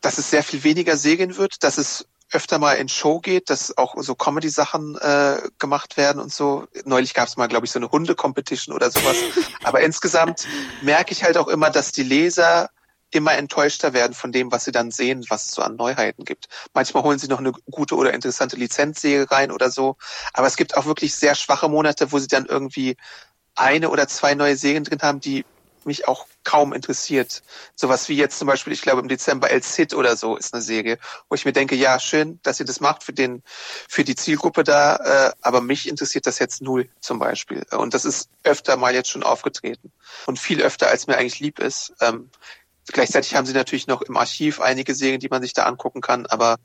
[0.00, 3.76] dass es sehr viel weniger Serien wird, dass es öfter mal in Show geht, dass
[3.76, 6.66] auch so Comedy-Sachen äh, gemacht werden und so.
[6.84, 9.16] Neulich gab es mal, glaube ich, so eine Hunde-Competition oder sowas.
[9.64, 10.46] Aber insgesamt
[10.80, 12.70] merke ich halt auch immer, dass die Leser
[13.10, 16.48] immer enttäuschter werden von dem, was sie dann sehen, was es so an Neuheiten gibt.
[16.72, 19.96] Manchmal holen sie noch eine gute oder interessante Lizenzserie rein oder so.
[20.32, 22.96] Aber es gibt auch wirklich sehr schwache Monate, wo sie dann irgendwie
[23.54, 25.44] eine oder zwei neue Serien drin haben, die
[25.86, 27.42] mich auch kaum interessiert.
[27.74, 30.62] Sowas wie jetzt zum Beispiel, ich glaube im Dezember El Cid oder so ist eine
[30.62, 33.42] Serie, wo ich mir denke, ja, schön, dass ihr das macht für den,
[33.88, 37.64] für die Zielgruppe da, äh, aber mich interessiert das jetzt null zum Beispiel.
[37.70, 39.92] Und das ist öfter mal jetzt schon aufgetreten.
[40.26, 41.92] Und viel öfter, als mir eigentlich lieb ist.
[42.00, 42.30] Ähm,
[42.86, 46.26] gleichzeitig haben sie natürlich noch im Archiv einige Serien, die man sich da angucken kann,
[46.26, 46.58] aber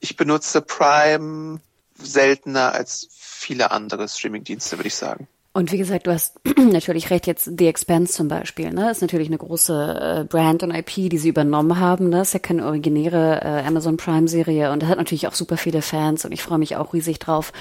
[0.00, 1.60] ich benutze Prime
[1.96, 5.28] seltener als viele andere Streamingdienste, würde ich sagen.
[5.56, 9.28] Und wie gesagt, du hast natürlich recht, jetzt The Expanse zum Beispiel, ne, ist natürlich
[9.28, 13.40] eine große äh, Brand und IP, die sie übernommen haben, ne, ist ja keine originäre
[13.40, 16.74] äh, Amazon Prime Serie und hat natürlich auch super viele Fans und ich freue mich
[16.74, 17.52] auch riesig drauf.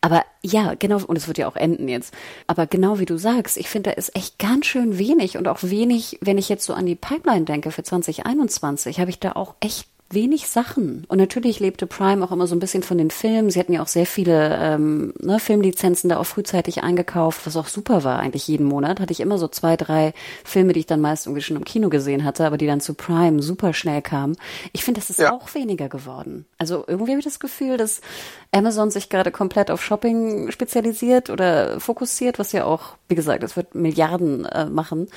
[0.00, 2.14] Aber ja, genau, und es wird ja auch enden jetzt.
[2.46, 5.58] Aber genau wie du sagst, ich finde, da ist echt ganz schön wenig und auch
[5.62, 9.56] wenig, wenn ich jetzt so an die Pipeline denke für 2021, habe ich da auch
[9.58, 11.04] echt wenig Sachen.
[11.08, 13.50] Und natürlich lebte Prime auch immer so ein bisschen von den Filmen.
[13.50, 17.68] Sie hatten ja auch sehr viele ähm, ne, Filmlizenzen da auch frühzeitig eingekauft, was auch
[17.68, 18.98] super war eigentlich jeden Monat.
[18.98, 20.12] Hatte ich immer so zwei, drei
[20.44, 22.94] Filme, die ich dann meist irgendwie schon im Kino gesehen hatte, aber die dann zu
[22.94, 24.36] Prime super schnell kamen.
[24.72, 25.32] Ich finde, das ist ja.
[25.32, 26.44] auch weniger geworden.
[26.58, 28.00] Also irgendwie habe ich das Gefühl, dass
[28.52, 33.56] Amazon sich gerade komplett auf Shopping spezialisiert oder fokussiert, was ja auch, wie gesagt, es
[33.56, 35.08] wird Milliarden äh, machen.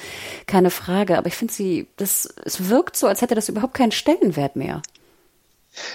[0.45, 1.17] Keine Frage.
[1.17, 4.83] Aber ich finde sie, das, es wirkt so, als hätte das überhaupt keinen Stellenwert mehr.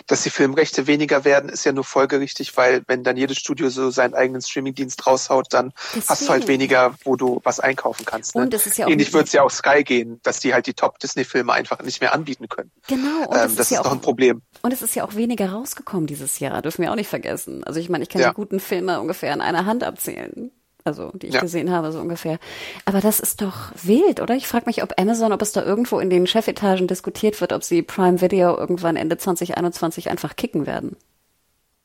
[0.06, 3.90] Dass die Filmrechte weniger werden, ist ja nur folgerichtig, weil wenn dann jedes Studio so
[3.90, 6.08] seinen eigenen Streamingdienst raushaut, dann Deswegen.
[6.08, 8.34] hast du halt weniger, wo du was einkaufen kannst.
[8.34, 8.42] Ne?
[8.42, 10.66] Und es ist ja auch Ähnlich wird es ja auch Sky gehen, dass die halt
[10.66, 12.70] die Top-Disney-Filme einfach nicht mehr anbieten können.
[12.86, 13.26] Genau.
[13.26, 14.42] Und ähm, das, das ist, ja auch, doch ein Problem.
[14.62, 17.64] Und es ist ja auch weniger rausgekommen dieses Jahr, dürfen wir auch nicht vergessen.
[17.64, 18.30] Also ich meine, ich kann ja.
[18.30, 20.50] die guten Filme ungefähr an einer Hand abzählen
[20.88, 21.40] also die ich ja.
[21.40, 22.38] gesehen habe, so ungefähr.
[22.84, 24.34] Aber das ist doch wild, oder?
[24.34, 27.62] Ich frage mich, ob Amazon, ob es da irgendwo in den Chefetagen diskutiert wird, ob
[27.62, 30.96] sie Prime Video irgendwann Ende 2021 einfach kicken werden.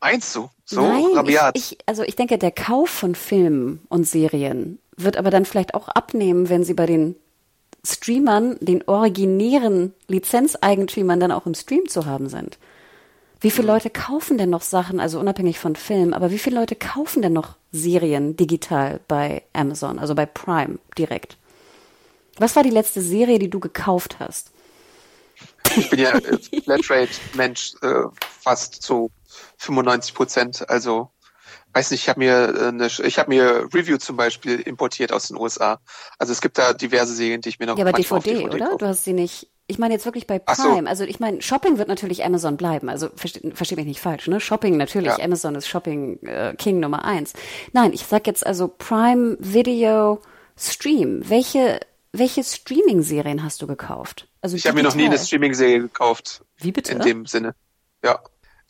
[0.01, 0.49] Meinst du?
[0.65, 1.55] So Nein, rabiat?
[1.57, 5.75] Ich, ich, also ich denke, der Kauf von Filmen und Serien wird aber dann vielleicht
[5.75, 7.15] auch abnehmen, wenn sie bei den
[7.85, 12.57] Streamern, den originären Lizenzeigentümern dann auch im Stream zu haben sind.
[13.43, 16.77] Wie viele Leute kaufen denn noch Sachen, also unabhängig von Film, aber wie viele Leute
[16.77, 21.35] kaufen denn noch Serien digital bei Amazon, also bei Prime direkt?
[22.37, 24.51] Was war die letzte Serie, die du gekauft hast?
[25.75, 26.17] Ich bin ja
[26.63, 29.11] Flatrate-Mensch, äh, fast zu
[29.57, 30.69] 95 Prozent.
[30.69, 31.09] Also
[31.73, 35.27] weiß nicht, ich habe mir äh, eine, ich habe mir Review zum Beispiel importiert aus
[35.27, 35.79] den USA.
[36.17, 37.77] Also es gibt da diverse Serien, die ich mir noch.
[37.77, 38.65] Ja, aber DVD, DVD, oder?
[38.65, 38.77] Kaufe.
[38.77, 40.81] Du hast sie nicht ich meine jetzt wirklich bei Prime.
[40.81, 40.87] So.
[40.87, 42.89] Also ich meine, Shopping wird natürlich Amazon bleiben.
[42.89, 44.39] Also versteht versteh mich nicht falsch, ne?
[44.39, 45.17] Shopping natürlich.
[45.17, 45.23] Ja.
[45.23, 47.33] Amazon ist Shopping äh, King Nummer eins.
[47.71, 50.21] Nein, ich sag jetzt also Prime Video
[50.57, 51.21] Stream.
[51.29, 51.79] Welche
[52.11, 54.27] welche Streaming-Serien hast du gekauft?
[54.41, 56.43] Also ich habe mir noch nie eine Streaming-Serie gekauft.
[56.57, 56.91] Wie bitte?
[56.91, 57.55] In dem Sinne.
[58.03, 58.19] Ja.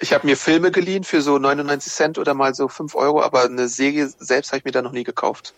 [0.04, 3.46] Ich habe mir Filme geliehen für so 99 Cent oder mal so 5 Euro, aber
[3.46, 5.54] eine Serie selbst habe ich mir da noch nie gekauft.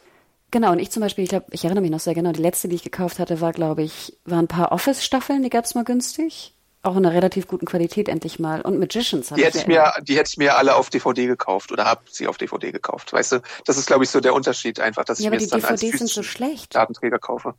[0.51, 2.67] Genau, und ich zum Beispiel, ich glaube, ich erinnere mich noch sehr genau, die letzte,
[2.67, 5.83] die ich gekauft hatte, war, glaube ich, waren ein paar Office-Staffeln, die gab es mal
[5.83, 6.53] günstig.
[6.85, 8.61] Auch in einer relativ guten Qualität endlich mal.
[8.61, 11.85] Und Magicians die hätte ich mir, die hätte ich mir alle auf DVD gekauft oder
[11.85, 13.11] habe sie auf DVD gekauft.
[13.11, 15.51] Weißt du, das ist, glaube ich, so der Unterschied einfach, dass ja, ich mir jetzt
[15.51, 16.75] dann DVDs sind so schlecht.
[16.75, 17.55] Datenträger kaufe.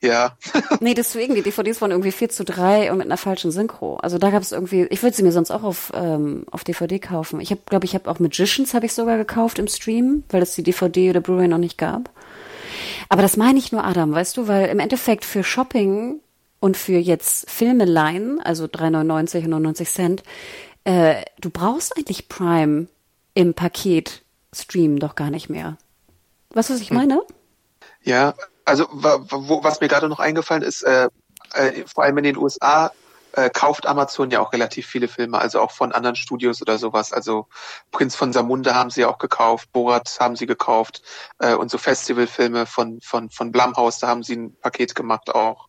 [0.00, 0.36] Ja.
[0.80, 3.96] nee, deswegen, die DVDs waren irgendwie 4 zu 3 und mit einer falschen Synchro.
[3.96, 7.00] Also da gab es irgendwie, ich würde sie mir sonst auch auf, ähm, auf DVD
[7.00, 7.40] kaufen.
[7.40, 10.54] Ich habe, glaube ich, habe auch Magicians habe ich sogar gekauft im Stream, weil es
[10.54, 12.08] die DVD oder Blu-ray noch nicht gab.
[13.08, 16.20] Aber das meine ich nur, Adam, weißt du, weil im Endeffekt für Shopping
[16.60, 20.22] und für jetzt Filme leihen, also 3,99 und 99 Cent,
[20.84, 22.86] äh, du brauchst eigentlich Prime
[23.34, 25.76] im Paket Stream doch gar nicht mehr.
[26.50, 26.96] Weißt du, was ich hm.
[26.96, 27.22] meine?
[28.02, 28.34] Ja,
[28.64, 31.08] also wo, was mir gerade noch eingefallen ist, äh,
[31.54, 32.92] äh, vor allem in den USA
[33.32, 37.12] äh, kauft Amazon ja auch relativ viele Filme, also auch von anderen Studios oder sowas.
[37.12, 37.46] Also
[37.90, 41.02] Prinz von Samunda haben sie auch gekauft, Borat haben sie gekauft
[41.38, 45.68] äh, und so Festivalfilme von von von Blumhouse, da haben sie ein Paket gemacht auch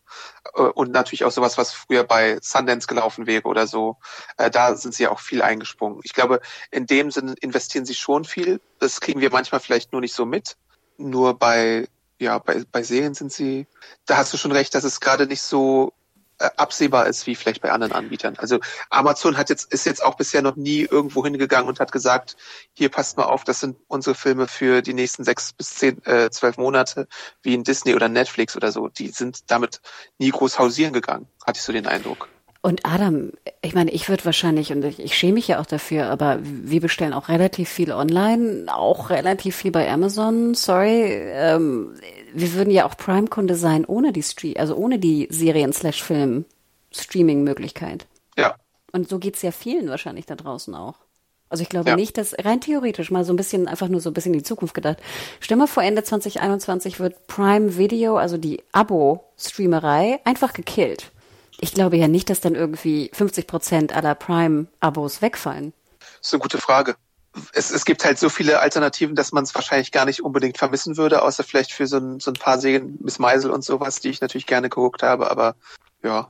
[0.54, 3.96] äh, und natürlich auch sowas, was früher bei Sundance gelaufen wäre oder so.
[4.36, 6.00] Äh, da sind sie auch viel eingesprungen.
[6.04, 8.60] Ich glaube, in dem Sinne investieren sie schon viel.
[8.78, 10.56] Das kriegen wir manchmal vielleicht nur nicht so mit.
[10.98, 11.86] Nur bei
[12.22, 13.66] ja, bei, bei Serien sind sie,
[14.06, 15.92] da hast du schon recht, dass es gerade nicht so
[16.38, 18.36] absehbar ist wie vielleicht bei anderen Anbietern.
[18.38, 18.58] Also
[18.90, 22.36] Amazon hat jetzt ist jetzt auch bisher noch nie irgendwo hingegangen und hat gesagt,
[22.72, 26.30] hier passt mal auf, das sind unsere Filme für die nächsten sechs bis zehn, äh,
[26.30, 27.06] zwölf Monate,
[27.42, 28.88] wie in Disney oder Netflix oder so.
[28.88, 29.80] Die sind damit
[30.18, 32.28] nie groß hausieren gegangen, hatte ich so den Eindruck.
[32.64, 36.06] Und Adam, ich meine, ich würde wahrscheinlich, und ich, ich schäme mich ja auch dafür,
[36.06, 41.02] aber wir bestellen auch relativ viel online, auch relativ viel bei Amazon, sorry.
[41.06, 41.94] Ähm,
[42.32, 48.06] wir würden ja auch Prime-Kunde sein ohne die Stream, also ohne die Serien-Slash-Film-Streaming-Möglichkeit.
[48.38, 48.54] Ja.
[48.92, 50.94] Und so geht's ja vielen wahrscheinlich da draußen auch.
[51.48, 51.96] Also ich glaube Ja.
[51.96, 54.44] nicht, dass rein theoretisch mal so ein bisschen, einfach nur so ein bisschen in die
[54.44, 54.96] Zukunft gedacht.
[55.40, 61.11] Stell mal vor, Ende 2021 wird Prime Video, also die Abo-Streamerei, einfach gekillt.
[61.62, 65.72] Ich glaube ja nicht, dass dann irgendwie 50 Prozent aller Prime-Abos wegfallen.
[66.00, 66.96] Das ist eine gute Frage.
[67.52, 70.96] Es, es gibt halt so viele Alternativen, dass man es wahrscheinlich gar nicht unbedingt vermissen
[70.96, 74.08] würde, außer vielleicht für so ein, so ein paar Serien, Miss Meisel und sowas, die
[74.08, 75.54] ich natürlich gerne geguckt habe, aber
[76.02, 76.28] ja,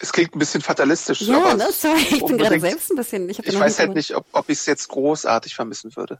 [0.00, 1.20] es klingt ein bisschen fatalistisch.
[1.22, 3.30] Ja, aber ne, sorry, ich bin gerade selbst ein bisschen.
[3.30, 6.18] Ich, Ich weiß halt nicht, ob, ob ich es jetzt großartig vermissen würde.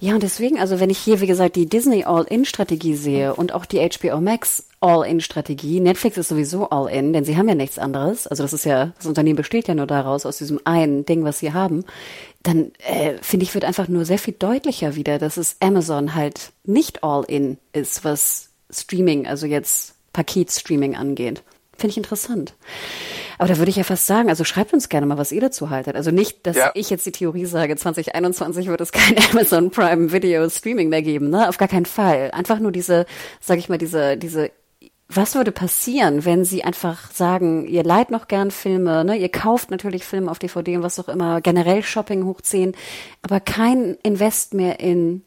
[0.00, 3.66] Ja, und deswegen, also wenn ich hier, wie gesagt, die Disney All-In-Strategie sehe und auch
[3.66, 8.26] die HBO Max All-In-Strategie, Netflix ist sowieso All-In, denn sie haben ja nichts anderes.
[8.26, 11.38] Also das ist ja, das Unternehmen besteht ja nur daraus, aus diesem einen Ding, was
[11.38, 11.84] sie haben.
[12.42, 16.52] Dann äh, finde ich, wird einfach nur sehr viel deutlicher wieder, dass es Amazon halt
[16.64, 21.42] nicht All-In ist, was Streaming, also jetzt Paketstreaming angeht.
[21.76, 22.54] Finde ich interessant.
[23.38, 25.70] Aber da würde ich ja fast sagen, also schreibt uns gerne mal, was ihr dazu
[25.70, 25.96] haltet.
[25.96, 26.70] Also nicht, dass Ja.
[26.74, 31.30] ich jetzt die Theorie sage, 2021 wird es kein Amazon Prime Video Streaming mehr geben,
[31.30, 31.48] ne?
[31.48, 32.30] Auf gar keinen Fall.
[32.32, 33.06] Einfach nur diese,
[33.40, 34.50] sag ich mal, diese, diese,
[35.08, 39.16] was würde passieren, wenn sie einfach sagen, ihr leiht noch gern Filme, ne?
[39.16, 42.74] Ihr kauft natürlich Filme auf DVD und was auch immer, generell Shopping hochziehen,
[43.22, 45.22] aber kein Invest mehr in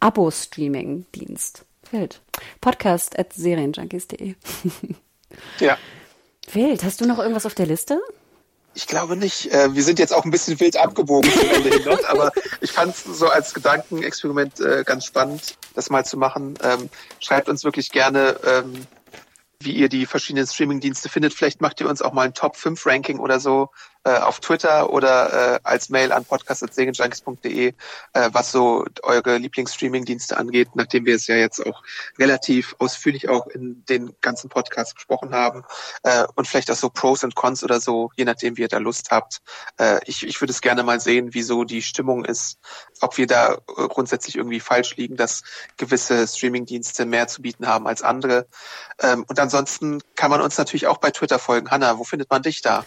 [0.00, 1.64] Abo-Streaming-Dienst.
[1.90, 2.20] Wild.
[2.60, 4.34] Podcast at serienjunkies.de.
[5.60, 5.76] Ja.
[6.52, 6.82] Wild.
[6.84, 8.00] Hast du noch irgendwas auf der Liste?
[8.74, 9.52] Ich glaube nicht.
[9.52, 12.72] Äh, wir sind jetzt auch ein bisschen wild abgebogen zum Ende hin noch, aber ich
[12.72, 16.54] fand es so als Gedankenexperiment äh, ganz spannend, das mal zu machen.
[16.62, 16.88] Ähm,
[17.20, 18.86] schreibt uns wirklich gerne, ähm,
[19.60, 21.34] wie ihr die verschiedenen Streamingdienste findet.
[21.34, 23.70] Vielleicht macht ihr uns auch mal ein Top 5 Ranking oder so
[24.08, 30.68] äh, auf Twitter oder äh, als Mail an podcast.segenjunkies.de, äh, was so eure Lieblingsstreamingdienste angeht,
[30.74, 31.82] nachdem wir es ja jetzt auch
[32.18, 35.64] relativ ausführlich auch in den ganzen Podcasts besprochen haben
[36.04, 38.78] äh, und vielleicht auch so Pros und Cons oder so, je nachdem, wie ihr da
[38.78, 39.42] Lust habt.
[39.78, 42.58] Äh, ich, ich würde es gerne mal sehen, wie so die Stimmung ist,
[43.00, 45.42] ob wir da äh, grundsätzlich irgendwie falsch liegen, dass
[45.76, 48.46] gewisse Streamingdienste mehr zu bieten haben als andere.
[49.00, 51.70] Ähm, und ansonsten kann man uns natürlich auch bei Twitter folgen.
[51.70, 52.86] Hanna, wo findet man dich da?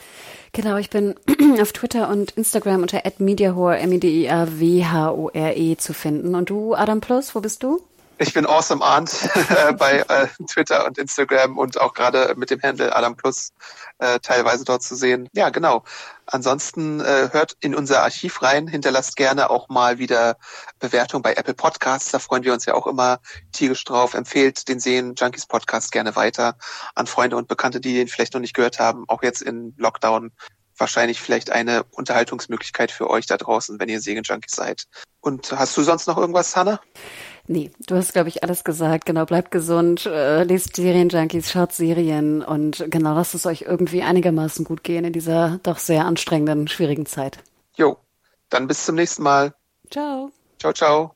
[0.53, 1.15] Genau, ich bin
[1.61, 5.56] auf Twitter und Instagram unter @mediahore m e d i a w h o r
[5.56, 6.36] e zu finden.
[6.36, 7.82] Und du, Adam Plus, wo bist du?
[8.22, 9.15] Ich bin Awesome Arndt
[9.49, 13.52] äh, bei äh, Twitter und Instagram und auch gerade mit dem Handle Adam Plus
[13.98, 15.27] äh, teilweise dort zu sehen.
[15.34, 15.84] Ja, genau.
[16.27, 20.38] Ansonsten äh, hört in unser Archiv rein, hinterlasst gerne auch mal wieder
[20.77, 22.11] Bewertung bei Apple Podcasts.
[22.11, 23.18] Da freuen wir uns ja auch immer
[23.53, 24.14] tierisch drauf.
[24.14, 26.57] Empfehlt den Sehen Junkies Podcast gerne weiter
[26.93, 29.06] an Freunde und Bekannte, die den vielleicht noch nicht gehört haben.
[29.07, 30.31] Auch jetzt in Lockdown
[30.77, 34.85] wahrscheinlich vielleicht eine Unterhaltungsmöglichkeit für euch da draußen, wenn ihr Segen-Junkies seid.
[35.19, 36.80] Und hast du sonst noch irgendwas, Hanna?
[37.48, 39.06] Nee, du hast, glaube ich, alles gesagt.
[39.06, 44.64] Genau, bleibt gesund, äh, lest Serienjunkies, schaut Serien und genau, lasst es euch irgendwie einigermaßen
[44.64, 47.39] gut gehen in dieser doch sehr anstrengenden, schwierigen Zeit.
[47.76, 47.98] Jo,
[48.49, 49.53] dann bis zum nächsten Mal.
[49.89, 50.31] Ciao.
[50.60, 51.15] Ciao, ciao.